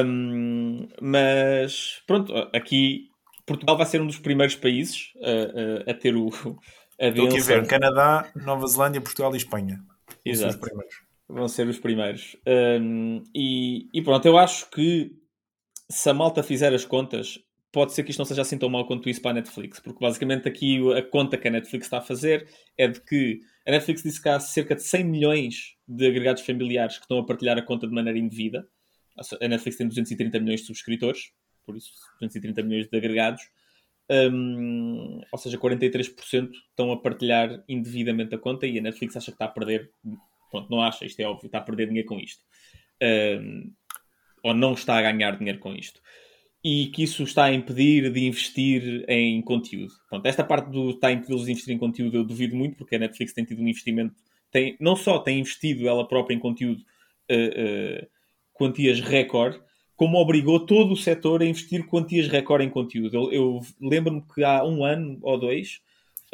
Um, 0.04 0.88
mas 1.00 2.02
pronto, 2.06 2.32
aqui 2.52 3.10
Portugal 3.44 3.76
vai 3.76 3.86
ser 3.86 4.00
um 4.00 4.06
dos 4.06 4.18
primeiros 4.18 4.56
países 4.56 5.12
a, 5.22 5.90
a, 5.90 5.92
a 5.92 5.94
ter 5.94 6.16
o. 6.16 6.30
A 6.98 7.08
Estou 7.08 7.26
aqui 7.26 7.40
a 7.40 7.44
ver 7.44 7.66
Canadá, 7.66 8.26
Nova 8.34 8.66
Zelândia, 8.66 9.02
Portugal 9.02 9.34
e 9.34 9.36
Espanha. 9.36 9.78
Exato. 10.24 10.58
Vão 11.28 11.46
ser 11.46 11.68
os 11.68 11.78
primeiros. 11.78 12.38
Um, 12.46 13.22
e, 13.34 13.86
e 13.92 14.00
pronto, 14.00 14.24
eu 14.24 14.38
acho 14.38 14.70
que 14.70 15.10
se 15.90 16.08
a 16.08 16.14
malta 16.14 16.42
fizer 16.42 16.72
as 16.72 16.86
contas, 16.86 17.38
pode 17.72 17.92
ser 17.92 18.02
que 18.04 18.10
isto 18.10 18.18
não 18.18 18.24
seja 18.24 18.42
assim 18.42 18.58
tão 18.58 18.68
mal 18.68 18.86
quanto 18.86 19.08
isso 19.08 19.20
para 19.20 19.32
a 19.32 19.34
Netflix, 19.34 19.80
porque 19.80 19.98
basicamente 20.00 20.48
aqui 20.48 20.80
a 20.96 21.02
conta 21.02 21.36
que 21.36 21.48
a 21.48 21.50
Netflix 21.50 21.86
está 21.86 21.98
a 21.98 22.02
fazer 22.02 22.48
é 22.76 22.88
de 22.88 23.00
que 23.00 23.40
a 23.66 23.70
Netflix 23.70 24.02
disse 24.02 24.22
que 24.22 24.28
há 24.28 24.38
cerca 24.40 24.74
de 24.74 24.82
100 24.82 25.04
milhões 25.04 25.76
de 25.86 26.06
agregados 26.06 26.42
familiares 26.42 26.96
que 26.96 27.02
estão 27.02 27.18
a 27.18 27.26
partilhar 27.26 27.58
a 27.58 27.62
conta 27.62 27.86
de 27.86 27.92
maneira 27.92 28.18
indevida. 28.18 28.66
A 29.40 29.48
Netflix 29.48 29.76
tem 29.76 29.88
230 29.88 30.38
milhões 30.40 30.60
de 30.60 30.66
subscritores, 30.66 31.32
por 31.64 31.76
isso 31.76 31.90
230 32.20 32.62
milhões 32.62 32.88
de 32.88 32.96
agregados. 32.96 33.42
Um, 34.08 35.20
ou 35.32 35.38
seja, 35.38 35.58
43% 35.58 36.50
estão 36.70 36.92
a 36.92 37.00
partilhar 37.00 37.64
indevidamente 37.68 38.34
a 38.34 38.38
conta 38.38 38.66
e 38.66 38.78
a 38.78 38.82
Netflix 38.82 39.16
acha 39.16 39.26
que 39.26 39.34
está 39.34 39.46
a 39.46 39.48
perder. 39.48 39.90
Pronto, 40.50 40.70
não 40.70 40.80
acha, 40.80 41.04
isto 41.04 41.18
é 41.20 41.26
óbvio, 41.26 41.46
está 41.46 41.58
a 41.58 41.62
perder 41.62 41.88
dinheiro 41.88 42.08
com 42.08 42.20
isto. 42.20 42.42
Um, 43.02 43.72
ou 44.44 44.54
não 44.54 44.74
está 44.74 44.96
a 44.96 45.02
ganhar 45.02 45.36
dinheiro 45.36 45.58
com 45.58 45.74
isto 45.74 46.00
e 46.68 46.88
que 46.88 47.04
isso 47.04 47.22
está 47.22 47.44
a 47.44 47.54
impedir 47.54 48.12
de 48.12 48.26
investir 48.26 49.04
em 49.06 49.40
conteúdo. 49.40 49.92
Pronto, 50.08 50.26
esta 50.26 50.42
parte 50.42 50.68
do 50.68 50.90
está 50.90 51.06
a 51.06 51.12
impedir 51.12 51.36
de 51.36 51.52
investir 51.52 51.72
em 51.72 51.78
conteúdo 51.78 52.16
eu 52.16 52.24
duvido 52.24 52.56
muito, 52.56 52.76
porque 52.76 52.96
a 52.96 52.98
Netflix 52.98 53.32
tem 53.32 53.44
tido 53.44 53.62
um 53.62 53.68
investimento, 53.68 54.12
tem, 54.50 54.76
não 54.80 54.96
só 54.96 55.20
tem 55.20 55.38
investido 55.38 55.86
ela 55.86 56.08
própria 56.08 56.34
em 56.34 56.40
conteúdo 56.40 56.80
uh, 57.30 58.02
uh, 58.02 58.06
quantias 58.52 58.98
recorde, 58.98 59.60
como 59.94 60.18
obrigou 60.18 60.58
todo 60.58 60.92
o 60.92 60.96
setor 60.96 61.40
a 61.40 61.46
investir 61.46 61.86
quantias 61.86 62.26
recorde 62.26 62.64
em 62.64 62.68
conteúdo. 62.68 63.16
Eu, 63.16 63.32
eu 63.32 63.60
lembro-me 63.80 64.24
que 64.34 64.42
há 64.42 64.64
um 64.64 64.84
ano 64.84 65.20
ou 65.22 65.38
dois 65.38 65.80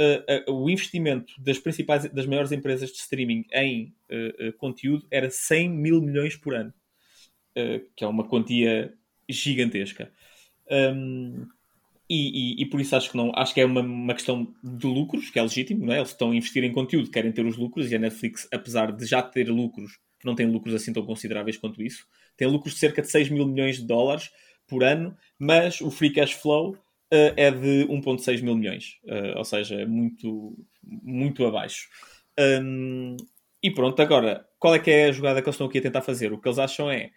uh, 0.00 0.50
o 0.50 0.70
investimento 0.70 1.34
das 1.42 1.58
principais, 1.58 2.10
das 2.10 2.24
maiores 2.24 2.52
empresas 2.52 2.88
de 2.88 2.96
streaming 2.96 3.44
em 3.52 3.92
conteúdo 4.56 5.06
era 5.10 5.28
100 5.28 5.68
mil 5.68 6.00
milhões 6.00 6.36
por 6.36 6.54
ano, 6.54 6.72
que 7.94 8.02
é 8.02 8.06
uma 8.06 8.26
quantia 8.26 8.94
gigantesca. 9.32 10.10
Um, 10.70 11.46
e, 12.08 12.60
e, 12.60 12.62
e, 12.62 12.66
por 12.66 12.80
isso 12.80 12.94
acho 12.94 13.10
que 13.10 13.16
não 13.16 13.32
acho 13.34 13.54
que 13.54 13.60
é 13.60 13.64
uma, 13.64 13.80
uma 13.80 14.14
questão 14.14 14.54
de 14.62 14.86
lucros, 14.86 15.30
que 15.30 15.38
é 15.38 15.42
legítimo, 15.42 15.86
não 15.86 15.92
é? 15.92 15.98
Eles 15.98 16.10
estão 16.10 16.30
a 16.30 16.36
investir 16.36 16.62
em 16.62 16.72
conteúdo, 16.72 17.10
querem 17.10 17.32
ter 17.32 17.46
os 17.46 17.56
lucros, 17.56 17.90
e 17.90 17.96
a 17.96 17.98
Netflix, 17.98 18.46
apesar 18.52 18.92
de 18.92 19.06
já 19.06 19.22
ter 19.22 19.48
lucros, 19.48 19.98
não 20.24 20.34
tem 20.34 20.46
lucros 20.46 20.74
assim 20.74 20.92
tão 20.92 21.04
consideráveis 21.04 21.56
quanto 21.56 21.82
isso. 21.82 22.06
Tem 22.36 22.46
lucros 22.46 22.74
de 22.74 22.80
cerca 22.80 23.02
de 23.02 23.10
6 23.10 23.30
mil 23.30 23.46
milhões 23.46 23.76
de 23.76 23.86
dólares 23.86 24.30
por 24.66 24.84
ano, 24.84 25.16
mas 25.38 25.80
o 25.80 25.90
free 25.90 26.12
cash 26.12 26.32
flow 26.32 26.72
uh, 26.72 27.32
é 27.36 27.50
de 27.50 27.86
1,6 27.88 28.42
mil 28.42 28.56
milhões, 28.56 28.98
uh, 29.04 29.38
ou 29.38 29.44
seja, 29.44 29.76
é 29.76 29.86
muito, 29.86 30.56
muito 30.82 31.46
abaixo. 31.46 31.88
Um, 32.38 33.16
e 33.62 33.70
pronto, 33.70 34.00
agora, 34.00 34.46
qual 34.58 34.74
é 34.74 34.78
que 34.78 34.90
é 34.90 35.06
a 35.06 35.12
jogada 35.12 35.40
que 35.40 35.48
eles 35.48 35.54
estão 35.54 35.66
aqui 35.66 35.78
a 35.78 35.82
tentar 35.82 36.02
fazer? 36.02 36.32
O 36.32 36.38
que 36.38 36.48
eles 36.48 36.58
acham 36.58 36.90
é 36.90 37.10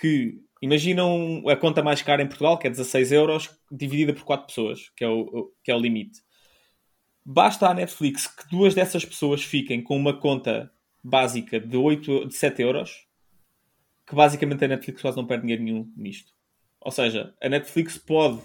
que 0.00 0.40
Imaginam 0.60 1.42
a 1.48 1.56
conta 1.56 1.82
mais 1.82 2.02
cara 2.02 2.22
em 2.22 2.26
Portugal, 2.26 2.58
que 2.58 2.66
é 2.66 2.70
16 2.70 3.12
euros, 3.12 3.50
dividida 3.70 4.12
por 4.12 4.24
4 4.24 4.46
pessoas, 4.46 4.90
que 4.96 5.04
é 5.04 5.08
o, 5.08 5.52
que 5.62 5.70
é 5.70 5.74
o 5.74 5.78
limite. 5.78 6.20
Basta 7.24 7.68
à 7.68 7.74
Netflix 7.74 8.26
que 8.26 8.48
duas 8.50 8.74
dessas 8.74 9.04
pessoas 9.04 9.42
fiquem 9.42 9.82
com 9.82 9.96
uma 9.96 10.18
conta 10.18 10.70
básica 11.02 11.60
de, 11.60 11.76
8, 11.76 12.26
de 12.26 12.34
7 12.34 12.62
euros, 12.62 13.06
que 14.06 14.14
basicamente 14.14 14.64
a 14.64 14.68
Netflix 14.68 15.02
quase 15.02 15.16
não 15.16 15.26
perde 15.26 15.42
dinheiro 15.42 15.62
nenhum 15.62 15.92
nisto. 15.96 16.32
Ou 16.80 16.90
seja, 16.90 17.34
a 17.40 17.48
Netflix 17.48 17.98
pode, 17.98 18.40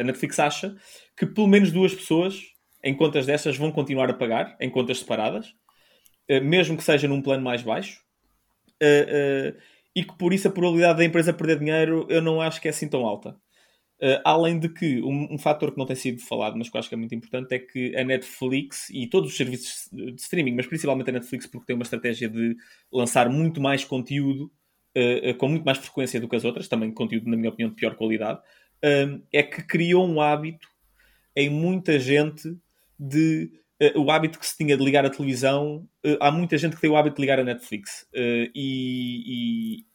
a 0.00 0.02
Netflix 0.02 0.38
acha 0.38 0.76
que 1.16 1.24
pelo 1.24 1.46
menos 1.46 1.70
duas 1.70 1.94
pessoas 1.94 2.52
em 2.82 2.94
contas 2.94 3.26
destas 3.26 3.56
vão 3.56 3.70
continuar 3.70 4.10
a 4.10 4.14
pagar, 4.14 4.56
em 4.58 4.70
contas 4.70 4.98
separadas, 4.98 5.54
eh, 6.26 6.40
mesmo 6.40 6.76
que 6.76 6.82
seja 6.82 7.06
num 7.06 7.22
plano 7.22 7.42
mais 7.42 7.62
baixo. 7.62 8.02
E 9.94 10.04
que 10.04 10.16
por 10.16 10.32
isso 10.32 10.48
a 10.48 10.50
probabilidade 10.50 10.98
da 10.98 11.04
empresa 11.04 11.32
perder 11.32 11.58
dinheiro 11.58 12.06
eu 12.08 12.22
não 12.22 12.40
acho 12.40 12.60
que 12.60 12.68
é 12.68 12.70
assim 12.70 12.88
tão 12.88 13.04
alta. 13.04 13.36
Uh, 14.02 14.16
além 14.24 14.58
de 14.58 14.68
que 14.70 15.02
um, 15.02 15.34
um 15.34 15.38
fator 15.38 15.72
que 15.72 15.76
não 15.76 15.84
tem 15.84 15.94
sido 15.94 16.22
falado, 16.22 16.56
mas 16.56 16.70
que 16.70 16.76
eu 16.76 16.78
acho 16.78 16.88
que 16.88 16.94
é 16.94 16.98
muito 16.98 17.14
importante, 17.14 17.54
é 17.54 17.58
que 17.58 17.94
a 17.94 18.02
Netflix 18.02 18.88
e 18.88 19.06
todos 19.06 19.30
os 19.30 19.36
serviços 19.36 19.90
de 19.92 20.14
streaming, 20.14 20.54
mas 20.54 20.66
principalmente 20.66 21.10
a 21.10 21.12
Netflix, 21.12 21.46
porque 21.46 21.66
tem 21.66 21.76
uma 21.76 21.82
estratégia 21.82 22.26
de 22.26 22.56
lançar 22.90 23.28
muito 23.28 23.60
mais 23.60 23.84
conteúdo 23.84 24.50
uh, 24.96 25.30
uh, 25.30 25.34
com 25.34 25.48
muito 25.48 25.64
mais 25.64 25.76
frequência 25.76 26.18
do 26.18 26.26
que 26.26 26.36
as 26.36 26.46
outras, 26.46 26.66
também 26.66 26.90
conteúdo, 26.92 27.28
na 27.28 27.36
minha 27.36 27.50
opinião, 27.50 27.68
de 27.68 27.76
pior 27.76 27.94
qualidade, 27.94 28.40
é 29.30 29.42
que 29.42 29.62
criou 29.62 30.08
um 30.08 30.22
hábito 30.22 30.66
em 31.36 31.50
muita 31.50 31.98
gente 31.98 32.56
de 32.98 33.50
o 33.96 34.10
hábito 34.10 34.38
que 34.38 34.46
se 34.46 34.56
tinha 34.56 34.76
de 34.76 34.84
ligar 34.84 35.06
a 35.06 35.10
televisão. 35.10 35.88
há 36.20 36.30
muita 36.30 36.58
gente 36.58 36.76
que 36.76 36.82
tem 36.82 36.90
o 36.90 36.96
hábito 36.96 37.16
de 37.16 37.22
ligar 37.22 37.40
a 37.40 37.44
Netflix. 37.44 38.06
e, 38.14 38.54
e 38.54 39.90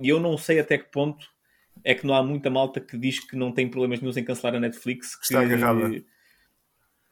e 0.00 0.08
eu 0.08 0.20
não 0.20 0.36
sei 0.36 0.60
até 0.60 0.78
que 0.78 0.90
ponto 0.90 1.26
é 1.84 1.94
que 1.94 2.06
não 2.06 2.14
há 2.14 2.22
muita 2.22 2.50
malta 2.50 2.80
que 2.80 2.96
diz 2.98 3.20
que 3.20 3.36
não 3.36 3.52
tem 3.52 3.68
problemas 3.68 4.00
nenhum 4.00 4.16
em 4.16 4.24
cancelar 4.24 4.54
a 4.54 4.60
Netflix. 4.60 5.16
Que, 5.16 5.24
Está 5.24 5.40
agarrada. 5.40 6.04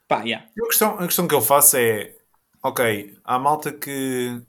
Pá, 0.07 0.23
yeah. 0.23 0.47
a, 0.47 0.67
questão, 0.67 0.99
a 0.99 1.07
questão 1.07 1.29
que 1.29 1.35
eu 1.35 1.41
faço 1.41 1.77
é: 1.77 2.15
ok, 2.63 3.17
há 3.25 3.39
malta 3.39 3.73
que 3.73 4.41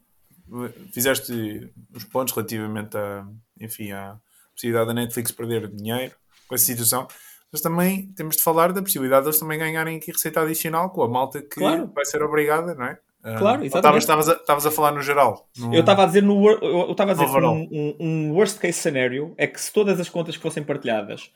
fizeste 0.92 1.72
os 1.94 2.04
pontos 2.04 2.34
relativamente 2.34 2.98
a, 2.98 3.26
enfim, 3.60 3.92
à 3.92 4.20
possibilidade 4.54 4.88
da 4.88 4.94
Netflix 4.94 5.32
perder 5.32 5.68
dinheiro 5.70 6.16
com 6.48 6.56
essa 6.56 6.66
situação, 6.66 7.08
mas 7.56 7.62
também 7.62 8.08
temos 8.18 8.36
de 8.36 8.44
falar 8.44 8.74
da 8.74 8.82
possibilidade 8.82 9.22
de 9.22 9.30
eles 9.30 9.40
também 9.40 9.58
ganharem 9.58 9.96
aqui 9.96 10.12
receita 10.12 10.42
adicional 10.42 10.90
com 10.90 11.04
a 11.04 11.08
malta 11.08 11.42
que 11.42 11.56
claro. 11.56 11.90
vai 11.96 12.04
ser 12.04 12.22
obrigada, 12.22 12.76
não 12.76 12.84
é? 12.84 13.00
Claro, 13.38 13.64
exatamente. 13.64 14.02
Estavas 14.02 14.66
a, 14.66 14.70
a 14.70 14.72
falar 14.72 14.92
no 14.92 15.02
geral. 15.02 15.50
No... 15.58 15.74
Eu 15.74 15.80
estava 15.80 16.04
a 16.04 16.06
dizer, 16.06 16.22
no, 16.22 16.50
eu 16.50 16.92
estava 16.92 17.12
a 17.12 17.14
dizer 17.14 17.28
que 17.28 17.38
um, 17.38 17.68
um, 17.72 17.96
um, 17.98 18.34
worst 18.34 18.60
case 18.60 18.78
scenario 18.78 19.34
é 19.38 19.48
que 19.48 19.60
se 19.60 19.72
todas 19.72 20.02
as 20.02 20.10
contas 20.10 20.36
que 20.36 20.44
fossem 20.44 20.64
partilhadas, 20.64 21.32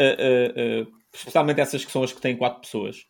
uh, 0.00 0.84
uh, 0.84 0.92
especialmente 1.12 1.60
essas 1.60 1.84
que 1.84 1.90
são 1.90 2.04
as 2.04 2.12
que 2.12 2.20
têm 2.20 2.36
quatro 2.36 2.60
pessoas, 2.60 3.04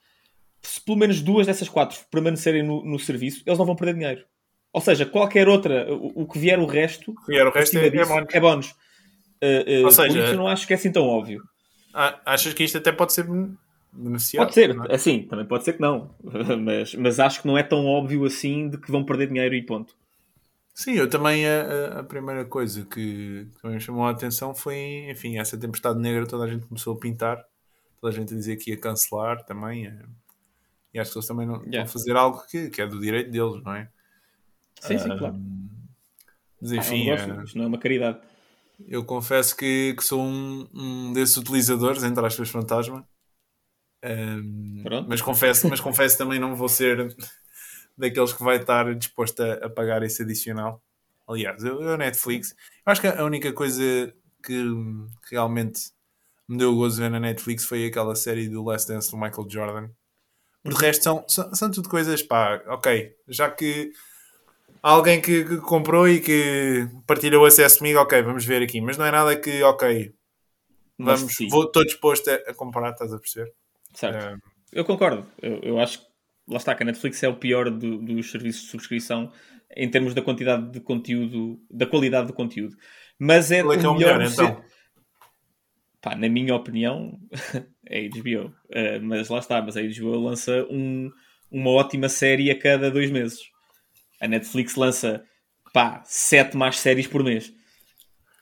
se 0.63 0.81
pelo 0.81 0.97
menos 0.97 1.21
duas 1.21 1.47
dessas 1.47 1.69
quatro 1.69 1.99
permanecerem 2.11 2.63
no, 2.63 2.83
no 2.83 2.99
serviço, 2.99 3.43
eles 3.47 3.59
não 3.59 3.67
vão 3.67 3.77
perder 3.77 3.95
dinheiro. 3.95 4.25
Ou 4.73 4.81
seja, 4.81 5.05
qualquer 5.05 5.49
outra, 5.49 5.87
o, 5.93 6.23
o 6.23 6.27
que 6.27 6.39
vier 6.39 6.59
o 6.59 6.65
resto, 6.65 7.13
o 7.13 7.27
vier 7.27 7.47
o 7.47 7.51
resto 7.51 7.77
é, 7.77 7.91
disso, 7.91 8.03
é 8.03 8.07
bónus. 8.07 8.35
É 8.35 8.41
bónus. 8.41 8.75
Ou 9.85 9.91
seja, 9.91 10.19
eu 10.19 10.37
não 10.39 10.49
acho 10.49 10.67
que 10.67 10.73
é 10.73 10.77
assim 10.77 10.91
tão 10.91 11.07
óbvio. 11.07 11.43
Achas 11.95 12.53
que 12.53 12.65
isto 12.65 12.79
até 12.79 12.91
pode 12.91 13.13
ser 13.13 13.25
beneficiado? 13.93 14.47
Pode 14.47 14.55
ser, 14.55 14.71
é? 14.71 14.95
assim, 14.95 15.23
também 15.23 15.47
pode 15.47 15.65
ser 15.65 15.75
que 15.75 15.81
não. 15.81 16.15
mas, 16.61 16.95
mas 16.95 17.21
acho 17.21 17.41
que 17.41 17.47
não 17.47 17.57
é 17.57 17.63
tão 17.63 17.87
óbvio 17.87 18.25
assim 18.25 18.69
de 18.69 18.79
que 18.79 18.91
vão 18.91 19.05
perder 19.05 19.29
dinheiro 19.29 19.55
e 19.55 19.63
ponto. 19.63 19.95
Sim, 20.75 20.95
eu 20.95 21.09
também 21.09 21.47
a, 21.47 22.01
a 22.01 22.03
primeira 22.03 22.45
coisa 22.45 22.85
que 22.85 23.47
também 23.63 23.77
me 23.77 23.81
chamou 23.81 24.05
a 24.05 24.11
atenção 24.11 24.53
foi, 24.53 25.09
enfim, 25.09 25.39
essa 25.39 25.57
tempestade 25.57 26.01
negra 26.01 26.27
toda 26.27 26.45
a 26.45 26.49
gente 26.49 26.67
começou 26.67 26.95
a 26.95 26.99
pintar, 26.99 27.45
toda 28.01 28.13
a 28.13 28.17
gente 28.17 28.35
a 28.35 28.37
dizer 28.37 28.57
que 28.57 28.71
ia 28.71 28.77
cancelar 28.77 29.45
também. 29.45 29.87
Eh, 29.87 30.03
e 30.93 30.99
acho 30.99 31.13
que 31.13 31.19
eles 31.19 31.29
também 31.29 31.47
não 31.47 31.63
yeah. 31.63 31.79
vão 31.79 31.87
fazer 31.87 32.17
algo 32.17 32.43
que, 32.49 32.71
que 32.71 32.83
é 32.83 32.87
do 32.89 33.01
direito 33.01 33.31
deles, 33.31 33.63
não 33.63 33.73
é? 33.73 33.89
Sim, 34.81 34.99
sim, 34.99 35.17
claro. 35.17 35.41
Mas 36.61 36.73
enfim. 36.73 37.11
Ah, 37.11 37.27
não, 37.27 37.45
isto 37.45 37.57
não 37.57 37.65
é 37.65 37.69
uma 37.69 37.79
caridade. 37.79 38.19
Eu 38.87 39.05
confesso 39.05 39.57
que, 39.57 39.95
que 39.97 40.05
sou 40.05 40.23
um, 40.23 40.69
um 40.75 41.13
desses 41.13 41.37
utilizadores, 41.37 42.03
entre 42.03 42.25
aspas, 42.25 42.51
fantasma. 42.51 43.07
Um, 44.05 44.83
mas, 45.09 45.23
confesso, 45.23 45.69
mas 45.69 45.81
confesso 45.81 46.19
também 46.19 46.39
não 46.39 46.55
vou 46.55 46.69
ser 46.69 47.15
daqueles 47.97 48.33
que 48.33 48.43
vai 48.43 48.57
estar 48.57 48.95
disposto 48.95 49.41
a, 49.43 49.55
a 49.55 49.71
pagar 49.71 50.03
esse 50.03 50.23
adicional. 50.23 50.83
Aliás, 51.27 51.65
eu, 51.65 51.81
eu 51.81 51.97
Netflix, 51.97 52.51
eu 52.51 52.93
acho 52.93 53.01
que 53.01 53.07
a 53.07 53.25
única 53.25 53.53
coisa 53.53 54.15
que 54.43 54.63
realmente 55.31 55.91
me 56.47 56.59
deu 56.59 56.75
gozo 56.75 57.01
ver 57.01 57.11
na 57.11 57.19
Netflix 57.19 57.65
foi 57.65 57.87
aquela 57.87 58.15
série 58.15 58.49
do 58.49 58.63
Last 58.63 58.87
Dance 58.89 59.11
do 59.11 59.17
Michael 59.17 59.49
Jordan. 59.49 59.89
Por 60.63 60.75
de 60.75 60.81
resto, 60.81 61.03
são, 61.03 61.25
são, 61.27 61.55
são 61.55 61.71
tudo 61.71 61.89
coisas, 61.89 62.23
pá, 62.23 62.63
ok, 62.67 63.15
já 63.29 63.51
que 63.51 63.93
alguém 64.85 65.21
que, 65.21 65.45
que, 65.45 65.57
comprou 65.59 66.07
e 66.07 66.21
que 66.21 66.87
partilhou 67.07 67.43
o 67.43 67.47
acesso 67.47 67.79
comigo, 67.79 67.99
ok, 67.99 68.23
vamos 68.23 68.45
ver 68.45 68.63
aqui, 68.63 68.81
mas 68.81 68.99
não 68.99 69.07
é 69.07 69.11
nada 69.11 69.35
que, 69.35 69.63
ok, 69.63 70.13
vamos, 70.99 71.35
vou, 71.51 71.65
estou 71.65 71.85
disposto 71.85 72.29
a, 72.29 72.35
a 72.35 72.55
comprar, 72.55 72.91
estás 72.91 73.13
a 73.13 73.19
perceber? 73.19 73.53
Certo. 73.95 74.39
Eu 74.71 74.85
concordo, 74.85 75.27
eu, 75.41 75.59
eu 75.63 75.81
acho 75.81 76.01
que 76.01 76.07
lá 76.49 76.59
está, 76.59 76.75
que 76.75 76.83
a 76.83 76.87
Netflix 76.87 77.23
é 77.23 77.29
o 77.29 77.37
pior 77.37 77.71
do, 77.71 77.99
dos 77.99 78.31
serviços 78.31 78.65
de 78.65 78.69
subscrição 78.69 79.33
em 79.75 79.91
termos 79.91 80.15
da 80.15 80.21
quantidade 80.21 80.71
de 80.71 80.81
conteúdo, 80.81 81.59
da 81.71 81.87
qualidade 81.87 82.27
do 82.27 82.35
conteúdo. 82.35 82.77
Mas 83.19 83.51
é, 83.51 83.63
Qual 83.63 83.73
é, 83.73 83.83
é 83.83 83.89
o 83.89 83.95
melhor, 83.95 84.19
melhor 84.19 84.33
então? 84.33 84.65
Pá, 86.03 86.15
na 86.15 86.29
minha 86.29 86.55
opinião, 86.55 87.19
é 87.89 88.07
HBO. 88.09 88.53
Uh, 88.69 89.01
mas 89.03 89.31
lá 89.31 89.39
está, 89.39 89.63
mas 89.63 89.77
a 89.77 89.83
HBO 89.83 90.19
lança 90.19 90.67
um, 90.71 91.11
uma 91.51 91.71
ótima 91.71 92.11
série 92.11 92.51
a 92.51 92.59
cada 92.59 92.91
dois 92.91 93.11
meses. 93.11 93.54
A 94.21 94.29
Netflix 94.29 94.75
lança 94.77 95.25
pá, 95.73 96.03
sete 96.05 96.57
mais 96.57 96.79
séries 96.79 97.07
por 97.07 97.23
mês. 97.23 97.53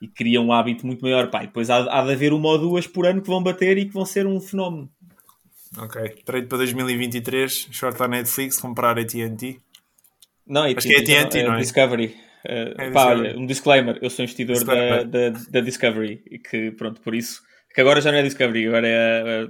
E 0.00 0.08
cria 0.08 0.40
um 0.40 0.52
hábito 0.52 0.86
muito 0.86 1.02
maior. 1.02 1.30
Pá. 1.30 1.44
E 1.44 1.46
depois 1.46 1.70
há, 1.70 1.78
há 1.78 2.04
de 2.04 2.12
haver 2.12 2.32
uma 2.32 2.48
ou 2.48 2.58
duas 2.58 2.86
por 2.86 3.06
ano 3.06 3.22
que 3.22 3.28
vão 3.28 3.42
bater 3.42 3.78
e 3.78 3.86
que 3.86 3.92
vão 3.92 4.04
ser 4.04 4.26
um 4.26 4.40
fenómeno. 4.40 4.90
Ok. 5.78 6.22
Trade 6.24 6.46
para 6.46 6.58
2023, 6.58 7.68
short 7.70 8.02
à 8.02 8.08
Netflix, 8.08 8.58
comprar 8.58 8.98
AT&T. 8.98 9.58
Não, 10.46 10.64
Acho 10.64 10.76
que 10.76 10.94
é 10.94 11.20
AT&T, 11.20 11.42
não, 11.44 11.54
é? 11.54 11.58
Discovery. 11.58 12.14
Uh, 12.44 12.74
é 12.76 12.90
pá, 12.90 13.06
olha, 13.06 13.38
um 13.38 13.46
disclaimer, 13.46 13.98
eu 14.02 14.10
sou 14.10 14.24
investidor 14.24 14.64
da, 14.64 15.04
da, 15.04 15.28
da, 15.28 15.60
Discovery 15.60 16.24
e 16.28 16.40
que, 16.40 16.72
pronto, 16.72 17.00
por 17.00 17.14
isso, 17.14 17.40
que 17.72 17.80
agora 17.80 18.00
já 18.00 18.10
não 18.10 18.18
é 18.18 18.22
Discovery, 18.24 18.66
agora 18.66 18.88
é 18.88 18.96
a, 18.96 19.44
a 19.44 19.48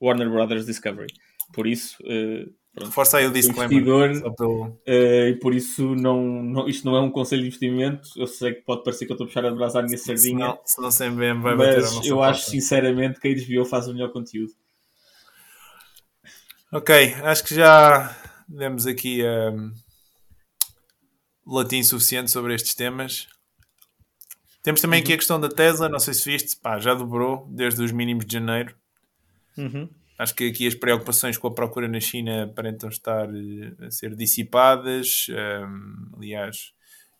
Warner 0.00 0.30
Brothers 0.30 0.64
Discovery. 0.64 1.12
Por 1.52 1.66
isso, 1.66 2.02
uh, 2.02 2.50
pronto, 2.74 2.92
Força 2.92 3.18
aí 3.18 3.26
o 3.26 3.32
disclaimer. 3.32 3.78
Investidor, 3.78 4.34
pelo... 4.34 4.64
uh, 4.66 5.28
e 5.28 5.38
por 5.40 5.54
isso, 5.54 5.94
não, 5.94 6.22
não, 6.42 6.68
isto 6.68 6.84
não 6.84 6.96
é 6.96 7.00
um 7.00 7.10
conselho 7.10 7.42
de 7.42 7.48
investimento. 7.48 8.08
Eu 8.16 8.26
sei 8.26 8.54
que 8.54 8.62
pode 8.62 8.82
parecer 8.82 9.06
que 9.06 9.12
eu 9.12 9.14
estou 9.14 9.24
a 9.24 9.28
puxar 9.28 9.44
a 9.44 9.50
brasa 9.50 9.80
à 9.80 9.82
minha 9.82 9.96
sardinha. 9.96 10.58
Se 10.64 10.80
não, 10.80 10.90
se 10.90 11.00
não 11.00 11.16
bem, 11.16 11.40
vai 11.40 11.56
mas 11.56 12.04
eu 12.04 12.22
acho 12.22 12.50
sinceramente 12.50 13.20
que 13.20 13.28
a 13.28 13.34
HBO 13.34 13.64
faz 13.64 13.88
o 13.88 13.92
melhor 13.92 14.12
conteúdo. 14.12 14.52
Ok, 16.72 17.14
acho 17.22 17.44
que 17.44 17.54
já 17.54 18.16
demos 18.48 18.86
aqui 18.86 19.22
um, 19.24 19.72
latim 21.46 21.82
suficiente 21.82 22.30
sobre 22.30 22.54
estes 22.54 22.74
temas. 22.74 23.28
Temos 24.62 24.80
também 24.80 24.98
uhum. 24.98 25.04
aqui 25.04 25.12
a 25.12 25.16
questão 25.16 25.38
da 25.38 25.48
Tesla, 25.48 25.88
não 25.88 25.98
sei 25.98 26.14
se 26.14 26.28
viste, 26.28 26.56
pá, 26.56 26.78
já 26.78 26.94
dobrou 26.94 27.46
desde 27.50 27.82
os 27.82 27.92
mínimos 27.92 28.24
de 28.24 28.32
janeiro. 28.32 28.74
Uhum. 29.56 29.88
Acho 30.18 30.34
que 30.34 30.48
aqui 30.48 30.66
as 30.66 30.74
preocupações 30.74 31.36
com 31.36 31.48
a 31.48 31.54
procura 31.54 31.88
na 31.88 31.98
China 31.98 32.44
aparentam 32.44 32.88
estar 32.88 33.28
eh, 33.28 33.86
a 33.86 33.90
ser 33.90 34.14
dissipadas. 34.14 35.26
Um, 35.28 36.16
aliás, 36.16 36.72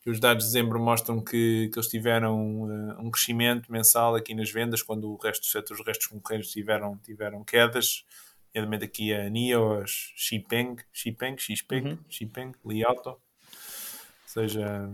os 0.06 0.20
dados 0.20 0.44
de 0.44 0.50
dezembro 0.50 0.78
mostram 0.78 1.20
que, 1.20 1.70
que 1.72 1.78
eles 1.78 1.88
tiveram 1.88 2.62
uh, 2.62 3.00
um 3.00 3.10
crescimento 3.10 3.72
mensal 3.72 4.14
aqui 4.14 4.34
nas 4.34 4.50
vendas, 4.50 4.82
quando 4.82 5.10
o 5.10 5.16
resto 5.16 5.42
dos 5.42 5.50
setores, 5.50 5.80
os 5.80 5.86
restos 5.86 6.06
concorrentes 6.06 6.50
tiveram, 6.50 6.96
tiveram 6.98 7.42
quedas 7.42 8.04
nomeadamente 8.54 8.84
aqui 8.84 9.12
a 9.12 9.28
NIO, 9.28 9.80
a 9.80 9.84
Xipeng, 9.86 10.76
Xipeng, 10.92 11.36
Xpeng, 11.36 11.88
uhum. 11.88 11.98
Xipeng, 12.08 12.52
Li 12.64 12.84
Auto. 12.84 13.10
Ou 13.10 13.18
seja, 14.26 14.88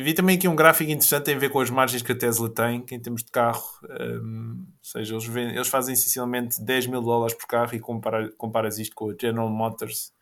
vi 0.00 0.14
também 0.14 0.36
aqui 0.36 0.46
um 0.46 0.54
gráfico 0.56 0.90
interessante 0.90 1.24
tem 1.24 1.34
a 1.34 1.38
ver 1.38 1.50
com 1.50 1.60
as 1.60 1.70
margens 1.70 2.02
que 2.02 2.12
a 2.12 2.14
Tesla 2.16 2.48
tem, 2.48 2.80
que 2.80 2.94
em 2.94 3.00
termos 3.00 3.22
de 3.22 3.30
carro, 3.30 3.64
um, 3.90 4.64
ou 4.66 4.84
seja, 4.84 5.14
eles, 5.14 5.26
vendem, 5.26 5.54
eles 5.54 5.68
fazem 5.68 5.94
essencialmente 5.94 6.62
10 6.62 6.86
mil 6.86 7.02
dólares 7.02 7.34
por 7.34 7.46
carro 7.46 7.74
e 7.74 7.80
compara, 7.80 8.30
comparas 8.36 8.78
isto 8.78 8.94
com 8.94 9.10
a 9.10 9.14
General 9.20 9.48
Motors, 9.48 10.12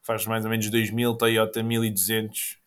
que 0.00 0.06
faz 0.06 0.26
mais 0.26 0.44
ou 0.44 0.50
menos 0.50 0.68
2 0.68 0.90
mil, 0.90 1.14
Toyota 1.14 1.62
1200, 1.62 2.58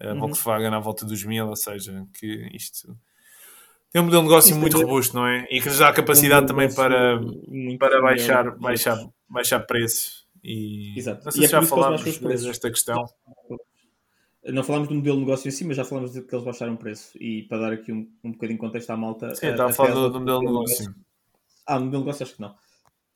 a 0.00 0.12
uhum. 0.12 0.20
Volkswagen 0.20 0.74
à 0.74 0.78
volta 0.78 1.04
dos 1.04 1.24
mil, 1.24 1.48
ou 1.48 1.56
seja, 1.56 2.06
que 2.14 2.48
isto 2.52 2.96
tem 3.92 4.02
um 4.02 4.06
modelo 4.06 4.22
de 4.22 4.28
negócio 4.28 4.50
Isso 4.50 4.58
muito 4.58 4.76
é 4.76 4.80
robusto, 4.80 5.14
não 5.14 5.24
é? 5.24 5.46
E 5.50 5.60
que 5.60 5.68
lhes 5.68 5.78
dá 5.78 5.88
a 5.88 5.92
capacidade 5.92 6.44
um 6.44 6.48
também 6.48 6.74
para, 6.74 7.20
para 7.78 8.02
baixar, 8.02 8.50
baixar, 8.56 8.98
baixar 9.28 9.60
preço. 9.60 10.24
E 10.42 10.98
Exato. 10.98 11.24
não 11.24 11.30
sei 11.30 11.44
e 11.44 11.48
se 11.48 11.54
é 11.54 11.60
já 11.60 11.66
falámos 11.66 12.02
desta 12.02 12.70
questão. 12.70 12.96
Não 13.48 13.58
falámos 14.64 14.88
do 14.88 14.94
modelo 14.94 15.16
de 15.16 15.24
negócio 15.24 15.48
em 15.48 15.50
si, 15.50 15.64
mas 15.64 15.76
já 15.76 15.84
falámos 15.84 16.12
de 16.12 16.22
que 16.22 16.34
eles 16.34 16.44
baixaram 16.44 16.74
o 16.74 16.78
preço. 16.78 17.16
E 17.20 17.42
para 17.44 17.58
dar 17.58 17.72
aqui 17.72 17.92
um, 17.92 18.10
um 18.22 18.32
bocadinho 18.32 18.58
de 18.58 18.66
contexto 18.66 18.90
à 18.90 18.96
malta. 18.96 19.34
Sim, 19.34 19.48
estava 19.48 19.70
a 19.70 19.72
falar 19.72 19.94
do, 19.94 20.10
do 20.10 20.20
modelo 20.20 20.40
de 20.40 20.46
negócio. 20.46 20.94
Ah, 21.66 21.78
no 21.78 21.86
modelo 21.86 22.02
de 22.02 22.06
negócio 22.06 22.24
acho 22.24 22.34
que 22.34 22.40
não. 22.40 22.54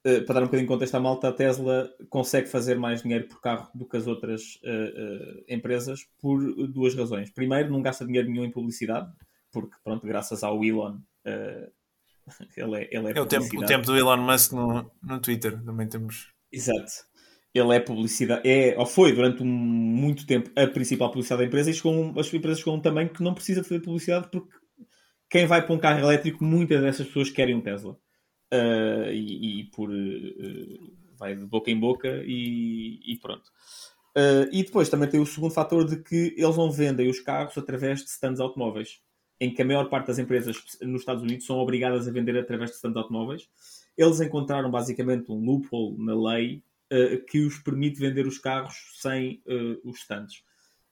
Uh, 0.07 0.25
para 0.25 0.35
dar 0.35 0.43
um 0.43 0.47
bocadinho 0.47 0.69
de 0.69 0.73
contexto 0.75 0.95
à 0.95 1.01
malta, 1.01 1.29
a 1.29 1.33
Tesla 1.33 1.91
consegue 2.09 2.49
fazer 2.49 2.79
mais 2.79 3.03
dinheiro 3.03 3.29
por 3.29 3.41
carro 3.41 3.69
do 3.75 3.87
que 3.87 3.97
as 3.97 4.07
outras 4.07 4.59
uh, 4.65 5.41
uh, 5.41 5.45
empresas 5.49 6.07
por 6.19 6.41
duas 6.69 6.95
razões. 6.95 7.31
Primeiro, 7.31 7.71
não 7.71 7.83
gasta 7.83 8.07
dinheiro 8.07 8.31
nenhum 8.31 8.45
em 8.45 8.51
publicidade 8.51 9.11
porque 9.51 9.77
pronto, 9.83 10.07
graças 10.07 10.43
ao 10.43 10.63
Elon 10.63 10.99
ele 12.57 12.77
é, 12.77 12.89
ele 12.91 13.13
é, 13.13 13.19
é 13.19 13.21
o, 13.21 13.27
tempo, 13.27 13.47
o 13.57 13.67
tempo 13.67 13.87
do 13.87 13.97
Elon 13.97 14.19
Musk 14.19 14.53
no, 14.53 14.91
no 15.03 15.21
Twitter, 15.21 15.63
também 15.63 15.89
temos. 15.89 16.33
Exato. 16.53 17.08
Ele 17.55 17.75
é 17.75 17.81
publicidade, 17.81 18.49
é, 18.49 18.79
ou 18.79 18.85
foi 18.85 19.13
durante 19.13 19.43
um, 19.43 19.47
muito 19.47 20.27
tempo 20.27 20.51
a 20.55 20.67
principal 20.67 21.09
publicidade 21.09 21.43
da 21.43 21.47
empresa 21.47 21.71
e 21.71 21.75
chegou, 21.75 22.13
as 22.19 22.33
empresas 22.33 22.59
chegam 22.59 22.79
também 22.79 23.09
que 23.09 23.23
não 23.23 23.35
precisa 23.35 23.65
fazer 23.65 23.81
publicidade 23.81 24.29
porque 24.31 24.55
quem 25.31 25.47
vai 25.47 25.65
para 25.65 25.75
um 25.75 25.79
carro 25.79 26.01
elétrico, 26.01 26.45
muitas 26.45 26.81
dessas 26.81 27.07
pessoas 27.07 27.31
querem 27.31 27.55
um 27.55 27.61
Tesla. 27.61 27.99
Uh, 28.53 29.11
e, 29.13 29.61
e, 29.61 29.65
por 29.65 29.91
uh, 29.91 30.93
vai 31.19 31.37
de 31.37 31.45
boca 31.45 31.71
em 31.71 31.79
boca 31.79 32.23
e, 32.25 33.01
e 33.05 33.19
pronto. 33.21 33.45
Uh, 34.17 34.49
e 34.51 34.63
depois 34.63 34.89
também 34.89 35.09
tem 35.09 35.21
o 35.21 35.27
segundo 35.27 35.53
fator 35.53 35.85
de 35.85 36.03
que 36.03 36.35
eles 36.37 36.57
não 36.57 36.71
vendem 36.71 37.11
os 37.11 37.21
carros 37.21 37.59
através 37.59 38.01
de 38.01 38.09
stands 38.09 38.41
automóveis 38.41 39.01
em 39.41 39.53
que 39.53 39.63
a 39.63 39.65
maior 39.65 39.89
parte 39.89 40.09
das 40.09 40.19
empresas 40.19 40.57
nos 40.83 41.03
Estados 41.03 41.23
Unidos 41.23 41.47
são 41.47 41.59
obrigadas 41.59 42.09
a 42.09 42.11
vender 42.11 42.37
através 42.37 42.71
de 42.71 42.77
stands 42.77 42.97
automóveis. 42.97 43.49
Eles 43.97 44.21
encontraram 44.21 44.71
basicamente 44.71 45.31
um 45.31 45.45
loophole 45.45 45.97
na 45.99 46.15
lei 46.15 46.63
uh, 46.93 47.25
que 47.27 47.41
os 47.41 47.59
permite 47.59 48.01
vender 48.01 48.27
os 48.27 48.39
carros 48.39 48.77
sem 49.01 49.43
uh, 49.47 49.89
os 49.89 50.01
stands. 50.01 50.43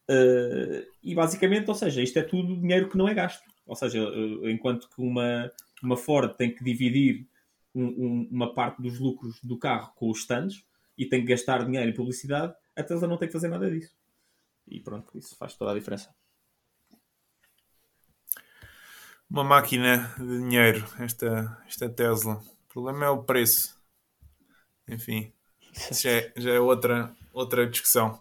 Uh, 0.08 0.86
e 1.02 1.14
basicamente, 1.14 1.68
ou 1.68 1.74
seja, 1.74 2.02
isto 2.02 2.18
é 2.18 2.22
tudo 2.22 2.60
dinheiro 2.60 2.88
que 2.88 2.96
não 2.96 3.08
é 3.08 3.14
gasto. 3.14 3.44
Ou 3.66 3.74
seja, 3.74 3.98
enquanto 4.44 4.88
que 4.88 5.02
uma, 5.02 5.50
uma 5.82 5.96
Ford 5.96 6.34
tem 6.36 6.54
que 6.54 6.62
dividir 6.62 7.26
um, 7.74 7.84
um, 7.84 8.28
uma 8.30 8.54
parte 8.54 8.80
dos 8.80 9.00
lucros 9.00 9.40
do 9.42 9.58
carro 9.58 9.92
com 9.96 10.08
os 10.08 10.20
stands 10.20 10.64
e 10.96 11.04
tem 11.04 11.20
que 11.22 11.26
gastar 11.26 11.64
dinheiro 11.64 11.90
em 11.90 11.94
publicidade, 11.94 12.54
a 12.76 12.82
Tesla 12.84 13.08
não 13.08 13.16
tem 13.16 13.26
que 13.26 13.32
fazer 13.32 13.48
nada 13.48 13.68
disso. 13.68 13.92
E 14.68 14.78
pronto, 14.78 15.18
isso 15.18 15.36
faz 15.36 15.56
toda 15.56 15.72
a 15.72 15.74
diferença 15.74 16.14
uma 19.28 19.44
máquina 19.44 20.14
de 20.18 20.38
dinheiro, 20.38 20.86
esta, 20.98 21.62
esta 21.66 21.88
Tesla. 21.88 22.36
O 22.36 22.72
problema 22.72 23.06
é 23.06 23.10
o 23.10 23.22
preço. 23.22 23.76
Enfim, 24.88 25.32
já 25.92 26.10
é, 26.10 26.32
já 26.36 26.52
é 26.52 26.60
outra, 26.60 27.14
outra 27.32 27.66
discussão. 27.66 28.20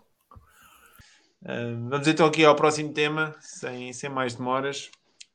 Uh, 1.42 1.90
vamos 1.90 2.08
então 2.08 2.26
aqui 2.26 2.44
ao 2.44 2.56
próximo 2.56 2.92
tema, 2.94 3.36
sem, 3.40 3.94
sem 3.94 4.10
mais 4.10 4.36
demoras. 4.36 4.90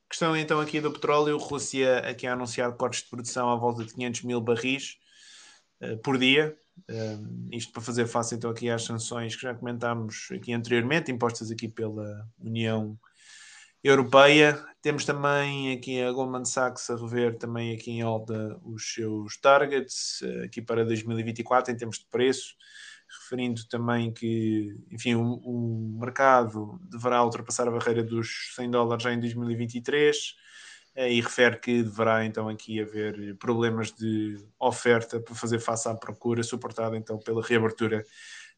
Questão 0.08 0.36
então 0.36 0.60
aqui 0.60 0.80
do 0.80 0.92
petróleo. 0.92 1.38
Rússia 1.38 1.98
aqui 1.98 2.26
a 2.26 2.32
anunciar 2.32 2.72
cortes 2.72 3.02
de 3.02 3.10
produção 3.10 3.48
à 3.48 3.56
volta 3.56 3.84
de 3.84 3.94
500 3.94 4.22
mil 4.22 4.40
barris 4.40 4.96
uh, 5.82 5.96
por 5.98 6.18
dia. 6.18 6.56
Um, 6.88 7.48
isto 7.52 7.72
para 7.72 7.82
fazer 7.82 8.06
face 8.06 8.34
então 8.34 8.50
aqui 8.50 8.70
às 8.70 8.82
sanções 8.84 9.36
que 9.36 9.42
já 9.42 9.54
comentámos 9.54 10.28
aqui 10.32 10.52
anteriormente, 10.52 11.12
impostas 11.12 11.50
aqui 11.50 11.68
pela 11.68 12.26
União 12.38 12.98
Europeia. 13.82 14.62
Temos 14.82 15.04
também 15.04 15.72
aqui 15.72 16.00
a 16.02 16.12
Goldman 16.12 16.44
Sachs 16.44 16.88
a 16.90 16.96
rever 16.96 17.36
também 17.38 17.74
aqui 17.74 17.90
em 17.90 18.02
alta 18.02 18.58
os 18.62 18.94
seus 18.94 19.36
targets 19.38 20.22
eh, 20.22 20.44
aqui 20.44 20.62
para 20.62 20.84
2024 20.84 21.72
em 21.72 21.76
termos 21.76 21.98
de 21.98 22.06
preço, 22.06 22.54
referindo 23.22 23.66
também 23.68 24.12
que, 24.12 24.76
enfim, 24.90 25.14
o, 25.14 25.34
o 25.44 25.98
mercado 26.00 26.78
deverá 26.90 27.22
ultrapassar 27.24 27.68
a 27.68 27.70
barreira 27.70 28.02
dos 28.02 28.52
100 28.54 28.70
dólares 28.70 29.02
já 29.02 29.12
em 29.12 29.20
2023 29.20 30.34
eh, 30.96 31.12
e 31.12 31.20
refere 31.20 31.58
que 31.58 31.82
deverá 31.82 32.24
então 32.24 32.48
aqui 32.48 32.80
haver 32.80 33.36
problemas 33.38 33.92
de 33.92 34.36
oferta 34.58 35.20
para 35.20 35.34
fazer 35.34 35.58
face 35.58 35.88
à 35.88 35.94
procura, 35.94 36.42
suportada 36.42 36.96
então 36.96 37.18
pela 37.18 37.42
reabertura 37.42 38.04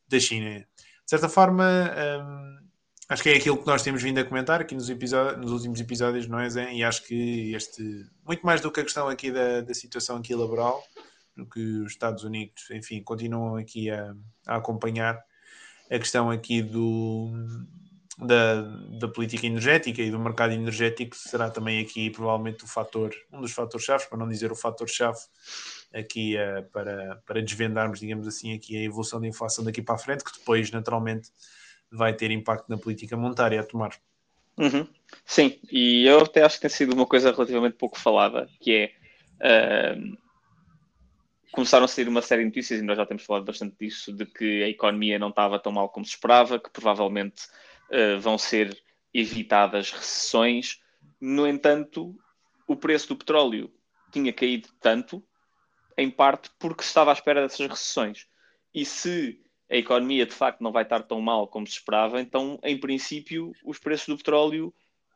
da 0.09 0.19
China. 0.21 0.61
De 1.05 1.11
certa 1.11 1.29
forma, 1.29 1.65
hum, 1.65 2.72
acho 3.09 3.23
que 3.23 3.29
é 3.29 3.37
aquilo 3.37 3.59
que 3.59 3.67
nós 3.67 3.83
temos 3.83 4.03
vindo 4.03 4.19
a 4.19 4.25
comentar 4.25 4.61
aqui 4.61 4.75
nos, 4.75 4.89
nos 4.89 5.53
últimos 5.53 5.81
episódios, 5.81 6.27
não 6.27 6.39
é, 6.39 6.49
Zé? 6.49 6.73
E 6.73 6.83
acho 6.85 7.03
que 7.05 7.55
este, 7.55 8.07
muito 8.27 8.45
mais 8.45 8.61
do 8.61 8.71
que 8.71 8.81
a 8.81 8.85
questão 8.85 9.09
aqui 9.09 9.31
da, 9.31 9.61
da 9.61 9.75
situação 9.75 10.17
aqui 10.17 10.35
laboral, 10.35 10.83
que 11.53 11.61
os 11.81 11.93
Estados 11.93 12.25
Unidos, 12.25 12.71
enfim, 12.71 13.03
continuam 13.03 13.57
aqui 13.57 13.91
a, 13.91 14.15
a 14.47 14.57
acompanhar, 14.57 15.19
a 15.91 15.99
questão 15.99 16.31
aqui 16.31 16.63
do, 16.63 17.31
da, 18.19 18.63
da 18.99 19.09
política 19.09 19.47
energética 19.47 20.03
e 20.03 20.11
do 20.11 20.19
mercado 20.19 20.53
energético 20.53 21.17
será 21.17 21.51
também 21.51 21.81
aqui 21.81 22.11
provavelmente 22.11 22.65
o 22.65 22.67
fator, 22.67 23.15
um 23.33 23.41
dos 23.41 23.53
fatores 23.53 23.85
chaves, 23.85 24.07
para 24.07 24.19
não 24.19 24.29
dizer 24.29 24.53
o 24.53 24.57
fator 24.57 24.89
chave 24.89 25.19
aqui 25.93 26.37
uh, 26.37 26.63
para, 26.71 27.23
para 27.27 27.43
desvendarmos, 27.43 28.01
digamos 28.01 28.27
assim, 28.27 28.55
aqui 28.55 28.77
a 28.77 28.83
evolução 28.83 29.21
da 29.21 29.27
inflação 29.27 29.65
daqui 29.65 29.83
para 29.83 29.95
a 29.95 29.99
frente, 29.99 30.25
que 30.25 30.33
depois 30.39 30.71
naturalmente 30.71 31.31
vai 31.93 32.15
ter 32.15 32.31
impacto 32.31 32.69
na 32.69 32.79
política 32.79 33.17
monetária 33.17 33.61
a 33.61 33.65
tomar. 33.65 33.93
Uhum. 34.57 34.87
Sim, 35.25 35.59
e 35.71 36.07
eu 36.07 36.21
até 36.21 36.43
acho 36.43 36.57
que 36.57 36.63
tem 36.63 36.71
sido 36.71 36.95
uma 36.95 37.07
coisa 37.07 37.33
relativamente 37.33 37.77
pouco 37.77 37.99
falada, 37.99 38.49
que 38.61 38.93
é 39.41 39.95
uh, 39.95 40.19
começaram 41.53 41.85
a 41.85 41.89
sair 41.89 42.09
uma 42.09 42.23
série 42.23 42.43
de 42.43 42.49
notícias, 42.49 42.81
e 42.81 42.83
nós 42.83 42.97
já 42.97 43.07
temos 43.07 43.25
falado 43.25 43.45
bastante 43.45 43.77
disso, 43.79 44.13
de 44.13 44.27
que 44.27 44.63
a 44.63 44.69
economia 44.69 45.19
não 45.19 45.29
estava 45.29 45.59
tão 45.59 45.73
mal 45.73 45.89
como 45.89 46.05
se 46.05 46.13
esperava, 46.13 46.59
que 46.59 46.71
provavelmente 46.71 47.45
uh, 47.91 48.21
vão 48.21 48.37
ser 48.39 48.77
evitadas 49.13 49.91
recessões. 49.91 50.81
No 51.21 51.47
entanto, 51.47 52.15
o 52.67 52.77
preço 52.77 53.09
do 53.09 53.17
petróleo 53.17 53.73
tinha 54.11 54.33
caído 54.33 54.69
tanto, 54.81 55.23
em 55.97 56.11
parte 56.11 56.51
porque 56.59 56.83
se 56.83 56.89
estava 56.89 57.11
à 57.11 57.15
espera 57.15 57.43
dessas 57.43 57.67
recessões. 57.67 58.27
E 58.75 58.85
se 58.85 59.41
a 59.73 59.77
economia 59.77 60.27
de 60.27 60.35
facto 60.35 60.61
não 60.61 60.71
vai 60.71 60.83
estar 60.83 61.03
tão 61.03 61.19
mal 61.23 61.49
como 61.49 61.67
se 61.67 61.73
esperava, 61.73 62.21
então, 62.21 62.61
em 62.63 62.79
princípio, 62.79 63.53
os 63.65 63.79
preços 63.79 64.07
do 64.07 64.19
petróleo 64.19 64.73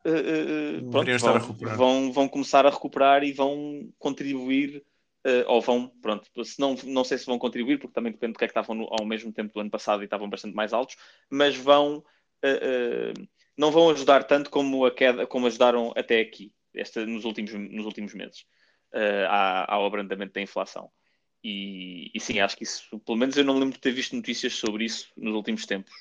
uh, 0.07 0.81
uh, 0.81 0.91
pronto, 0.91 1.19
vão, 1.19 1.77
vão, 1.77 2.13
vão, 2.13 2.29
começar 2.29 2.65
a 2.65 2.71
recuperar 2.71 3.23
e 3.23 3.35
vão 3.35 3.93
contribuir, 3.99 4.83
uh, 5.27 5.45
ou 5.47 5.61
vão, 5.61 5.93
pronto, 6.01 6.27
se 6.43 6.59
não, 6.59 6.75
não 6.85 7.05
sei 7.05 7.19
se 7.19 7.27
vão 7.27 7.39
contribuir, 7.39 7.79
porque 7.79 7.93
também 7.93 8.13
depende 8.13 8.33
do 8.33 8.39
que 8.39 8.47
é 8.47 8.49
que 8.49 8.53
estavam 8.53 8.75
no, 8.75 8.89
ao 8.91 9.05
mesmo 9.05 9.31
tempo 9.31 9.53
do 9.53 9.61
ano 9.61 9.71
passado 9.71 10.01
e 10.01 10.05
estavam 10.07 10.31
bastante 10.31 10.55
mais 10.55 10.73
altos, 10.73 10.97
mas 11.31 11.55
vão, 11.55 12.03
não 13.59 13.71
vão 13.71 13.91
ajudar 13.91 14.25
tanto 14.25 14.49
como 14.49 14.87
a 14.87 14.91
queda, 14.91 15.27
como 15.27 15.47
ajudaram 15.47 15.93
até 15.95 16.19
aqui, 16.19 16.51
esta, 16.75 17.05
nos, 17.05 17.27
últimos, 17.27 17.53
nos 17.53 17.85
últimos 17.85 18.15
meses, 18.15 18.47
ao 19.69 19.85
abrandamento 19.85 20.33
da 20.33 20.41
inflação. 20.41 20.91
E, 21.49 22.11
e, 22.13 22.19
sim, 22.19 22.41
acho 22.41 22.57
que 22.57 22.65
isso, 22.65 22.99
pelo 23.07 23.17
menos 23.17 23.37
eu 23.37 23.45
não 23.45 23.57
lembro 23.57 23.75
de 23.75 23.79
ter 23.79 23.93
visto 23.93 24.17
notícias 24.17 24.55
sobre 24.55 24.85
isso 24.85 25.07
nos 25.17 25.33
últimos 25.33 25.65
tempos. 25.65 25.95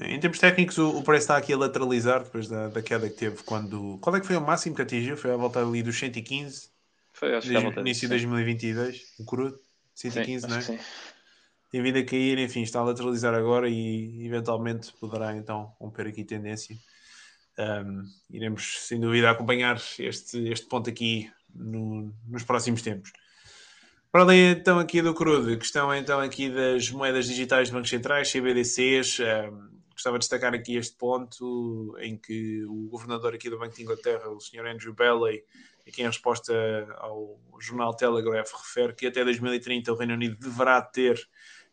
Em 0.00 0.20
termos 0.20 0.38
técnicos, 0.38 0.78
o, 0.78 0.98
o 0.98 1.02
preço 1.02 1.24
está 1.24 1.36
aqui 1.36 1.52
a 1.52 1.58
lateralizar 1.58 2.22
depois 2.22 2.46
da, 2.46 2.68
da 2.68 2.80
queda 2.80 3.10
que 3.10 3.16
teve 3.16 3.42
quando. 3.42 3.98
Qual 4.00 4.14
é 4.14 4.20
que 4.20 4.26
foi 4.28 4.36
o 4.36 4.40
máximo 4.40 4.76
que 4.76 4.82
atingiu? 4.82 5.16
Foi 5.16 5.32
à 5.32 5.36
volta 5.36 5.60
ali 5.60 5.82
dos 5.82 5.98
115? 5.98 6.68
Foi, 7.12 7.34
acho 7.34 7.48
que 7.48 7.58
no 7.58 7.80
início 7.80 8.02
de 8.02 8.14
2022, 8.14 9.02
o 9.18 9.24
crudo, 9.24 9.58
115, 9.96 10.44
sim, 10.44 10.48
não 10.48 10.58
é? 10.58 10.60
Sim. 10.60 10.78
Tem 11.72 11.82
vindo 11.82 11.98
a 11.98 12.04
cair, 12.04 12.38
enfim, 12.38 12.62
está 12.62 12.78
a 12.78 12.84
lateralizar 12.84 13.34
agora 13.34 13.68
e 13.68 14.24
eventualmente 14.24 14.92
poderá 15.00 15.36
então 15.36 15.74
romper 15.80 16.06
aqui 16.06 16.22
tendência. 16.22 16.76
Um, 17.58 18.04
iremos 18.30 18.86
sem 18.86 19.00
dúvida 19.00 19.28
acompanhar 19.28 19.82
este, 19.98 20.38
este 20.48 20.66
ponto 20.66 20.88
aqui 20.88 21.28
no, 21.52 22.14
nos 22.28 22.44
próximos 22.44 22.80
tempos. 22.80 23.12
Para 24.14 24.22
além 24.22 24.52
então 24.52 24.78
aqui 24.78 25.02
do 25.02 25.12
crudo, 25.12 25.58
questão 25.58 25.92
então 25.92 26.20
aqui 26.20 26.48
das 26.48 26.88
moedas 26.88 27.26
digitais 27.26 27.66
de 27.66 27.74
bancos 27.74 27.90
centrais, 27.90 28.30
CBDCs, 28.30 29.18
um, 29.18 29.68
gostava 29.90 30.20
de 30.20 30.20
destacar 30.20 30.54
aqui 30.54 30.76
este 30.76 30.96
ponto 30.96 31.96
em 31.98 32.16
que 32.16 32.64
o 32.66 32.86
governador 32.88 33.34
aqui 33.34 33.50
do 33.50 33.58
Banco 33.58 33.74
de 33.74 33.82
Inglaterra, 33.82 34.30
o 34.30 34.38
Sr. 34.38 34.68
Andrew 34.68 34.94
Bailey, 34.94 35.42
aqui 35.84 36.02
em 36.02 36.06
resposta 36.06 36.54
ao 36.98 37.40
jornal 37.58 37.92
Telegraph, 37.92 38.52
refere 38.52 38.92
que 38.92 39.08
até 39.08 39.24
2030 39.24 39.92
o 39.92 39.96
Reino 39.96 40.14
Unido 40.14 40.36
deverá 40.38 40.80
ter 40.80 41.20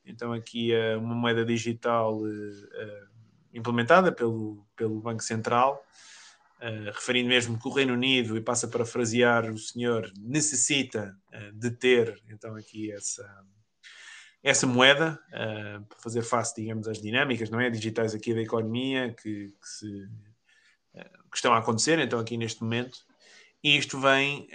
então 0.03 0.33
aqui 0.33 0.71
uh, 0.73 0.97
uma 0.97 1.13
moeda 1.13 1.45
digital 1.45 2.17
uh, 2.23 3.07
implementada 3.53 4.11
pelo, 4.11 4.65
pelo 4.75 4.99
Banco 4.99 5.21
Central 5.21 5.79
Uh, 6.61 6.91
referindo 6.93 7.27
mesmo 7.27 7.59
que 7.59 7.67
o 7.67 7.71
Reino 7.71 7.93
Unido, 7.93 8.37
e 8.37 8.41
passa 8.41 8.67
para 8.67 8.85
frasear 8.85 9.51
o 9.51 9.57
senhor, 9.57 10.11
necessita 10.19 11.17
uh, 11.33 11.51
de 11.53 11.71
ter 11.71 12.21
então 12.29 12.55
aqui 12.55 12.91
essa, 12.91 13.27
essa 14.43 14.67
moeda 14.67 15.19
uh, 15.29 15.83
para 15.87 15.97
fazer 15.97 16.21
face, 16.21 16.53
digamos, 16.61 16.87
às 16.87 17.01
dinâmicas 17.01 17.49
não 17.49 17.59
é? 17.59 17.67
digitais 17.67 18.13
aqui 18.13 18.35
da 18.35 18.41
economia 18.41 19.11
que, 19.11 19.47
que, 19.47 19.67
se, 19.67 20.07
que 21.31 21.35
estão 21.35 21.51
a 21.51 21.57
acontecer 21.57 21.97
então 21.97 22.19
aqui 22.19 22.37
neste 22.37 22.61
momento. 22.61 22.99
E 23.63 23.75
isto 23.75 23.99
vem, 23.99 24.47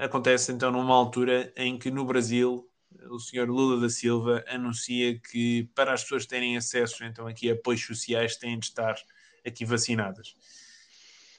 acontece 0.00 0.52
então 0.52 0.70
numa 0.70 0.94
altura 0.94 1.52
em 1.56 1.76
que 1.78 1.90
no 1.90 2.04
Brasil 2.04 2.68
o 3.10 3.18
senhor 3.18 3.48
Lula 3.48 3.80
da 3.80 3.88
Silva 3.88 4.44
anuncia 4.48 5.18
que 5.18 5.68
para 5.74 5.92
as 5.92 6.02
pessoas 6.02 6.26
terem 6.26 6.56
acesso 6.56 7.04
então 7.04 7.26
aqui 7.26 7.50
a 7.50 7.54
apoios 7.54 7.84
sociais 7.84 8.36
têm 8.36 8.58
de 8.58 8.66
estar 8.66 8.94
aqui 9.44 9.64
vacinadas. 9.64 10.36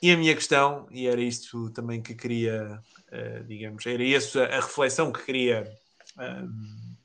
E 0.04 0.12
a 0.12 0.18
minha 0.18 0.36
questão, 0.36 0.86
e 0.92 1.08
era 1.08 1.22
isto 1.22 1.70
também 1.70 2.02
que 2.02 2.14
queria, 2.14 2.84
uh, 3.08 3.44
digamos, 3.46 3.86
era 3.86 4.06
essa 4.06 4.44
a 4.44 4.60
reflexão 4.60 5.14
que 5.14 5.24
queria 5.24 5.64
uh, 6.18 6.50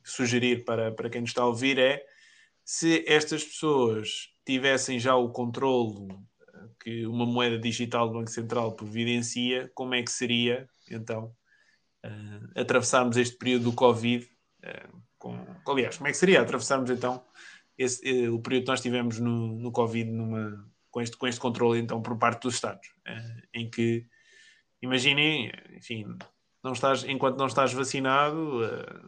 sugerir 0.03 0.65
para, 0.65 0.91
para 0.91 1.09
quem 1.09 1.21
nos 1.21 1.31
está 1.31 1.43
a 1.43 1.47
ouvir, 1.47 1.79
é 1.79 2.05
se 2.65 3.05
estas 3.07 3.45
pessoas 3.45 4.31
tivessem 4.45 4.99
já 4.99 5.15
o 5.15 5.31
controlo 5.31 6.09
eh, 6.43 6.69
que 6.83 7.07
uma 7.07 7.25
moeda 7.25 7.57
digital 7.57 8.09
do 8.09 8.15
Banco 8.15 8.31
Central 8.33 8.75
providencia, 8.75 9.71
como 9.77 9.95
é 9.95 10.03
que 10.03 10.11
seria, 10.11 10.69
então, 10.91 11.33
uh, 12.05 12.61
atravessarmos 12.61 13.17
este 13.17 13.37
período 13.37 13.71
do 13.71 13.73
Covid? 13.75 14.29
Uh, 14.65 15.03
com, 15.17 15.39
aliás, 15.69 15.97
como 15.99 16.09
é 16.09 16.11
que 16.11 16.17
seria 16.17 16.43
atravessarmos, 16.43 16.91
então, 16.91 17.23
esse, 17.79 18.27
uh, 18.27 18.35
o 18.35 18.43
período 18.43 18.65
que 18.65 18.71
nós 18.71 18.81
tivemos 18.81 19.21
no, 19.21 19.57
no 19.57 19.71
Covid 19.71 20.11
numa, 20.11 20.69
com 20.99 21.01
este, 21.01 21.17
com 21.17 21.29
este 21.29 21.41
controle 21.41 21.79
então 21.79 22.03
por 22.03 22.19
parte 22.19 22.43
dos 22.43 22.55
Estados, 22.55 22.89
eh, 23.07 23.43
em 23.55 23.71
que 23.71 24.05
imaginem, 24.83 25.53
enfim, 25.77 26.19
não 26.63 26.73
estás, 26.73 27.05
enquanto 27.05 27.39
não 27.39 27.47
estás 27.47 27.73
vacinado, 27.73 28.65
eh, 28.65 29.01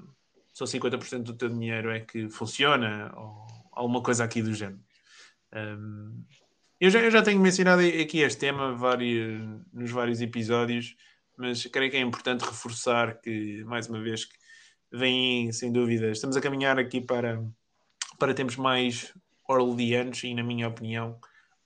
só 0.53 0.65
50% 0.65 1.23
do 1.23 1.35
teu 1.35 1.49
dinheiro 1.49 1.91
é 1.91 2.01
que 2.01 2.29
funciona, 2.29 3.13
ou 3.17 3.47
alguma 3.73 4.03
coisa 4.03 4.23
aqui 4.23 4.41
do 4.41 4.55
género. 4.55 4.81
Um, 5.53 6.25
eu, 6.79 6.91
já, 6.91 7.01
eu 7.01 7.11
já 7.11 7.23
tenho 7.23 7.41
mencionado 7.41 7.83
aqui 7.83 8.21
este 8.21 8.39
tema 8.39 8.73
vários, 8.73 9.43
nos 9.73 9.91
vários 9.91 10.21
episódios, 10.21 10.97
mas 11.37 11.67
creio 11.67 11.91
que 11.91 11.97
é 11.97 12.01
importante 12.01 12.45
reforçar 12.45 13.21
que, 13.21 13.65
mais 13.65 13.89
uma 13.89 14.01
vez, 14.01 14.27
que 14.27 14.37
vem 14.93 15.51
sem 15.53 15.73
dúvida, 15.73 16.11
estamos 16.13 16.37
a 16.37 16.41
caminhar 16.41 16.79
aqui 16.79 17.01
para, 17.01 17.43
para 18.19 18.35
tempos 18.35 18.57
mais 18.57 19.13
orleanos 19.49 20.23
e, 20.23 20.35
na 20.35 20.45
minha 20.45 20.69
opinião, 20.69 21.19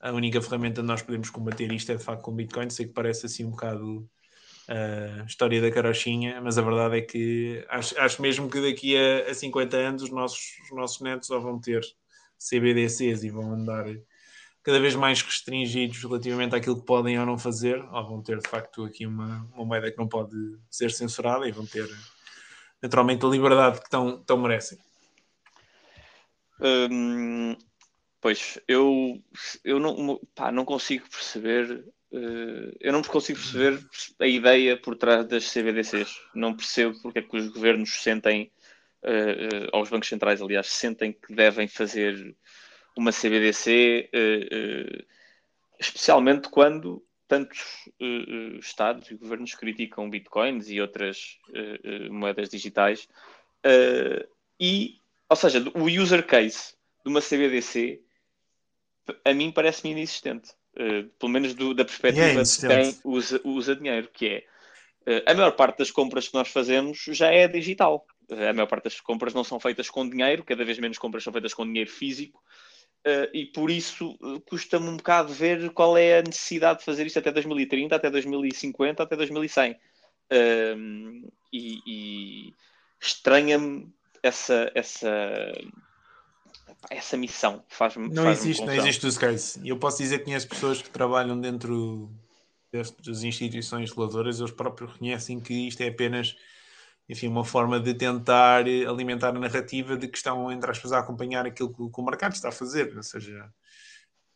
a 0.05 0.13
única 0.13 0.41
ferramenta 0.43 0.83
onde 0.83 0.89
nós 0.89 1.01
podemos 1.01 1.31
combater 1.31 1.73
isto 1.73 1.91
é 1.91 1.97
de 1.97 2.05
facto 2.05 2.21
com 2.21 2.31
Bitcoin. 2.31 2.69
Sei 2.69 2.87
que 2.87 2.93
parece 2.93 3.25
assim 3.25 3.47
um 3.47 3.51
bocado 3.51 4.07
uh, 4.69 5.25
história 5.27 5.63
da 5.63 5.71
carochinha, 5.71 6.43
mas 6.43 6.59
a 6.59 6.63
verdade 6.63 6.99
é 6.99 7.01
que 7.01 7.65
acho, 7.71 7.99
acho 7.99 8.21
mesmo 8.21 8.51
que 8.51 8.61
daqui 8.61 8.95
a, 8.99 9.31
a 9.31 9.35
50 9.35 9.77
anos 9.79 10.03
os 10.03 10.11
nossos, 10.11 10.59
os 10.65 10.77
nossos 10.77 11.01
netos 11.01 11.27
só 11.27 11.41
vão 11.41 11.59
ter 11.59 11.81
CBDCs 12.39 13.25
e 13.25 13.31
vão 13.31 13.51
andar 13.55 13.87
cada 14.63 14.79
vez 14.79 14.95
mais 14.95 15.23
restringidos 15.23 16.03
relativamente 16.03 16.55
àquilo 16.55 16.79
que 16.79 16.87
podem 16.87 17.19
ou 17.19 17.25
não 17.25 17.39
fazer, 17.39 17.83
ou 17.83 18.07
vão 18.07 18.23
ter 18.23 18.39
de 18.39 18.49
facto 18.49 18.85
aqui 18.85 19.07
uma, 19.07 19.49
uma 19.55 19.65
moeda 19.65 19.91
que 19.91 19.99
não 19.99 20.07
pode 20.07 20.37
ser 20.71 20.91
censurada 20.91 21.49
e 21.49 21.53
vão 21.53 21.65
ter 21.65 21.89
naturalmente 22.83 23.25
a 23.25 23.29
liberdade 23.29 23.81
que 23.81 23.89
tão, 23.89 24.23
tão 24.23 24.37
merecem. 24.37 24.79
Hum, 26.61 27.57
Pois, 28.25 28.59
eu, 28.67 29.23
eu 29.63 29.79
não, 29.79 30.19
pá, 30.35 30.51
não 30.51 30.65
consigo 30.65 31.07
perceber, 31.11 31.85
uh, 32.11 32.75
eu 32.81 32.91
não 32.91 33.03
consigo 33.03 33.39
perceber 33.39 33.87
a 34.19 34.27
ideia 34.27 34.79
por 34.79 34.97
trás 34.97 35.27
das 35.27 35.53
CBDCs. 35.53 36.23
Não 36.35 36.57
percebo 36.57 36.99
porque 37.03 37.19
é 37.19 37.23
que 37.23 37.37
os 37.37 37.49
governos 37.49 38.03
sentem 38.03 38.51
uh, 39.03 39.69
ou 39.75 39.83
os 39.83 39.91
bancos 39.91 40.09
centrais, 40.09 40.41
aliás, 40.41 40.69
sentem 40.69 41.13
que 41.13 41.35
devem 41.35 41.69
fazer 41.69 42.35
uma 42.97 43.13
CBDC, 43.13 44.09
uh, 44.15 45.05
especialmente 45.79 46.49
quando 46.49 47.05
tantos 47.29 47.91
Estados 48.63 49.11
e 49.11 49.17
governos 49.17 49.55
criticam 49.55 50.09
bitcoins 50.09 50.71
e 50.71 50.81
outras 50.81 51.39
moedas 52.11 52.49
digitais. 52.49 53.07
e, 54.59 54.99
ou 55.29 55.37
seja, 55.37 55.63
o 55.75 55.85
user 55.85 56.27
case 56.27 56.75
de 57.05 57.11
uma 57.11 57.21
CBDC, 57.21 58.01
a 59.25 59.35
mim 59.35 59.51
parece-me 59.51 59.93
inexistente. 59.93 60.51
pelo 61.19 61.33
menos 61.33 61.55
do, 61.55 61.75
da 61.75 61.85
perspectiva 61.85 62.41
é 62.41 62.43
de 62.43 62.67
quem 62.67 63.01
usa, 63.05 63.41
usa 63.45 63.77
dinheiro, 63.77 64.09
que 64.13 64.27
é 64.27 64.45
a 65.27 65.35
maior 65.35 65.53
parte 65.53 65.79
das 65.79 65.91
compras 65.91 66.29
que 66.29 66.35
nós 66.35 66.49
fazemos 66.49 67.05
já 67.09 67.31
é 67.31 67.47
digital. 67.47 68.07
A 68.31 68.53
maior 68.53 68.67
parte 68.67 68.85
das 68.85 69.01
compras 69.01 69.35
não 69.35 69.45
são 69.45 69.61
feitas 69.61 69.91
com 69.91 70.09
dinheiro, 70.09 70.45
cada 70.45 70.65
vez 70.65 70.79
menos 70.79 70.99
compras 70.99 71.23
são 71.23 71.33
feitas 71.33 71.53
com 71.53 71.67
dinheiro 71.67 71.91
físico. 71.91 72.43
Uh, 73.07 73.29
e 73.35 73.45
por 73.45 73.71
isso 73.71 74.17
uh, 74.23 74.41
custa-me 74.41 74.89
um 74.89 74.97
bocado 74.97 75.31
ver 75.31 75.71
qual 75.73 75.95
é 75.99 76.19
a 76.19 76.23
necessidade 76.23 76.79
de 76.79 76.87
fazer 76.87 77.07
isto 77.07 77.19
até 77.19 77.31
2030, 77.31 77.95
até 77.95 78.11
2050, 78.11 79.03
até 79.03 79.15
2100. 79.15 79.73
Uh, 79.73 81.31
e, 81.53 81.81
e 81.87 82.55
estranha-me 82.99 83.93
essa, 84.23 84.73
essa, 84.75 85.53
essa 86.91 87.17
missão. 87.17 87.63
Faz 87.69 87.97
não, 87.97 88.25
faz 88.25 88.41
existe, 88.41 88.65
não 88.65 88.75
existe 88.75 89.07
use 89.07 89.19
case. 89.19 89.61
Eu 89.65 89.79
posso 89.79 89.99
dizer 89.99 90.19
que 90.19 90.25
conheço 90.25 90.49
pessoas 90.49 90.83
que 90.83 90.91
trabalham 90.91 91.41
dentro 91.41 92.11
destas 92.73 93.23
instituições 93.23 93.91
reguladoras, 93.91 94.41
eles 94.41 94.51
próprios 94.51 94.93
reconhecem 94.93 95.39
que 95.39 95.69
isto 95.69 95.81
é 95.81 95.89
apenas 95.89 96.37
enfim, 97.09 97.29
uma 97.29 97.45
forma 97.45 97.79
de 97.79 97.95
tentar 97.95 98.65
alimentar 98.65 99.29
a 99.29 99.33
narrativa 99.39 99.97
de 99.97 100.09
que 100.09 100.17
estão, 100.17 100.51
entre 100.51 100.71
aspas, 100.71 100.93
a 100.93 101.01
acompanhar 101.01 101.47
aquilo 101.47 101.69
que, 101.69 101.77
que 101.77 102.01
o 102.01 102.05
mercado 102.05 102.33
está 102.33 102.49
a 102.49 102.53
fazer, 102.53 102.97
ou 102.97 103.03
seja, 103.03 103.53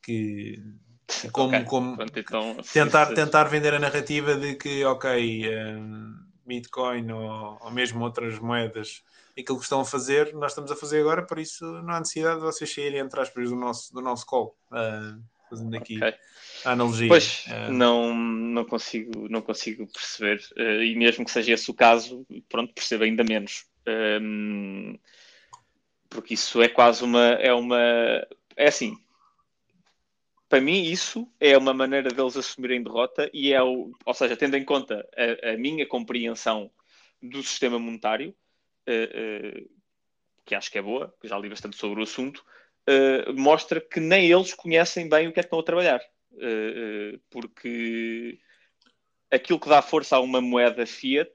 que 0.03 0.63
como, 1.33 1.49
okay. 1.49 1.65
como 1.65 1.97
Pronto, 1.97 2.19
então, 2.19 2.57
tentar, 2.73 3.07
se... 3.07 3.15
tentar 3.15 3.45
vender 3.45 3.75
a 3.75 3.79
narrativa 3.79 4.35
de 4.35 4.55
que, 4.55 4.85
ok, 4.85 5.49
um, 5.49 6.15
Bitcoin 6.47 7.11
ou, 7.11 7.59
ou 7.61 7.71
mesmo 7.71 8.05
outras 8.05 8.39
moedas, 8.39 9.03
aquilo 9.41 9.59
que 9.59 9.65
estão 9.65 9.81
a 9.81 9.85
fazer, 9.85 10.35
nós 10.35 10.53
estamos 10.53 10.71
a 10.71 10.77
fazer 10.77 11.01
agora, 11.01 11.25
por 11.25 11.39
isso 11.39 11.65
não 11.83 11.95
há 11.95 12.01
necessidade 12.01 12.37
de 12.37 12.47
vocês 12.47 12.73
saírem, 12.73 13.01
entre 13.01 13.21
aspas, 13.21 13.51
do 13.51 13.57
nosso, 13.57 13.93
do 13.93 14.01
nosso 14.01 14.27
call. 14.27 14.57
Uh, 14.71 15.23
fazendo 15.49 15.75
aqui 15.77 15.97
okay. 15.97 16.15
a 16.65 16.73
analogia. 16.73 17.09
Pois, 17.09 17.45
é. 17.49 17.71
não, 17.71 18.15
não, 18.15 18.65
consigo, 18.65 19.29
não 19.29 19.41
consigo 19.41 19.87
perceber, 19.87 20.41
uh, 20.57 20.83
e 20.83 20.95
mesmo 20.97 21.25
que 21.25 21.31
seja 21.31 21.53
esse 21.53 21.71
o 21.71 21.75
caso, 21.75 22.27
pronto, 22.49 22.75
percebo 22.75 23.05
ainda 23.05 23.25
menos. 23.25 23.65
Um, 24.21 24.99
porque 26.09 26.35
isso 26.35 26.63
é 26.63 26.69
quase 26.69 27.05
uma. 27.05 27.25
É 27.25 27.53
uma. 27.53 27.79
É 28.57 28.69
assim. 28.69 28.97
Para 30.49 30.61
mim, 30.63 30.83
isso 30.83 31.31
é 31.39 31.57
uma 31.59 31.75
maneira 31.75 32.09
deles 32.09 32.37
assumirem 32.37 32.83
derrota 32.83 33.31
e 33.33 33.53
é 33.53 33.63
o. 33.63 33.93
Ou 34.05 34.15
seja, 34.15 34.37
tendo 34.37 34.57
em 34.57 34.65
conta 34.65 35.07
a, 35.17 35.51
a 35.51 35.57
minha 35.57 35.87
compreensão 35.87 36.71
do 37.23 37.43
sistema 37.43 37.79
monetário, 37.79 38.31
uh, 38.31 38.33
uh, 38.33 38.48
que 40.45 40.55
acho 40.55 40.71
que 40.71 40.79
é 40.79 40.83
boa, 40.83 41.15
que 41.21 41.29
já 41.29 41.39
li 41.39 41.49
bastante 41.49 41.77
sobre 41.77 42.01
o 42.01 42.03
assunto, 42.03 42.45
uh, 42.89 43.33
mostra 43.35 43.81
que 43.81 44.01
nem 44.01 44.31
eles 44.31 44.55
conhecem 44.55 45.09
bem 45.09 45.29
o 45.29 45.33
que 45.33 45.41
é 45.41 45.43
que 45.43 45.47
estão 45.47 45.61
a 45.61 45.63
trabalhar. 45.63 46.01
Porque 47.31 48.39
aquilo 49.31 49.59
que 49.59 49.69
dá 49.69 49.83
força 49.83 50.17
a 50.17 50.21
uma 50.21 50.41
moeda 50.41 50.87
fiat 50.87 51.31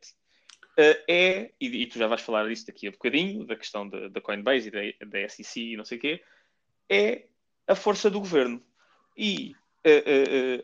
é, 0.78 1.52
e, 1.60 1.86
tu 1.86 2.00
já 2.00 2.08
vais 2.08 2.22
falar 2.22 2.48
disso 2.48 2.66
daqui 2.66 2.88
a 2.88 2.92
bocadinho, 2.92 3.46
da 3.46 3.56
questão 3.56 3.88
da, 3.88 4.22
Coinbase 4.22 4.70
e 4.70 4.72
da, 4.72 5.06
da 5.06 5.30
SEC 5.30 5.58
e 5.58 5.78
não 5.78 5.84
sei 5.84 5.98
o 5.98 6.02
quê, 6.02 6.24
é 6.90 7.26
a 7.68 7.76
força 7.76 8.10
do 8.10 8.20
governo. 8.20 8.64
E 9.18 9.54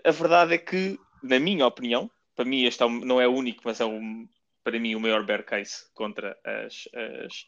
a 0.04 0.12
verdade 0.12 0.54
é 0.54 0.58
que, 0.58 0.98
na 1.22 1.40
minha 1.40 1.68
opinião, 1.68 2.10
para 2.36 2.46
mim 2.46 2.64
este 2.64 2.82
é 2.82 2.88
não 2.88 3.20
é 3.20 3.28
o 3.28 3.34
único, 3.34 3.62
mas 3.66 3.82
é 3.82 3.86
um, 3.86 4.28
para 4.70 4.80
mim 4.80 4.94
o 4.94 5.00
maior 5.00 5.26
bear 5.26 5.44
case 5.44 5.86
contra 5.96 6.38
as, 6.44 6.88
as, 7.26 7.48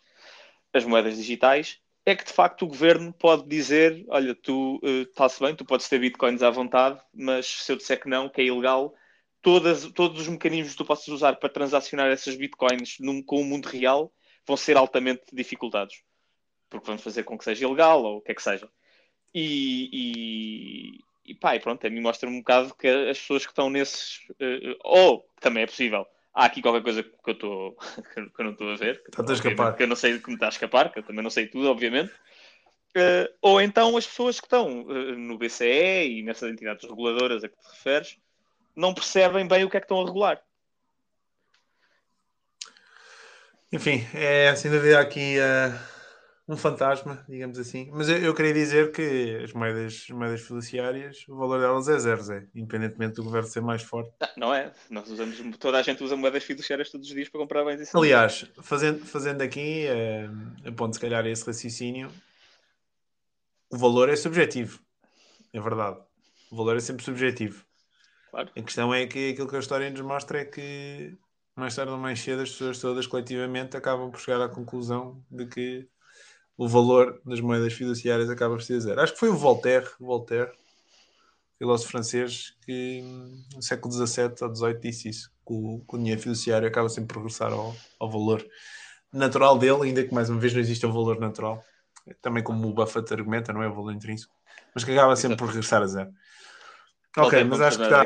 as 0.74 0.86
moedas 0.86 1.16
digitais, 1.16 1.80
é 2.04 2.16
que 2.16 2.26
de 2.26 2.34
facto 2.34 2.64
o 2.64 2.68
governo 2.68 3.14
pode 3.14 3.48
dizer: 3.48 4.04
olha, 4.08 4.34
tu 4.34 4.82
está-se 4.84 5.38
uh, 5.38 5.46
bem, 5.46 5.56
tu 5.56 5.64
podes 5.64 5.88
ter 5.88 6.00
bitcoins 6.00 6.42
à 6.42 6.50
vontade, 6.50 7.00
mas 7.14 7.46
se 7.46 7.72
eu 7.72 7.76
disser 7.76 8.02
que 8.02 8.10
não, 8.10 8.28
que 8.28 8.42
é 8.42 8.46
ilegal, 8.46 8.96
todas, 9.40 9.86
todos 9.92 10.22
os 10.22 10.28
mecanismos 10.28 10.72
que 10.72 10.78
tu 10.80 10.86
possas 10.86 11.08
usar 11.10 11.36
para 11.36 11.50
transacionar 11.50 12.08
essas 12.08 12.36
bitcoins 12.36 12.98
num, 13.00 13.22
com 13.22 13.40
o 13.40 13.46
mundo 13.46 13.68
real 13.68 14.12
vão 14.48 14.58
ser 14.58 14.76
altamente 14.78 15.22
dificultados. 15.32 16.02
Porque 16.72 16.88
vamos 16.88 17.04
fazer 17.04 17.22
com 17.22 17.38
que 17.38 17.44
seja 17.44 17.68
ilegal 17.68 18.04
ou 18.04 18.18
o 18.18 18.22
que 18.22 18.32
é 18.32 18.36
que 18.36 18.42
seja. 18.42 18.68
E, 19.32 19.90
e, 19.94 21.32
e 21.32 21.36
pá, 21.36 21.56
e 21.56 21.60
pronto, 21.60 21.86
a 21.86 21.90
mim 21.90 22.02
mostra 22.02 22.28
um 22.28 22.40
bocado 22.40 22.74
que 22.74 22.88
as 22.88 23.20
pessoas 23.20 23.46
que 23.46 23.52
estão 23.52 23.70
nesses. 23.70 24.18
Uh, 24.32 24.76
ou 24.84 25.30
também 25.40 25.62
é 25.62 25.68
possível 25.68 26.08
há 26.34 26.46
aqui 26.46 26.62
qualquer 26.62 26.84
coisa 26.84 27.04
que 27.04 27.30
eu, 27.30 27.38
tô, 27.38 27.78
que 28.14 28.42
eu 28.42 28.46
não 28.46 28.52
estou 28.52 28.72
a 28.72 28.76
ver. 28.76 29.02
Está 29.08 29.24
a 29.28 29.34
escapar. 29.34 29.76
Que 29.76 29.84
eu 29.84 29.88
não 29.88 29.96
sei 29.96 30.20
como 30.20 30.36
está 30.36 30.48
a 30.48 30.50
escapar, 30.50 30.92
que 30.92 31.00
eu 31.00 31.04
também 31.04 31.24
não 31.24 31.30
sei 31.30 31.48
tudo, 31.48 31.70
obviamente. 31.70 32.12
Uh, 32.96 33.32
ou 33.42 33.62
então 33.62 33.96
as 33.96 34.06
pessoas 34.06 34.40
que 34.40 34.46
estão 34.46 34.82
uh, 34.82 35.18
no 35.18 35.38
BCE 35.38 36.20
e 36.20 36.24
nessas 36.24 36.52
entidades 36.52 36.90
reguladoras 36.90 37.42
a 37.44 37.48
que 37.48 37.56
te 37.56 37.70
referes 37.70 38.18
não 38.76 38.94
percebem 38.94 39.48
bem 39.48 39.64
o 39.64 39.70
que 39.70 39.78
é 39.78 39.80
que 39.80 39.86
estão 39.86 40.02
a 40.02 40.06
regular. 40.06 40.42
Enfim, 43.72 44.06
é 44.14 44.54
sem 44.56 44.70
dúvida 44.70 45.00
aqui. 45.00 45.38
Uh 45.38 46.01
um 46.48 46.58
fantasma, 46.58 47.24
digamos 47.30 47.58
assim. 47.58 47.90
Mas 47.94 48.10
eu, 48.10 48.18
eu 48.18 48.34
queria 48.34 48.54
dizer 48.54 48.92
que 48.92 49.42
as 49.44 49.54
moedas, 49.54 50.06
as 50.10 50.10
moedas 50.10 50.42
fiduciárias, 50.42 51.26
o 51.28 51.36
valor 51.36 51.60
delas 51.60 51.88
é 51.88 51.98
zero, 52.00 52.22
Zé, 52.22 52.48
independentemente 52.54 53.16
do 53.16 53.24
governo 53.24 53.48
ser 53.48 53.62
mais 53.62 53.84
forte. 53.84 54.12
Não, 54.20 54.48
não 54.48 54.54
é. 54.54 54.72
Nós 54.90 55.10
usamos, 55.10 55.58
toda 55.58 55.78
a 55.78 55.82
gente 55.82 56.04
usa 56.04 56.16
moedas 56.16 56.44
fiduciárias 56.44 56.90
todos 56.90 57.08
os 57.08 57.14
dias 57.14 57.30
para 57.30 57.40
comprar 57.40 57.64
bens 57.64 57.76
e 57.82 57.86
serviços. 57.86 57.96
Aliás, 57.96 58.46
fazendo, 58.62 59.06
fazendo 59.06 59.42
aqui, 59.42 59.86
é, 59.88 60.30
aponto 60.68 60.96
se 60.96 61.00
calhar 61.00 61.26
esse 61.26 61.46
raciocínio, 61.46 62.12
o 63.72 63.78
valor 63.78 64.10
é 64.10 64.16
subjetivo. 64.16 64.80
É 65.54 65.60
verdade. 65.60 66.00
O 66.52 66.56
valor 66.56 66.76
é 66.76 66.80
sempre 66.80 67.04
subjetivo. 67.04 67.66
Claro. 68.30 68.50
A 68.56 68.62
questão 68.62 68.94
é 68.94 69.06
que 69.06 69.32
aquilo 69.32 69.48
que 69.48 69.56
a 69.56 69.60
história 69.60 69.90
nos 69.90 70.02
mostra 70.02 70.40
é 70.40 70.46
que 70.46 71.18
mais 71.56 71.76
tarde 71.76 71.92
ou 71.92 71.98
mais 71.98 72.20
cedo 72.20 72.42
as 72.42 72.50
pessoas 72.50 72.80
todas 72.80 73.08
coletivamente 73.08 73.76
acabam 73.76 74.10
por 74.10 74.20
chegar 74.20 74.42
à 74.42 74.50
conclusão 74.50 75.24
de 75.30 75.46
que 75.46 75.88
o 76.62 76.68
valor 76.68 77.20
das 77.26 77.42
moedas 77.42 77.74
fiduciárias 77.74 78.30
acaba 78.30 78.54
por 78.54 78.62
ser 78.62 78.80
zero. 78.80 79.02
Acho 79.02 79.14
que 79.14 79.20
foi 79.20 79.30
o 79.30 79.36
Voltaire, 79.36 79.90
Voltaire, 80.00 80.52
filósofo 81.58 81.90
francês, 81.90 82.56
que 82.64 83.02
no 83.56 83.64
século 83.64 83.92
XVII 83.92 84.36
ou 84.42 84.56
XVIII 84.56 84.80
disse 84.80 85.10
isso, 85.10 85.32
que 85.44 85.54
o, 85.54 85.84
que 85.90 85.96
o 85.96 85.98
dinheiro 85.98 86.22
fiduciário 86.22 86.68
acaba 86.68 86.88
sempre 86.88 87.16
por 87.16 87.22
regressar 87.22 87.52
ao, 87.52 87.76
ao 88.00 88.12
valor 88.12 88.46
natural 89.12 89.58
dele, 89.58 89.86
ainda 89.86 90.04
que 90.04 90.14
mais 90.14 90.30
uma 90.30 90.40
vez 90.40 90.54
não 90.54 90.60
existe 90.60 90.86
um 90.86 90.92
valor 90.92 91.20
natural. 91.20 91.66
Também 92.22 92.44
como 92.44 92.68
o 92.68 92.74
Buffett 92.76 93.12
argumenta, 93.12 93.52
não 93.52 93.64
é 93.64 93.68
o 93.68 93.74
valor 93.74 93.92
intrínseco, 93.92 94.36
mas 94.76 94.84
que 94.84 94.92
acaba 94.92 95.16
sempre 95.16 95.38
por 95.38 95.48
regressar 95.48 95.82
a 95.82 95.88
zero. 95.88 96.12
Ok, 97.18 97.44
mas 97.44 97.60
acho 97.60 97.78
que 97.80 97.84
está. 97.86 98.04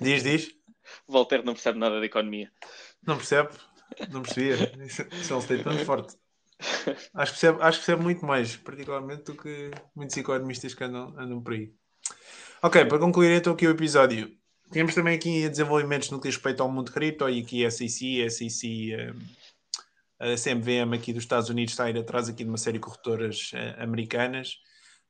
Diz, 0.00 0.22
diz. 0.22 0.54
Voltaire 1.06 1.44
não 1.44 1.52
percebe 1.52 1.78
nada 1.78 2.00
da 2.00 2.06
economia. 2.06 2.50
Não 3.06 3.18
percebe? 3.18 3.50
Não 4.10 4.22
percebia. 4.22 4.72
Isso, 4.86 5.02
isso 5.20 5.34
é 5.34 5.36
um 5.36 5.42
statement 5.42 5.84
forte. 5.84 6.16
Acho, 7.14 7.34
que 7.34 7.40
percebe, 7.40 7.62
acho 7.62 7.80
que 7.80 7.86
percebe 7.86 8.02
muito 8.02 8.24
mais, 8.24 8.56
particularmente 8.56 9.24
do 9.24 9.34
que 9.34 9.70
muitos 9.94 10.16
economistas 10.16 10.74
que 10.74 10.84
andam, 10.84 11.14
andam 11.18 11.42
por 11.42 11.52
aí. 11.52 11.72
Ok, 12.62 12.84
para 12.84 12.98
concluir 12.98 13.30
então 13.30 13.52
aqui 13.54 13.66
o 13.66 13.70
episódio, 13.70 14.30
temos 14.70 14.94
também 14.94 15.16
aqui 15.16 15.48
desenvolvimentos 15.48 16.10
no 16.10 16.20
que 16.20 16.28
respeita 16.28 16.62
ao 16.62 16.70
mundo 16.70 16.92
cripto 16.92 17.28
e 17.28 17.40
aqui 17.40 17.64
a 17.64 17.70
SEC, 17.70 18.24
a 18.24 18.30
SEC, 18.30 19.14
a 20.18 20.36
CMVM 20.36 20.94
aqui 20.94 21.12
dos 21.12 21.22
Estados 21.22 21.48
Unidos 21.48 21.72
está 21.72 21.84
a 21.84 21.90
ir 21.90 21.98
atrás 21.98 22.28
aqui 22.28 22.44
de 22.44 22.50
uma 22.50 22.58
série 22.58 22.78
de 22.78 22.84
corretoras 22.84 23.50
eh, 23.54 23.76
americanas, 23.78 24.58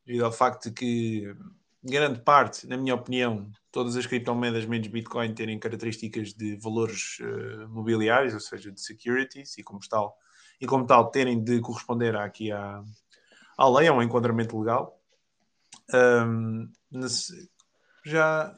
devido 0.06 0.24
ao 0.24 0.32
facto 0.32 0.68
de 0.68 0.74
que 0.74 1.34
grande 1.82 2.20
parte, 2.20 2.66
na 2.66 2.76
minha 2.76 2.94
opinião, 2.94 3.50
todas 3.72 3.96
as 3.96 4.06
criptomoedas 4.06 4.66
menos 4.66 4.88
Bitcoin 4.88 5.34
terem 5.34 5.58
características 5.58 6.34
de 6.34 6.56
valores 6.56 7.18
uh, 7.20 7.68
mobiliários, 7.68 8.34
ou 8.34 8.40
seja, 8.40 8.70
de 8.70 8.80
securities, 8.80 9.56
e 9.56 9.62
como 9.62 9.80
tal 9.88 10.16
e, 10.60 10.66
como 10.66 10.86
tal, 10.86 11.10
terem 11.10 11.42
de 11.42 11.60
corresponder 11.60 12.16
aqui 12.16 12.52
à, 12.52 12.82
à 13.56 13.68
lei, 13.68 13.88
a 13.88 13.92
um 13.92 14.02
enquadramento 14.02 14.58
legal. 14.58 15.00
Um, 15.92 16.70
já. 18.04 18.54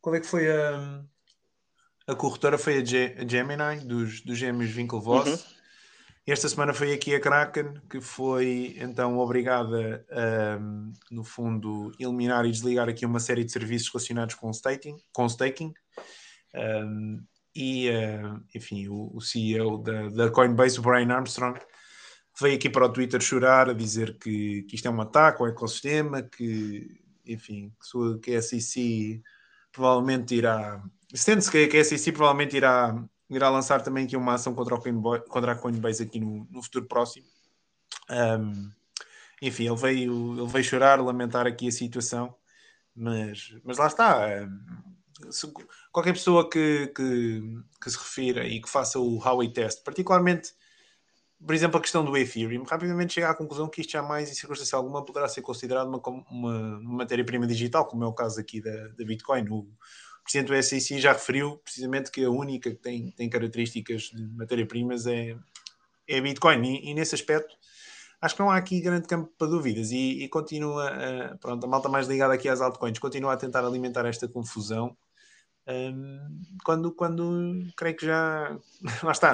Qual 0.00 0.14
é 0.14 0.20
que 0.20 0.26
foi 0.26 0.50
a. 0.50 1.02
A 2.06 2.14
corretora 2.14 2.56
foi 2.56 2.78
a, 2.78 2.84
Ge 2.84 3.14
a 3.18 3.28
Gemini, 3.28 3.84
dos, 3.84 4.22
dos 4.22 4.38
gêmeos 4.38 4.74
Winklevoss. 4.74 5.28
Uhum. 5.28 5.58
Esta 6.26 6.46
semana 6.46 6.74
foi 6.74 6.92
aqui 6.92 7.14
a 7.14 7.20
Kraken, 7.20 7.74
que 7.88 8.02
foi 8.02 8.76
então 8.78 9.18
obrigada 9.18 10.04
a, 10.10 10.58
no 11.10 11.24
fundo, 11.24 11.90
eliminar 11.98 12.44
e 12.44 12.50
desligar 12.50 12.86
aqui 12.86 13.06
uma 13.06 13.18
série 13.18 13.44
de 13.44 13.52
serviços 13.52 13.88
relacionados 13.90 14.34
com 14.34 14.50
staking. 14.50 14.96
Com 15.12 15.26
staking. 15.26 15.72
Um, 16.54 17.22
e, 17.58 17.90
uh, 17.90 18.40
enfim, 18.54 18.86
o, 18.86 19.10
o, 19.12 19.20
CEO 19.20 19.78
da, 19.78 20.08
da 20.10 20.30
Coinbase, 20.30 20.78
o 20.78 20.82
Brian 20.82 21.12
Armstrong, 21.12 21.58
veio 22.40 22.54
aqui 22.54 22.70
para 22.70 22.86
o 22.86 22.92
Twitter 22.92 23.20
chorar 23.20 23.68
a 23.68 23.72
dizer 23.72 24.16
que, 24.16 24.62
que 24.62 24.76
isto 24.76 24.86
é 24.86 24.90
um 24.90 25.00
ataque 25.00 25.42
ao 25.42 25.48
ecossistema, 25.48 26.22
que, 26.22 27.02
enfim, 27.26 27.72
que 28.22 28.36
a 28.36 28.40
SEC 28.40 29.20
provavelmente 29.72 30.36
irá. 30.36 30.80
Sente-se 31.12 31.50
que 31.50 31.76
a 31.76 31.84
SEC 31.84 32.14
provavelmente 32.14 32.56
irá, 32.56 32.94
irá 33.28 33.50
lançar 33.50 33.82
também 33.82 34.04
aqui 34.04 34.16
uma 34.16 34.34
ação 34.34 34.54
contra, 34.54 34.78
Coinbase, 34.78 35.24
contra 35.24 35.50
a 35.50 35.56
Coinbase 35.56 36.04
aqui 36.04 36.20
no, 36.20 36.46
no 36.48 36.62
futuro 36.62 36.86
próximo. 36.86 37.26
Um, 38.08 38.70
enfim, 39.42 39.66
ele 39.66 39.76
veio, 39.76 40.38
ele 40.38 40.48
veio 40.48 40.64
chorar, 40.64 41.00
lamentar 41.00 41.44
aqui 41.44 41.66
a 41.66 41.72
situação, 41.72 42.32
mas, 42.94 43.52
mas 43.64 43.78
lá 43.78 43.88
está. 43.88 44.48
Se, 45.30 45.50
qualquer 45.92 46.12
pessoa 46.12 46.48
que, 46.48 46.88
que, 46.88 47.42
que, 47.82 47.90
se 47.90 47.98
refira 47.98 48.46
e 48.46 48.60
que 48.60 48.68
faça 48.68 48.98
o 48.98 49.18
Huawei 49.18 49.52
test, 49.52 49.82
particularmente, 49.82 50.52
por 51.44 51.54
exemplo, 51.54 51.78
a 51.78 51.80
questão 51.80 52.04
do 52.04 52.16
Ethereum, 52.16 52.64
rapidamente 52.64 53.14
chega 53.14 53.30
à 53.30 53.34
conclusão 53.34 53.68
que 53.68 53.80
isto 53.80 53.92
jamais, 53.92 54.30
em 54.30 54.34
circunstância 54.34 54.76
alguma, 54.76 55.04
poderá 55.04 55.28
ser 55.28 55.42
considerado 55.42 55.88
uma, 55.88 56.00
uma, 56.30 56.80
matéria-prima 56.80 57.46
digital, 57.46 57.86
como 57.86 58.04
é 58.04 58.06
o 58.06 58.12
caso 58.12 58.40
aqui 58.40 58.60
da, 58.60 58.88
da 58.88 59.04
Bitcoin. 59.04 59.48
O 59.50 59.66
presidente 60.22 60.48
do 60.48 60.62
SEC 60.62 60.98
já 60.98 61.12
referiu 61.12 61.58
precisamente 61.58 62.10
que 62.10 62.24
a 62.24 62.30
única 62.30 62.70
que 62.70 62.76
tem, 62.76 63.10
tem 63.12 63.28
características 63.28 64.02
de 64.14 64.26
matéria-primas 64.36 65.06
é, 65.06 65.36
é 66.08 66.18
a 66.18 66.22
Bitcoin, 66.22 66.62
e, 66.62 66.90
e 66.90 66.94
nesse 66.94 67.14
aspecto 67.14 67.56
acho 68.20 68.34
que 68.34 68.40
não 68.40 68.50
há 68.50 68.56
aqui 68.56 68.80
grande 68.80 69.06
campo 69.06 69.32
para 69.38 69.46
dúvidas. 69.46 69.90
E, 69.90 70.24
e 70.24 70.28
continua, 70.28 70.90
uh, 70.90 71.38
pronto, 71.38 71.64
a 71.64 71.68
malta 71.68 71.88
mais 71.88 72.06
ligada 72.08 72.34
aqui 72.34 72.48
às 72.48 72.60
altcoins 72.60 72.98
continua 72.98 73.32
a 73.32 73.36
tentar 73.36 73.64
alimentar 73.64 74.06
esta 74.06 74.28
confusão 74.28 74.96
quando, 76.64 76.92
quando 76.92 77.66
creio 77.76 77.96
que 77.96 78.06
já 78.06 78.56
lá 79.02 79.12
está, 79.12 79.32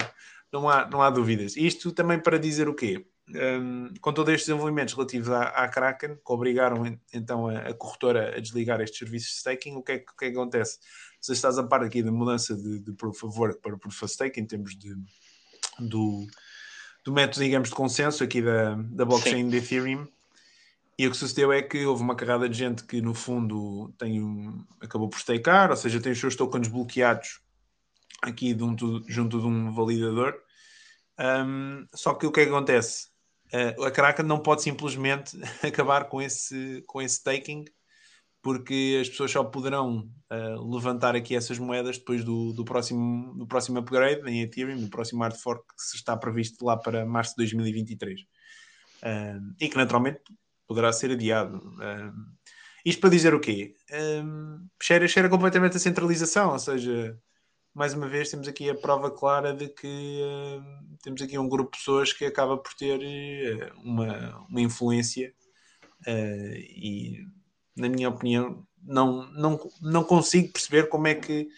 não 0.53 0.69
há, 0.69 0.89
não 0.89 1.03
há 1.03 1.11
dúvidas. 1.11 1.57
Isto 1.57 1.93
também 1.93 2.19
para 2.19 2.39
dizer 2.39 2.69
o 2.69 2.75
quê? 2.75 3.07
Um, 3.27 3.95
com 4.03 4.13
todos 4.13 4.35
estes 4.35 4.49
desenvolvimentos 4.49 4.93
relativos 4.93 5.31
à, 5.31 5.45
à 5.45 5.69
Kraken, 5.69 6.17
que 6.17 6.33
obrigaram 6.33 6.99
então 7.13 7.49
a, 7.49 7.59
a, 7.59 7.75
corretora 7.75 8.37
a 8.37 8.41
desligar 8.41 8.81
estes 8.81 8.99
serviços 8.99 9.31
de 9.31 9.37
staking, 9.39 9.77
o 9.77 9.83
que 9.83 9.93
é, 9.93 9.95
o 9.97 10.17
que, 10.17 10.27
é 10.27 10.31
que 10.31 10.37
acontece? 10.37 10.79
Se 11.21 11.33
estás 11.33 11.57
a 11.57 11.65
par 11.65 11.83
aqui 11.83 12.03
da 12.03 12.13
mudança 12.13 12.55
de, 12.55 12.81
de 12.81 12.93
Proof 12.93 13.25
of 13.25 13.39
Work 13.39 13.63
para 13.63 13.79
Proof 13.79 14.03
of 14.03 14.13
Stake, 14.13 14.39
em 14.39 14.45
termos 14.45 14.77
de, 14.77 14.95
do, 15.79 16.27
do 17.03 17.13
método, 17.13 17.43
digamos, 17.43 17.71
de 17.71 17.75
consenso 17.75 18.23
aqui 18.23 18.43
da, 18.43 18.75
da 18.75 19.05
blockchain 19.07 19.45
Sim. 19.45 19.49
de 19.49 19.57
Ethereum. 19.57 20.07
E 20.99 21.07
o 21.07 21.11
que 21.11 21.17
sucedeu 21.17 21.53
é 21.53 21.61
que 21.61 21.85
houve 21.85 22.03
uma 22.03 22.15
carrada 22.15 22.49
de 22.49 22.57
gente 22.57 22.85
que, 22.85 23.01
no 23.01 23.15
fundo, 23.15 23.93
tem 23.99 24.23
um, 24.23 24.65
acabou 24.81 25.09
por 25.09 25.19
stakear, 25.19 25.71
ou 25.71 25.77
seja, 25.77 26.01
tem 26.01 26.13
os 26.13 26.21
seus 26.21 26.37
tokens 26.37 26.69
bloqueados 26.69 27.41
aqui 28.23 28.55
de 28.55 28.63
um, 28.63 28.77
junto 29.09 29.41
de 29.41 29.47
um 29.47 29.73
validador. 29.73 30.35
Um, 31.19 31.87
só 31.95 32.15
que 32.15 32.27
o 32.27 32.33
que 32.33 32.41
é 32.41 32.45
que 32.45 32.51
acontece? 32.51 33.09
Uh, 33.53 33.85
a 33.85 33.91
Kraken 33.91 34.25
não 34.25 34.41
pode 34.41 34.63
simplesmente 34.63 35.37
acabar 35.63 36.09
com 36.09 36.23
esse, 36.23 36.83
com 36.87 37.03
esse 37.03 37.17
staking 37.17 37.65
porque 38.45 38.99
as 39.01 39.09
pessoas 39.09 39.31
só 39.31 39.43
poderão 39.43 40.07
uh, 40.31 40.71
levantar 40.71 41.17
aqui 41.17 41.35
essas 41.35 41.59
moedas 41.59 41.97
depois 41.97 42.23
do, 42.23 42.53
do, 42.53 42.63
próximo, 42.63 43.35
do 43.39 43.47
próximo 43.47 43.79
upgrade 43.79 44.21
em 44.31 44.43
Ethereum, 44.43 44.79
do 44.79 44.91
próximo 44.91 45.23
hard 45.23 45.35
fork 45.35 45.65
que 45.75 45.83
se 45.83 45.97
está 45.97 46.15
previsto 46.15 46.63
lá 46.63 46.77
para 46.77 47.07
março 47.07 47.31
de 47.31 47.37
2023. 47.39 48.21
Uh, 48.21 49.55
e 49.59 49.67
que 49.67 49.77
naturalmente 49.79 50.21
poderá 50.67 50.93
ser 50.93 51.11
adiado. 51.11 51.59
Uh, 51.59 52.13
isto 52.85 53.01
para 53.01 53.11
dizer 53.11 53.35
o 53.35 53.41
quê? 53.41 53.75
Um, 54.23 54.67
cheira, 54.83 55.09
cheira 55.09 55.29
completamente 55.29 55.77
a 55.77 55.81
centralização, 55.81 56.53
ou 56.53 56.59
seja, 56.59 57.19
mais 57.75 57.95
uma 57.95 58.09
vez 58.09 58.31
temos 58.31 58.47
aqui 58.47 58.69
a 58.69 58.75
prova 58.75 59.11
clara 59.11 59.55
de 59.55 59.69
que 59.69 60.21
uh, 60.23 60.97
temos 61.03 61.23
aqui 61.23 61.39
um 61.39 61.49
grupo 61.49 61.73
de 61.73 61.79
pessoas 61.79 62.13
que 62.13 62.25
acaba 62.25 62.57
por 62.59 62.75
ter 62.75 62.99
uh, 62.99 63.81
uma, 63.83 64.47
uma 64.49 64.61
influência 64.61 65.33
uh, 66.07 66.57
e 66.57 67.27
na 67.77 67.89
minha 67.89 68.09
opinião, 68.09 68.67
não, 68.83 69.27
não, 69.33 69.59
não 69.81 70.05
consigo 70.05 70.53
perceber 70.53 70.89
como 70.89 71.07
é 71.09 71.15
que. 71.15 71.49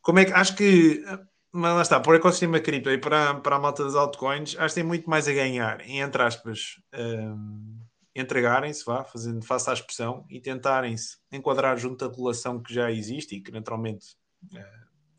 Como 0.00 0.18
é 0.18 0.24
que. 0.24 0.32
Acho 0.32 0.56
que. 0.56 1.04
Mas 1.52 1.74
lá 1.74 1.82
está, 1.82 2.00
para 2.00 2.12
o 2.12 2.14
ecossistema 2.14 2.60
cripto 2.60 2.90
e 2.90 2.98
para, 2.98 3.34
para 3.34 3.56
a 3.56 3.58
malta 3.58 3.84
das 3.84 3.96
altcoins, 3.96 4.56
acho 4.56 4.74
que 4.74 4.80
tem 4.80 4.84
muito 4.84 5.10
mais 5.10 5.26
a 5.26 5.32
ganhar, 5.32 5.80
entre 5.88 6.22
aspas, 6.22 6.76
um, 6.94 7.79
entregarem-se, 8.20 8.84
vá, 8.84 9.04
fazendo 9.04 9.44
face 9.44 9.70
à 9.70 9.72
expressão, 9.72 10.24
e 10.28 10.40
tentarem-se 10.40 11.18
enquadrar 11.32 11.76
junto 11.76 12.04
à 12.04 12.08
regulação 12.08 12.62
que 12.62 12.72
já 12.72 12.90
existe 12.90 13.36
e 13.36 13.40
que 13.40 13.50
naturalmente 13.50 14.16
uh, 14.52 14.58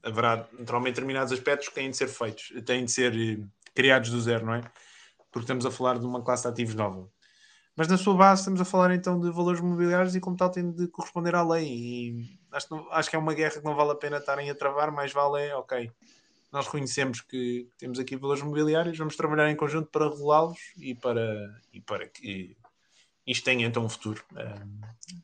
haverá 0.04 0.47
naturalmente 0.58 0.95
determinados 0.95 1.34
aspectos 1.34 1.70
que 1.70 1.76
têm 1.76 1.89
de 1.89 1.97
ser 1.97 2.08
feitos, 2.08 2.54
têm 2.66 2.86
de 2.86 2.91
ser 2.91 3.14
uh, 3.14 3.49
criados 3.74 4.10
do 4.10 4.22
zero, 4.22 4.45
não 4.45 4.56
é? 4.56 4.62
Porque 5.32 5.45
estamos 5.45 5.66
a 5.66 5.72
falar 5.72 5.97
de 5.97 6.06
uma 6.06 6.22
classe 6.22 6.43
de 6.43 6.49
ativos 6.49 6.76
nova. 6.76 7.10
Mas 7.76 7.88
na 7.88 7.97
sua 7.97 8.16
base 8.16 8.41
estamos 8.41 8.60
a 8.60 8.66
falar 8.66 8.93
então 8.93 9.20
de 9.20 9.32
valores 9.32 9.62
mobiliários 9.62 10.16
e 10.16 10.20
como 10.20 10.36
tal 10.36 10.52
tem 10.52 10.72
de 10.72 10.88
corresponder 10.88 11.36
à 11.36 11.43
lei. 11.43 11.66
E 11.68 12.39
acho 12.52 12.68
que, 12.68 12.76
não, 12.76 12.91
acho 12.91 13.10
que 13.10 13.16
é 13.16 13.20
uma 13.20 13.34
guerra 13.34 13.60
que 13.60 13.64
não 13.64 13.76
vale 13.76 13.91
a 13.91 13.95
pena 13.95 14.18
estarem 14.18 14.49
a 14.49 14.56
travar, 14.56 14.91
mais 14.91 15.14
vale 15.14 15.47
é, 15.47 15.56
ok, 15.56 15.89
nós 16.52 16.66
reconhecemos 16.66 17.22
que 17.22 17.70
temos 17.78 17.97
aqui 17.97 18.16
valores 18.16 18.43
mobiliários, 18.43 18.97
vamos 18.97 19.16
trabalhar 19.16 19.49
em 19.49 19.56
conjunto 19.56 19.89
para 19.89 20.10
regulá-los 20.10 20.60
e 20.78 20.93
para, 20.93 21.26
e 21.72 21.80
para 21.80 22.08
que 22.10 22.58
isto 23.26 23.43
tenha 23.43 23.65
então 23.65 23.86
um 23.86 23.89
futuro. 23.89 24.24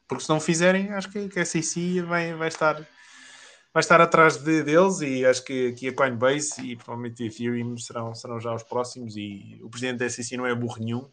Porque 0.07 0.23
se 0.23 0.29
não 0.29 0.39
fizerem, 0.39 0.91
acho 0.93 1.09
que, 1.09 1.39
a 1.39 1.45
SEC 1.45 2.01
vai, 2.05 2.33
vai 2.33 2.47
estar 2.47 2.75
vai 3.73 3.81
estar 3.81 4.01
atrás 4.01 4.37
de, 4.37 4.63
deles 4.63 5.01
e 5.01 5.23
acho 5.23 5.43
que 5.43 5.67
aqui 5.67 5.89
a 5.89 5.93
Coinbase 5.93 6.59
e 6.65 6.75
provavelmente 6.75 7.21
a 7.21 7.27
Ethereum 7.27 7.77
serão, 7.77 8.15
serão 8.15 8.39
já 8.39 8.51
os 8.53 8.63
próximos 8.63 9.15
e 9.15 9.59
o 9.61 9.69
presidente 9.69 9.99
da 9.99 10.09
SEC 10.09 10.35
não 10.35 10.47
é 10.47 10.55
burro 10.55 10.79
nenhum 10.79 11.07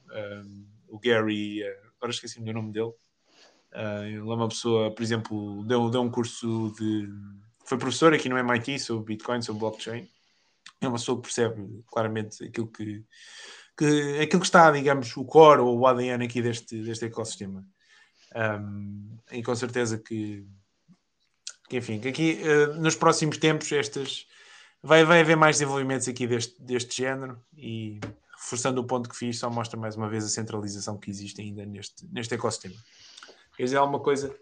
o 0.95 0.99
Gary, 1.01 1.63
eh, 1.63 1.81
agora 1.97 2.13
esqueci-me 2.13 2.47
do 2.47 2.53
nome 2.53 2.73
dele. 2.73 2.93
Uh, 3.73 4.05
ele 4.05 4.19
é 4.19 4.23
uma 4.23 4.49
pessoa, 4.49 4.95
por 4.95 5.03
exemplo, 5.03 5.65
deu, 5.65 5.91
deu 5.91 6.01
um 6.01 6.11
curso 6.11 6.73
de. 6.79 7.09
Foi 7.65 7.77
professor 7.77 8.15
aqui 8.15 8.29
no 8.29 8.39
MIT 8.39 8.79
sobre 8.79 9.15
Bitcoin, 9.15 9.43
sobre 9.43 9.59
blockchain. 9.59 10.09
É 10.81 10.87
uma 10.87 10.97
pessoa 10.97 11.17
que 11.17 11.23
percebe 11.23 11.83
claramente 11.91 12.45
aquilo 12.45 12.69
que, 12.69 13.05
que, 13.77 14.21
aquilo 14.21 14.41
que 14.41 14.47
está, 14.47 14.71
digamos, 14.71 15.17
o 15.17 15.25
core 15.25 15.61
ou 15.61 15.79
o 15.79 15.87
ADN 15.87 16.25
aqui 16.25 16.41
deste, 16.41 16.81
deste 16.83 17.07
ecossistema. 17.07 17.65
Um, 18.35 19.17
e 19.31 19.43
com 19.43 19.55
certeza 19.55 19.99
que, 19.99 20.45
que 21.69 21.77
enfim, 21.77 22.01
que 22.01 22.09
aqui 22.09 22.41
uh, 22.43 22.75
nos 22.81 22.97
próximos 22.97 23.39
tempos 23.39 23.71
estas 23.71 24.27
vai, 24.83 25.05
vai 25.05 25.21
haver 25.21 25.37
mais 25.37 25.57
desenvolvimentos 25.57 26.09
aqui 26.09 26.27
deste, 26.27 26.61
deste 26.61 26.97
género 26.97 27.41
e 27.57 28.01
reforçando 28.37 28.81
o 28.81 28.85
ponto 28.85 29.09
que 29.09 29.17
fiz, 29.17 29.39
só 29.39 29.49
mostra 29.49 29.79
mais 29.79 29.97
uma 29.97 30.09
vez 30.09 30.25
a 30.25 30.29
centralização 30.29 30.99
que 30.99 31.11
existe 31.11 31.41
ainda 31.41 31.65
neste, 31.65 32.07
neste 32.13 32.35
ecossistema. 32.35 32.75
Quer 33.57 33.65
dizer 33.65 33.77
alguma 33.77 34.01
coisa 34.01 34.35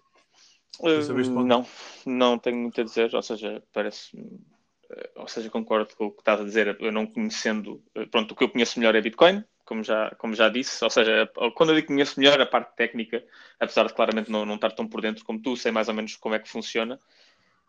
sobre 1.05 1.23
este 1.23 1.33
ponto? 1.33 1.47
Não, 1.47 1.67
não 2.05 2.39
tenho 2.39 2.57
muito 2.57 2.81
a 2.81 2.85
dizer, 2.85 3.15
ou 3.15 3.23
seja, 3.23 3.63
parece 3.73 4.11
ou 5.17 5.29
seja, 5.29 5.51
concordo 5.51 5.95
com 5.97 6.07
o 6.07 6.11
que 6.11 6.21
estás 6.21 6.41
a 6.41 6.45
dizer, 6.45 6.77
eu 6.81 6.93
não 6.93 7.07
conhecendo, 7.07 7.83
eh, 7.95 8.07
pronto, 8.07 8.33
o 8.33 8.37
que 8.37 8.45
eu 8.45 8.49
conheço 8.49 8.79
melhor 8.79 8.95
é 8.95 9.01
Bitcoin, 9.01 9.45
como 9.65 9.83
já, 9.83 10.11
como 10.17 10.35
já 10.35 10.49
disse, 10.49 10.83
ou 10.85 10.91
seja, 10.91 11.31
quando 11.55 11.71
eu 11.71 11.77
digo 11.77 11.89
conheço 11.89 12.19
melhor 12.19 12.41
a 12.41 12.47
parte 12.47 12.75
técnica, 12.77 13.25
apesar 13.59 13.87
de 13.87 13.95
claramente 13.95 14.31
não, 14.31 14.45
não 14.45 14.57
estar 14.57 14.73
tão 14.73 14.87
por 14.87 15.01
dentro 15.01 15.25
como 15.25 15.41
tu, 15.41 15.57
sei 15.57 15.73
mais 15.73 15.89
ou 15.89 15.95
menos 15.95 16.17
como 16.17 16.35
é 16.35 16.39
que 16.39 16.49
funciona, 16.49 16.99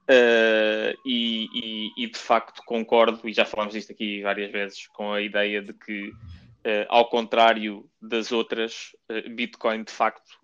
Uh, 0.04 0.92
e, 1.06 1.48
e, 1.54 2.04
e, 2.04 2.08
de 2.12 2.20
facto 2.20 2.62
concordo, 2.66 3.22
e 3.24 3.32
já 3.32 3.46
falámos 3.46 3.74
disto 3.74 3.94
aqui 3.94 4.22
várias 4.22 4.52
vezes, 4.52 4.86
com 4.88 5.14
a 5.14 5.22
ideia 5.22 5.62
de 5.62 5.72
que, 5.72 6.10
uh, 6.10 6.86
ao 6.90 7.10
contrário 7.10 7.90
das 8.02 8.34
outras, 8.34 8.94
uh, 9.10 9.30
Bitcoin 9.30 9.84
de 9.84 9.94
facto 9.94 10.38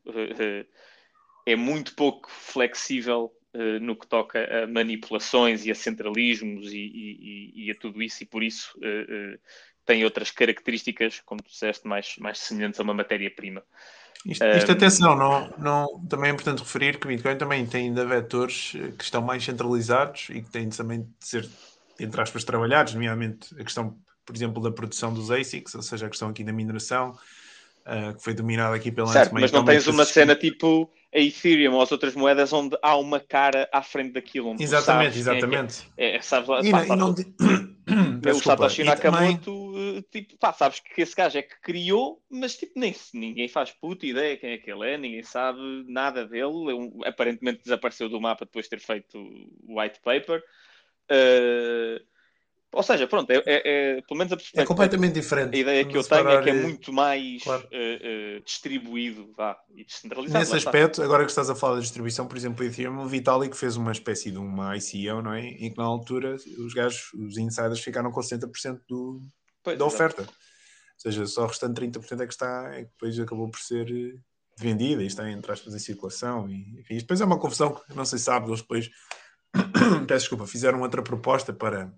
é 1.45 1.55
muito 1.57 1.93
pouco 1.93 2.31
flexível 2.31 3.33
no 3.81 3.95
que 3.95 4.05
toca 4.05 4.63
a 4.63 4.67
manipulações 4.67 5.65
e 5.65 5.71
a 5.71 5.75
centralismos 5.75 6.71
e, 6.71 6.77
e, 6.77 7.65
e 7.65 7.71
a 7.71 7.75
tudo 7.75 8.01
isso, 8.01 8.21
e 8.23 8.25
por 8.25 8.43
isso 8.43 8.77
tem 9.89 10.03
outras 10.03 10.29
características, 10.29 11.19
como 11.25 11.41
tu 11.41 11.49
disseste, 11.49 11.87
mais, 11.87 12.15
mais 12.19 12.37
semelhantes 12.37 12.79
a 12.79 12.83
uma 12.83 12.93
matéria-prima. 12.93 13.63
Isto, 14.25 14.43
isto 14.45 14.71
atenção, 14.71 15.15
não, 15.15 15.49
não, 15.57 16.05
também 16.07 16.29
é 16.29 16.33
importante 16.33 16.59
referir 16.59 16.99
que 16.99 17.07
o 17.07 17.09
Bitcoin 17.09 17.37
também 17.37 17.65
tem 17.65 17.85
ainda 17.87 18.05
vetores 18.05 18.73
eh, 18.75 18.91
que 18.91 19.03
estão 19.03 19.21
mais 19.21 19.43
centralizados 19.43 20.27
e 20.29 20.41
que 20.41 20.49
têm 20.49 20.69
também 20.69 21.01
de 21.01 21.25
ser, 21.25 21.49
entre 21.99 22.21
aspas, 22.21 22.43
trabalhados, 22.43 22.93
nomeadamente 22.93 23.55
a 23.59 23.63
questão, 23.63 23.97
por 24.25 24.35
exemplo, 24.35 24.61
da 24.61 24.71
produção 24.71 25.13
dos 25.13 25.31
ASICs, 25.31 25.73
ou 25.73 25.81
seja, 25.81 26.05
a 26.05 26.09
questão 26.09 26.29
aqui 26.29 26.43
da 26.43 26.51
mineração, 26.51 27.17
uh, 27.85 28.15
que 28.15 28.23
foi 28.23 28.33
dominada 28.33 28.75
aqui 28.75 28.91
pela 28.91 29.07
Certo, 29.07 29.33
mas 29.33 29.51
não 29.51 29.63
tens 29.63 29.87
uma 29.87 30.05
cena 30.05 30.35
tipo 30.35 30.91
a 31.13 31.19
Ethereum 31.19 31.73
ou 31.73 31.81
as 31.81 31.91
outras 31.91 32.13
moedas 32.15 32.53
onde 32.53 32.77
há 32.81 32.95
uma 32.95 33.19
cara 33.19 33.67
à 33.71 33.81
frente 33.81 34.13
daquilo. 34.13 34.55
exatamente, 34.59 35.17
exatamente. 35.17 35.91
É, 35.97 36.11
é, 36.11 36.15
é, 36.17 36.21
sabes, 36.21 36.47
e, 36.65 36.71
pá, 36.71 36.85
e 36.85 36.95
não, 36.95 37.15
o 38.35 38.41
Satoshi 38.41 38.83
Nakamoto, 38.83 39.71
também... 39.73 39.97
Eh, 39.97 40.03
tipo, 40.11 40.37
pá, 40.37 40.53
sabes 40.53 40.79
que 40.79 41.01
esse 41.01 41.15
gajo 41.15 41.37
é 41.37 41.41
que 41.41 41.59
criou, 41.61 42.21
mas 42.29 42.55
tipo, 42.55 42.73
nem, 42.79 42.95
ninguém 43.13 43.47
faz 43.47 43.71
puta 43.71 44.05
ideia 44.05 44.37
quem 44.37 44.51
é 44.51 44.57
que 44.57 44.71
ele 44.71 44.87
é, 44.87 44.97
ninguém 44.97 45.23
sabe 45.23 45.59
nada 45.87 46.25
dele. 46.25 46.69
Ele, 46.69 46.91
aparentemente 47.05 47.63
desapareceu 47.63 48.07
do 48.07 48.21
mapa 48.21 48.45
depois 48.45 48.65
de 48.65 48.69
ter 48.69 48.79
feito 48.79 49.17
o 49.63 49.79
white 49.79 49.99
paper. 50.01 50.43
Uh, 51.11 51.99
ou 52.71 52.83
seja, 52.83 53.07
pronto, 53.07 53.31
é, 53.31 53.37
é, 53.45 53.97
é, 53.97 54.01
pelo 54.01 54.17
menos 54.17 54.31
a 54.31 54.37
É 54.61 54.63
completamente 54.63 55.13
diferente. 55.13 55.55
A 55.55 55.59
ideia 55.59 55.85
que 55.85 55.97
eu 55.97 56.03
tenho 56.03 56.29
é 56.29 56.43
que 56.43 56.49
é 56.51 56.53
muito 56.53 56.93
mais 56.93 57.43
claro. 57.43 57.63
uh, 57.63 58.37
uh, 58.37 58.43
distribuído 58.45 59.33
vá, 59.35 59.57
e 59.75 59.83
descentralizado. 59.83 60.39
Nesse 60.39 60.55
aspecto, 60.55 61.01
agora 61.01 61.25
que 61.25 61.31
estás 61.31 61.49
a 61.49 61.55
falar 61.55 61.75
da 61.75 61.81
distribuição, 61.81 62.27
por 62.27 62.37
exemplo, 62.37 62.63
o 62.63 62.67
Ethereum, 62.67 62.99
o 62.99 63.07
Vitalik 63.07 63.57
fez 63.57 63.75
uma 63.75 63.91
espécie 63.91 64.29
de 64.29 64.37
uma 64.37 64.77
ICO, 64.77 65.21
não 65.21 65.33
é? 65.33 65.47
Em 65.47 65.71
que 65.71 65.77
na 65.77 65.83
altura 65.83 66.35
os 66.35 66.73
gajos, 66.73 67.11
os 67.13 67.37
insiders, 67.37 67.79
ficaram 67.79 68.11
com 68.11 68.21
60% 68.21 68.81
do, 68.87 69.19
pois, 69.63 69.77
da 69.77 69.85
oferta. 69.85 70.21
Ou 70.21 71.01
seja, 71.01 71.25
só 71.25 71.45
o 71.45 71.47
restante 71.47 71.81
30% 71.81 72.21
é 72.21 72.27
que 72.27 72.33
está, 72.33 72.71
é 72.73 72.83
que 72.83 72.91
depois 72.91 73.19
acabou 73.19 73.49
por 73.49 73.59
ser 73.59 73.89
eh, 73.89 74.19
vendida 74.59 75.01
e 75.01 75.07
está, 75.07 75.27
entre 75.31 75.51
aspas, 75.51 75.73
em 75.73 75.79
circulação. 75.79 76.47
E, 76.49 76.81
enfim, 76.81 76.97
depois 76.97 77.19
é 77.19 77.25
uma 77.25 77.39
confusão 77.39 77.73
que 77.73 77.95
não 77.95 78.05
sei 78.05 78.19
se 78.19 78.25
sabe, 78.25 78.47
eles 78.47 78.61
depois, 78.61 78.89
peço 80.07 80.25
desculpa, 80.25 80.45
fizeram 80.45 80.81
outra 80.81 81.01
proposta 81.01 81.51
para 81.51 81.91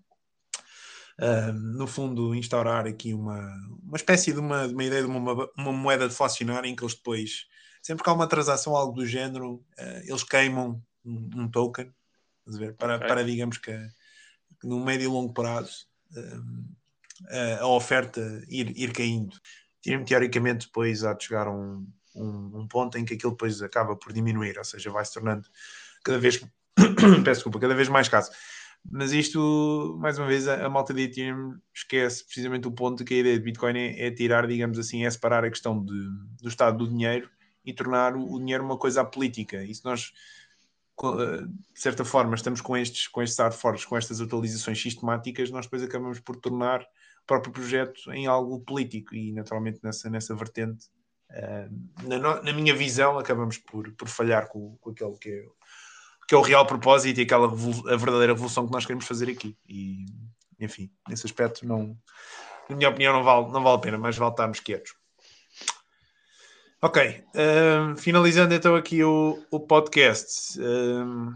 uh, 1.19 1.53
no 1.53 1.87
fundo, 1.87 2.35
instaurar 2.35 2.85
aqui 2.85 3.13
uma, 3.13 3.39
uma 3.83 3.97
espécie 3.97 4.33
de 4.33 4.39
uma, 4.39 4.67
de 4.67 4.73
uma 4.73 4.83
ideia 4.83 5.01
de 5.01 5.07
uma, 5.07 5.49
uma 5.57 5.71
moeda 5.71 6.07
deflacionária 6.07 6.67
em 6.67 6.75
que 6.75 6.83
eles 6.83 6.95
depois, 6.95 7.45
sempre 7.81 8.03
que 8.03 8.09
há 8.09 8.13
uma 8.13 8.27
transação, 8.27 8.75
algo 8.75 8.93
do 8.93 9.05
género, 9.05 9.55
uh, 9.55 10.01
eles 10.03 10.23
queimam 10.23 10.81
um, 11.05 11.29
um 11.35 11.47
token 11.49 11.91
ver, 12.45 12.75
para, 12.75 12.97
okay. 12.97 13.07
para, 13.07 13.23
digamos 13.23 13.57
que, 13.57 13.75
no 14.63 14.83
médio 14.83 15.05
e 15.05 15.07
longo 15.07 15.33
prazo 15.33 15.87
a 17.59 17.67
oferta 17.67 18.19
ir, 18.49 18.77
ir 18.77 18.91
caindo. 18.91 19.37
Teoricamente, 20.05 20.67
depois 20.67 21.03
há 21.03 21.13
de 21.13 21.23
chegar 21.23 21.47
a 21.47 21.51
um, 21.51 21.87
um, 22.15 22.59
um, 22.59 22.67
ponto 22.67 22.97
em 22.97 23.05
que 23.05 23.13
aquilo 23.13 23.31
depois 23.31 23.61
acaba 23.61 23.95
por 23.95 24.13
diminuir, 24.13 24.57
ou 24.57 24.63
seja, 24.63 24.91
vai 24.91 25.05
se 25.05 25.13
tornando 25.13 25.47
cada 26.03 26.19
vez, 26.19 26.37
peço 26.77 27.23
desculpa, 27.23 27.59
cada 27.59 27.75
vez 27.75 27.89
mais 27.89 28.07
caso. 28.07 28.31
Mas 28.89 29.11
isto, 29.11 29.97
mais 29.99 30.17
uma 30.17 30.27
vez, 30.27 30.47
a, 30.47 30.65
a 30.65 30.69
malta 30.69 30.93
de 30.93 31.03
Ethereum 31.03 31.59
esquece 31.73 32.25
precisamente 32.25 32.67
o 32.67 32.71
ponto 32.71 33.05
que 33.05 33.13
a 33.13 33.17
ideia 33.17 33.37
de 33.37 33.43
Bitcoin 33.43 33.77
é, 33.77 34.07
é 34.07 34.11
tirar, 34.11 34.47
digamos 34.47 34.79
assim, 34.79 35.05
é 35.05 35.09
separar 35.09 35.45
a 35.45 35.49
questão 35.49 35.83
de, 35.83 35.93
do 36.41 36.49
estado 36.49 36.77
do 36.79 36.89
dinheiro 36.89 37.29
e 37.63 37.73
tornar 37.73 38.15
o, 38.15 38.33
o 38.33 38.39
dinheiro 38.39 38.63
uma 38.63 38.77
coisa 38.77 39.03
política. 39.05 39.63
E 39.63 39.73
se 39.73 39.85
nós, 39.85 40.11
eh, 41.03 41.45
de 41.73 41.79
certa 41.79 42.03
forma, 42.03 42.35
estamos 42.35 42.59
com 42.59 42.75
estes, 42.75 43.07
com 43.07 43.21
estes 43.21 43.37
hard 43.37 43.53
forks, 43.53 43.85
com 43.85 43.97
estas 43.97 44.19
atualizações 44.19 44.81
sistemáticas, 44.81 45.51
nós 45.51 45.65
depois 45.65 45.83
acabamos 45.83 46.19
por 46.19 46.35
tornar 46.37 46.81
o 46.81 47.25
próprio 47.27 47.53
projeto 47.53 48.11
em 48.11 48.25
algo 48.25 48.59
político 48.61 49.15
e, 49.15 49.31
naturalmente, 49.31 49.79
nessa, 49.83 50.09
nessa 50.09 50.35
vertente, 50.35 50.87
uh, 51.29 52.07
na, 52.07 52.41
na, 52.41 52.53
minha 52.53 52.75
visão, 52.75 53.19
acabamos 53.19 53.59
por, 53.59 53.91
por 53.93 54.07
falhar 54.07 54.47
com, 54.47 54.75
com 54.81 54.89
aquele 54.89 55.17
que 55.17 55.29
é 55.29 55.45
que 56.31 56.35
é 56.35 56.37
o 56.37 56.41
real 56.41 56.65
propósito 56.65 57.19
e 57.19 57.23
aquela 57.23 57.45
a 57.45 57.97
verdadeira 57.97 58.31
revolução 58.31 58.65
que 58.65 58.71
nós 58.71 58.85
queremos 58.85 59.05
fazer 59.05 59.29
aqui. 59.29 59.53
E, 59.67 60.05
enfim, 60.61 60.89
nesse 61.09 61.25
aspecto, 61.25 61.67
não, 61.67 61.93
na 62.69 62.75
minha 62.77 62.87
opinião, 62.87 63.11
não 63.11 63.21
vale, 63.21 63.51
não 63.51 63.61
vale 63.61 63.75
a 63.75 63.79
pena, 63.79 63.97
mas 63.97 64.15
vale 64.15 64.31
estarmos 64.31 64.61
quietos. 64.61 64.93
Ok, 66.81 67.25
uh, 67.35 67.97
finalizando 67.97 68.53
então 68.53 68.77
aqui 68.77 69.03
o, 69.03 69.43
o 69.51 69.59
podcast. 69.59 70.57
Uh, 70.57 71.35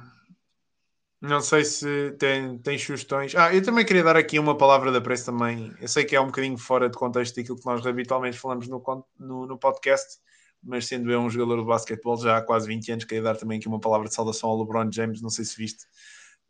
não 1.19 1.41
sei 1.41 1.65
se 1.65 2.11
tem, 2.11 2.57
tem 2.59 2.77
sugestões. 2.77 3.35
Ah, 3.35 3.53
eu 3.53 3.61
também 3.61 3.85
queria 3.85 4.01
dar 4.01 4.15
aqui 4.15 4.39
uma 4.39 4.57
palavra 4.57 4.93
da 4.93 5.01
pressa 5.01 5.25
também. 5.29 5.75
Eu 5.81 5.89
sei 5.89 6.05
que 6.05 6.15
é 6.15 6.21
um 6.21 6.27
bocadinho 6.27 6.57
fora 6.57 6.89
de 6.89 6.97
contexto 6.97 7.35
daquilo 7.35 7.59
que 7.59 7.65
nós 7.65 7.85
habitualmente 7.85 8.39
falamos 8.39 8.69
no, 8.69 8.81
no, 9.19 9.45
no 9.45 9.57
podcast, 9.57 10.19
mas 10.65 10.87
sendo 10.87 11.11
eu 11.11 11.19
um 11.19 11.29
jogador 11.29 11.61
de 11.61 11.67
basquetebol 11.67 12.17
já 12.17 12.37
há 12.37 12.41
quase 12.41 12.67
20 12.67 12.91
anos, 12.91 13.05
queria 13.05 13.23
dar 13.23 13.35
também 13.37 13.59
aqui 13.59 13.67
uma 13.67 13.79
palavra 13.79 14.07
de 14.07 14.15
saudação 14.15 14.49
ao 14.49 14.59
LeBron 14.59 14.91
James, 14.91 15.21
não 15.21 15.29
sei 15.29 15.45
se 15.45 15.55
viste, 15.55 15.85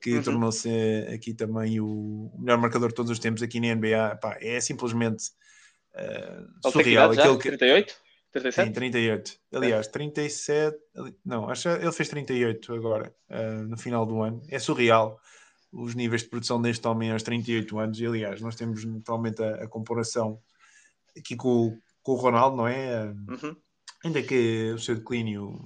que 0.02 0.16
uhum. 0.16 0.24
tornou-se 0.24 0.70
aqui 1.14 1.34
também 1.34 1.80
o 1.80 2.32
melhor 2.38 2.58
marcador 2.58 2.90
de 2.90 2.96
todos 2.96 3.12
os 3.12 3.20
tempos 3.20 3.42
aqui 3.42 3.60
na 3.60 3.76
NBA. 3.76 4.18
Pá, 4.22 4.38
é 4.40 4.60
simplesmente 4.62 5.32
uh, 5.96 6.72
surreal. 6.72 7.12
Aquilo 7.12 7.38
que... 7.38 7.50
38? 7.50 7.96
37? 8.32 8.68
Sim, 8.68 8.74
38. 8.74 9.32
Aliás, 9.54 9.88
37. 9.88 10.78
Não, 11.26 11.50
acho 11.50 11.64
que 11.64 11.84
ele 11.84 11.92
fez 11.92 12.10
38 12.10 12.74
agora, 12.74 13.16
uh, 13.30 13.64
no 13.64 13.78
final 13.78 14.06
do 14.06 14.22
ano. 14.22 14.42
É 14.50 14.60
surreal 14.60 15.20
os 15.72 15.96
níveis 15.96 16.24
de 16.24 16.30
produção 16.30 16.62
deste 16.62 16.86
homem 16.88 17.12
aos 17.12 17.24
38 17.24 17.80
anos. 17.80 18.00
E 18.00 18.06
aliás, 18.06 18.42
nós 18.42 18.56
temos 18.56 18.84
naturalmente 18.86 19.42
a, 19.42 19.64
a 19.64 19.68
comparação 19.68 20.40
aqui 21.18 21.36
com, 21.36 21.78
com 22.04 22.12
o 22.12 22.16
Ronaldo, 22.16 22.58
não 22.58 22.68
é? 22.68 23.06
Uhum. 23.06 23.56
Ainda 24.06 24.22
que 24.22 24.72
o 24.72 24.78
seu 24.78 24.96
declínio, 24.96 25.60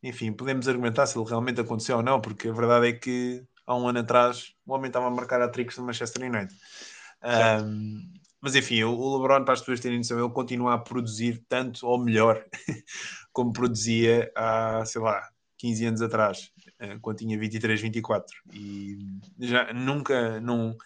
enfim, 0.00 0.32
podemos 0.32 0.68
argumentar 0.68 1.06
se 1.06 1.18
ele 1.18 1.28
realmente 1.28 1.60
aconteceu 1.60 1.96
ou 1.96 2.04
não, 2.04 2.20
porque 2.20 2.48
a 2.48 2.52
verdade 2.52 2.86
é 2.86 2.92
que 2.92 3.44
há 3.66 3.74
um 3.74 3.88
ano 3.88 3.98
atrás 3.98 4.54
o 4.64 4.72
homem 4.72 4.86
estava 4.86 5.08
a 5.08 5.10
marcar 5.10 5.42
a 5.42 5.48
tricks 5.48 5.74
do 5.74 5.82
Manchester 5.82 6.22
United. 6.22 6.54
Um, 7.64 8.12
mas 8.40 8.54
enfim, 8.54 8.84
o 8.84 9.16
LeBron, 9.16 9.44
para 9.44 9.54
as 9.54 9.60
pessoas 9.60 9.80
terem 9.80 9.98
noção, 9.98 10.20
ele 10.20 10.32
continua 10.32 10.74
a 10.74 10.78
produzir 10.78 11.44
tanto 11.48 11.84
ou 11.84 11.98
melhor 11.98 12.44
como 13.32 13.52
produzia 13.52 14.30
há, 14.36 14.84
sei 14.86 15.00
lá, 15.00 15.28
15 15.58 15.86
anos 15.86 16.02
atrás, 16.02 16.52
eh, 16.78 16.96
quando 17.02 17.16
tinha 17.16 17.36
23, 17.36 17.80
24. 17.80 18.32
E 18.52 18.98
já 19.40 19.72
nunca, 19.72 20.40
não, 20.40 20.76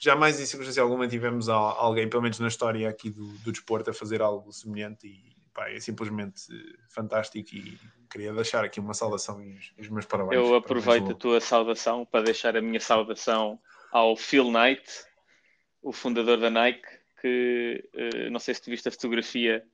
jamais 0.00 0.40
em 0.40 0.46
circunstância 0.46 0.82
alguma 0.82 1.06
tivemos 1.06 1.50
alguém, 1.50 2.08
pelo 2.08 2.22
menos 2.22 2.38
na 2.38 2.48
história 2.48 2.88
aqui 2.88 3.10
do, 3.10 3.26
do 3.38 3.52
desporto, 3.52 3.90
a 3.90 3.94
fazer 3.94 4.22
algo 4.22 4.50
semelhante. 4.52 5.06
E 5.06 5.33
pá, 5.54 5.70
é 5.70 5.78
simplesmente 5.78 6.42
fantástico 6.90 7.54
e 7.54 7.78
queria 8.10 8.32
deixar 8.32 8.64
aqui 8.64 8.80
uma 8.80 8.92
saudação 8.92 9.40
e 9.40 9.58
os, 9.78 9.88
meus 9.88 10.04
parabéns. 10.04 10.34
Eu 10.34 10.54
aproveito 10.54 11.12
a 11.12 11.14
tua 11.14 11.40
saudação 11.40 12.04
para 12.04 12.24
deixar 12.24 12.56
a 12.56 12.60
minha 12.60 12.80
saudação 12.80 13.58
ao 13.90 14.16
Phil 14.16 14.50
Knight, 14.50 14.84
o 15.80 15.92
fundador 15.92 16.38
da 16.38 16.50
Nike, 16.50 16.86
que 17.20 17.88
uh, 17.94 18.30
não 18.30 18.40
sei 18.40 18.54
se 18.54 18.62
tu 18.62 18.70
viste 18.70 18.88
a 18.88 18.92
fotografia 18.92 19.64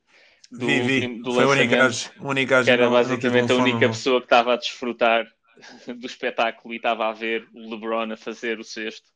do, 0.51 0.65
vi, 0.65 0.81
vi. 0.81 1.21
do 1.21 1.33
Foi 1.33 1.45
lançamento, 1.45 2.11
a 2.19 2.27
única, 2.27 2.63
que 2.63 2.69
era 2.69 2.89
basicamente 2.89 3.51
a 3.51 3.55
única 3.55 3.87
pessoa 3.87 4.19
que 4.19 4.25
estava 4.25 4.53
a 4.53 4.57
desfrutar 4.57 5.25
do 5.97 6.05
espetáculo 6.05 6.73
e 6.73 6.77
estava 6.77 7.07
a 7.07 7.13
ver 7.13 7.47
o 7.53 7.69
LeBron 7.69 8.11
a 8.11 8.17
fazer 8.17 8.59
o 8.59 8.63
sexto, 8.63 9.09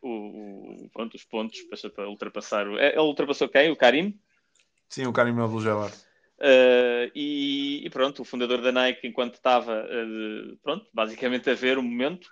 o, 0.00 0.84
o, 0.84 0.90
pronto, 0.90 1.14
os 1.14 1.24
pontos 1.24 1.58
para, 1.94 2.08
ultrapassar. 2.08 2.68
O, 2.68 2.78
é, 2.78 2.90
ele 2.90 3.00
ultrapassou 3.00 3.48
quem? 3.48 3.70
O 3.70 3.76
Karim? 3.76 4.18
Sim, 4.88 5.06
o 5.06 5.12
Karim 5.12 5.38
Abdul-Jabbar. 5.40 5.92
Uh, 6.38 7.10
e, 7.14 7.86
e, 7.86 7.90
pronto, 7.90 8.20
o 8.20 8.24
fundador 8.24 8.60
da 8.60 8.70
Nike, 8.70 9.06
enquanto 9.06 9.34
estava, 9.34 9.84
uh, 9.84 10.56
pronto, 10.62 10.86
basicamente 10.92 11.48
a 11.48 11.54
ver 11.54 11.78
o 11.78 11.82
momento, 11.82 12.26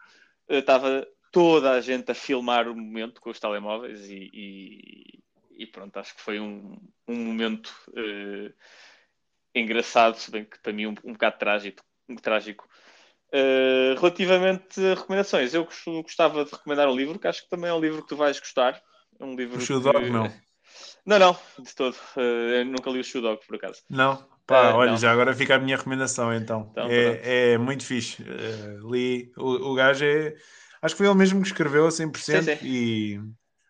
uh, 0.50 0.54
estava 0.54 1.06
toda 1.32 1.72
a 1.72 1.80
gente 1.80 2.10
a 2.10 2.14
filmar 2.14 2.68
o 2.68 2.76
momento 2.76 3.20
com 3.20 3.30
os 3.30 3.40
telemóveis 3.40 4.08
e, 4.08 4.30
e, 4.32 5.20
e 5.56 5.66
pronto, 5.66 5.96
acho 5.96 6.14
que 6.14 6.20
foi 6.20 6.38
um, 6.38 6.76
um 7.08 7.16
momento 7.16 7.74
engraçado, 9.54 10.16
se 10.16 10.30
bem 10.30 10.44
que 10.44 10.60
para 10.60 10.72
mim 10.72 10.86
um, 10.86 10.94
um 11.04 11.12
bocado 11.12 11.38
trágico. 11.38 11.82
Um, 12.08 12.16
trágico. 12.16 12.68
relativamente 13.96 14.78
a 14.80 14.94
recomendações, 14.94 15.54
eu 15.54 15.66
gostava 16.02 16.44
de 16.44 16.52
recomendar 16.52 16.88
um 16.88 16.94
livro 16.94 17.18
que 17.18 17.26
acho 17.26 17.42
que 17.42 17.48
também 17.48 17.70
é 17.70 17.74
um 17.74 17.80
livro 17.80 18.02
que 18.02 18.08
tu 18.08 18.16
vais 18.16 18.38
gostar. 18.38 18.80
Um 19.18 19.34
livro 19.34 19.56
o 19.56 19.66
que... 19.66 20.10
não. 20.10 20.32
Não, 21.06 21.18
não, 21.18 21.36
de 21.58 21.74
todo. 21.74 21.96
Eu 22.16 22.64
nunca 22.64 22.90
li 22.90 23.00
o 23.00 23.04
Shoe 23.04 23.20
Dog, 23.20 23.40
por 23.46 23.56
acaso. 23.56 23.82
Não? 23.90 24.26
Pá, 24.46 24.72
uh, 24.72 24.76
olha, 24.76 24.90
não. 24.92 24.98
já 24.98 25.10
agora 25.10 25.34
fica 25.34 25.54
a 25.54 25.58
minha 25.58 25.76
recomendação 25.76 26.34
então. 26.34 26.68
então 26.70 26.86
é, 26.90 27.52
é 27.52 27.58
muito 27.58 27.84
fixe. 27.84 28.22
Uh, 28.22 28.90
li, 28.90 29.32
o, 29.36 29.72
o 29.72 29.74
gajo 29.74 30.04
é. 30.04 30.34
Acho 30.82 30.94
que 30.94 30.98
foi 30.98 31.06
ele 31.06 31.16
mesmo 31.16 31.40
que 31.40 31.46
escreveu 31.46 31.86
a 31.86 31.90
100% 31.90 32.16
sim, 32.16 32.42
sim. 32.42 32.58
e. 32.62 33.20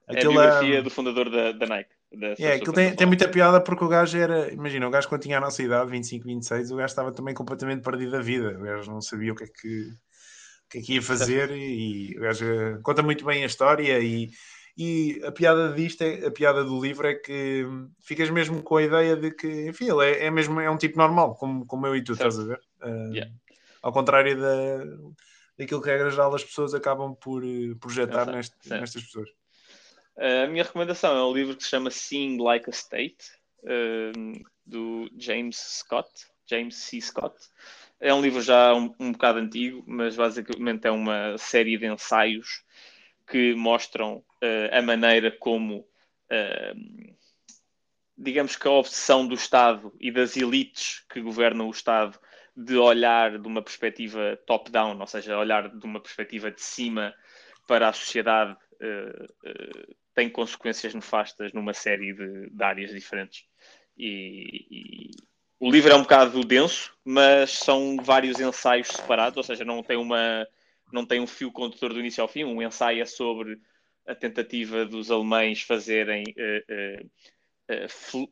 É 0.08 0.18
a 0.18 0.20
biografia 0.20 0.78
é... 0.78 0.82
do 0.82 0.90
fundador 0.90 1.30
da, 1.30 1.52
da 1.52 1.66
Nike. 1.66 1.90
É, 2.38 2.54
aquilo 2.54 2.72
tem, 2.72 2.94
tem 2.94 3.06
muita 3.06 3.28
piada 3.28 3.60
porque 3.60 3.84
o 3.84 3.88
gajo 3.88 4.16
era. 4.16 4.52
Imagina, 4.52 4.86
o 4.86 4.90
gajo 4.90 5.08
quando 5.08 5.22
tinha 5.22 5.38
a 5.38 5.40
nossa 5.40 5.62
idade, 5.62 5.90
25, 5.90 6.24
26, 6.24 6.70
o 6.70 6.76
gajo 6.76 6.86
estava 6.86 7.12
também 7.12 7.34
completamente 7.34 7.82
perdido 7.82 8.12
da 8.12 8.20
vida. 8.20 8.56
O 8.58 8.62
gajo 8.62 8.90
não 8.90 9.00
sabia 9.00 9.32
o 9.32 9.36
que 9.36 9.44
é 9.44 9.46
que, 9.46 9.80
o 9.88 10.68
que, 10.70 10.78
é 10.78 10.82
que 10.82 10.94
ia 10.94 11.02
fazer 11.02 11.50
e, 11.50 12.12
e 12.12 12.18
o 12.18 12.20
gajo 12.20 12.44
conta 12.82 13.02
muito 13.02 13.24
bem 13.24 13.42
a 13.42 13.46
história 13.46 13.98
e 13.98 14.30
e 14.76 15.20
a 15.24 15.30
piada 15.30 15.72
disto, 15.72 16.02
é, 16.02 16.26
a 16.26 16.30
piada 16.30 16.64
do 16.64 16.80
livro 16.80 17.06
é 17.06 17.14
que 17.14 17.64
ficas 18.00 18.28
mesmo 18.28 18.62
com 18.62 18.76
a 18.76 18.82
ideia 18.82 19.16
de 19.16 19.30
que, 19.30 19.68
enfim, 19.68 19.88
ele 19.88 20.04
é, 20.04 20.26
é 20.26 20.30
mesmo 20.30 20.60
é 20.60 20.68
um 20.68 20.76
tipo 20.76 20.98
normal, 20.98 21.36
como, 21.36 21.64
como 21.64 21.86
eu 21.86 21.94
e 21.94 22.02
tu, 22.02 22.16
certo. 22.16 22.30
estás 22.30 22.44
a 22.44 22.48
ver? 22.48 22.60
Uh, 22.82 23.12
yeah. 23.12 23.32
Ao 23.82 23.92
contrário 23.92 24.40
da, 24.40 24.78
daquilo 25.56 25.80
que, 25.80 25.88
regra 25.88 26.10
geral, 26.10 26.34
as 26.34 26.42
pessoas 26.42 26.74
acabam 26.74 27.14
por 27.14 27.44
eh, 27.44 27.74
projetar 27.78 28.26
neste, 28.26 28.56
nestas 28.68 29.04
pessoas. 29.04 29.28
a 30.18 30.48
minha 30.48 30.64
recomendação 30.64 31.16
é 31.16 31.24
um 31.24 31.32
livro 31.32 31.56
que 31.56 31.62
se 31.62 31.68
chama 31.68 31.90
Seeing 31.90 32.38
Like 32.42 32.68
a 32.68 32.72
State, 32.72 33.24
uh, 33.62 34.44
do 34.66 35.08
James 35.16 35.56
Scott, 35.56 36.08
James 36.46 36.76
C. 36.76 37.00
Scott. 37.00 37.36
É 38.00 38.12
um 38.12 38.20
livro 38.20 38.42
já 38.42 38.74
um, 38.74 38.92
um 38.98 39.12
bocado 39.12 39.38
antigo, 39.38 39.84
mas 39.86 40.16
basicamente 40.16 40.86
é 40.86 40.90
uma 40.90 41.38
série 41.38 41.78
de 41.78 41.86
ensaios 41.86 42.64
que 43.26 43.54
mostram 43.54 44.16
uh, 44.16 44.68
a 44.76 44.82
maneira 44.82 45.30
como, 45.30 45.78
uh, 45.80 47.16
digamos 48.16 48.56
que 48.56 48.68
a 48.68 48.72
obsessão 48.72 49.26
do 49.26 49.34
Estado 49.34 49.94
e 50.00 50.10
das 50.10 50.36
elites 50.36 51.04
que 51.08 51.20
governam 51.20 51.68
o 51.68 51.72
Estado 51.72 52.18
de 52.56 52.76
olhar 52.76 53.38
de 53.38 53.48
uma 53.48 53.62
perspectiva 53.62 54.38
top-down, 54.46 54.98
ou 54.98 55.06
seja, 55.06 55.38
olhar 55.38 55.68
de 55.68 55.84
uma 55.84 56.00
perspectiva 56.00 56.50
de 56.50 56.62
cima 56.62 57.14
para 57.66 57.88
a 57.88 57.92
sociedade 57.92 58.52
uh, 58.52 59.94
tem 60.14 60.30
consequências 60.30 60.94
nefastas 60.94 61.52
numa 61.52 61.74
série 61.74 62.12
de, 62.12 62.50
de 62.50 62.64
áreas 62.64 62.90
diferentes. 62.90 63.44
E, 63.96 64.66
e, 64.70 65.10
o 65.58 65.70
livro 65.70 65.92
é 65.92 65.96
um 65.96 66.02
bocado 66.02 66.44
denso, 66.44 66.94
mas 67.04 67.50
são 67.50 67.96
vários 67.96 68.38
ensaios 68.38 68.88
separados, 68.88 69.36
ou 69.36 69.42
seja, 69.42 69.64
não 69.64 69.82
tem, 69.82 69.96
uma, 69.96 70.46
não 70.92 71.04
tem 71.06 71.20
um 71.20 71.26
fio 71.26 71.50
condutor 71.50 71.92
do 71.92 72.00
início 72.00 72.22
ao 72.22 72.28
fim. 72.28 72.44
Um 72.44 72.62
ensaio 72.62 73.02
é 73.02 73.06
sobre 73.06 73.58
a 74.06 74.14
tentativa 74.14 74.84
dos 74.84 75.10
alemães 75.10 75.62
fazerem 75.62 76.24
uh, 76.24 77.10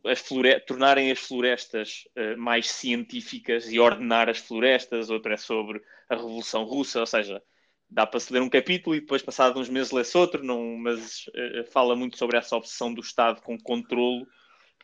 as 0.04 0.22
tornarem 0.66 1.10
as 1.10 1.18
florestas 1.18 2.04
uh, 2.16 2.38
mais 2.38 2.70
científicas 2.70 3.70
e 3.72 3.78
ordenar 3.78 4.28
as 4.28 4.38
florestas, 4.38 5.08
outra 5.08 5.34
é 5.34 5.36
sobre 5.38 5.82
a 6.08 6.16
Revolução 6.16 6.64
Russa, 6.64 7.00
ou 7.00 7.06
seja, 7.06 7.42
dá 7.88 8.06
para 8.06 8.20
se 8.20 8.32
ler 8.32 8.42
um 8.42 8.50
capítulo 8.50 8.94
e 8.94 9.00
depois, 9.00 9.22
passado 9.22 9.58
uns 9.58 9.70
meses, 9.70 9.90
lê-se 9.90 10.16
outro, 10.16 10.44
não, 10.44 10.76
mas 10.76 11.26
uh, 11.28 11.64
fala 11.70 11.96
muito 11.96 12.18
sobre 12.18 12.36
essa 12.36 12.56
obsessão 12.56 12.92
do 12.92 13.00
Estado 13.00 13.40
com 13.40 13.58
controlo 13.58 14.26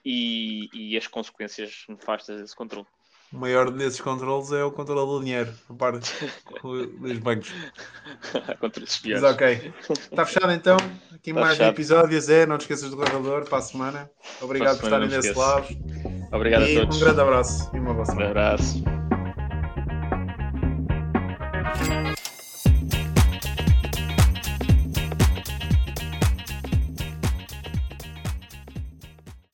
e, 0.05 0.69
e 0.73 0.97
as 0.97 1.07
consequências 1.07 1.85
nefastas 1.89 2.41
desse 2.41 2.57
controle. 2.57 2.87
O 3.33 3.39
maior 3.39 3.71
desses 3.71 4.01
controles 4.01 4.51
é 4.53 4.65
o 4.65 4.71
controle 4.71 5.07
do 5.07 5.21
dinheiro, 5.21 5.53
a 5.69 5.75
parte 5.75 6.11
dos 6.63 7.19
bancos. 7.19 7.53
Contra 8.59 8.85
os 8.85 9.03
Mas 9.05 9.23
ok. 9.23 9.73
Está 9.91 10.25
fechado 10.25 10.53
então. 10.53 10.77
Aqui 11.15 11.31
Está 11.31 11.41
mais 11.41 11.53
fechado. 11.53 11.67
um 11.69 11.71
episódio, 11.73 12.21
Zé. 12.21 12.47
Não 12.47 12.57
te 12.57 12.63
esqueças 12.63 12.91
do 12.91 12.97
corredor 12.97 13.47
para 13.47 13.59
a 13.59 13.63
semana. 13.63 14.11
Obrigado 14.41 14.79
por 14.79 14.85
estarem 14.85 15.09
desse 15.09 15.35
lado. 15.35 15.67
Obrigado 16.33 16.67
e 16.67 16.77
a 16.77 16.81
todos. 16.81 16.97
Um 16.97 17.01
grande 17.01 17.21
abraço 17.21 17.71
e 17.75 17.79
uma 17.79 17.93
boa 17.93 18.07
semana. 18.07 18.27
Um 18.27 18.31
abraço. 18.31 18.98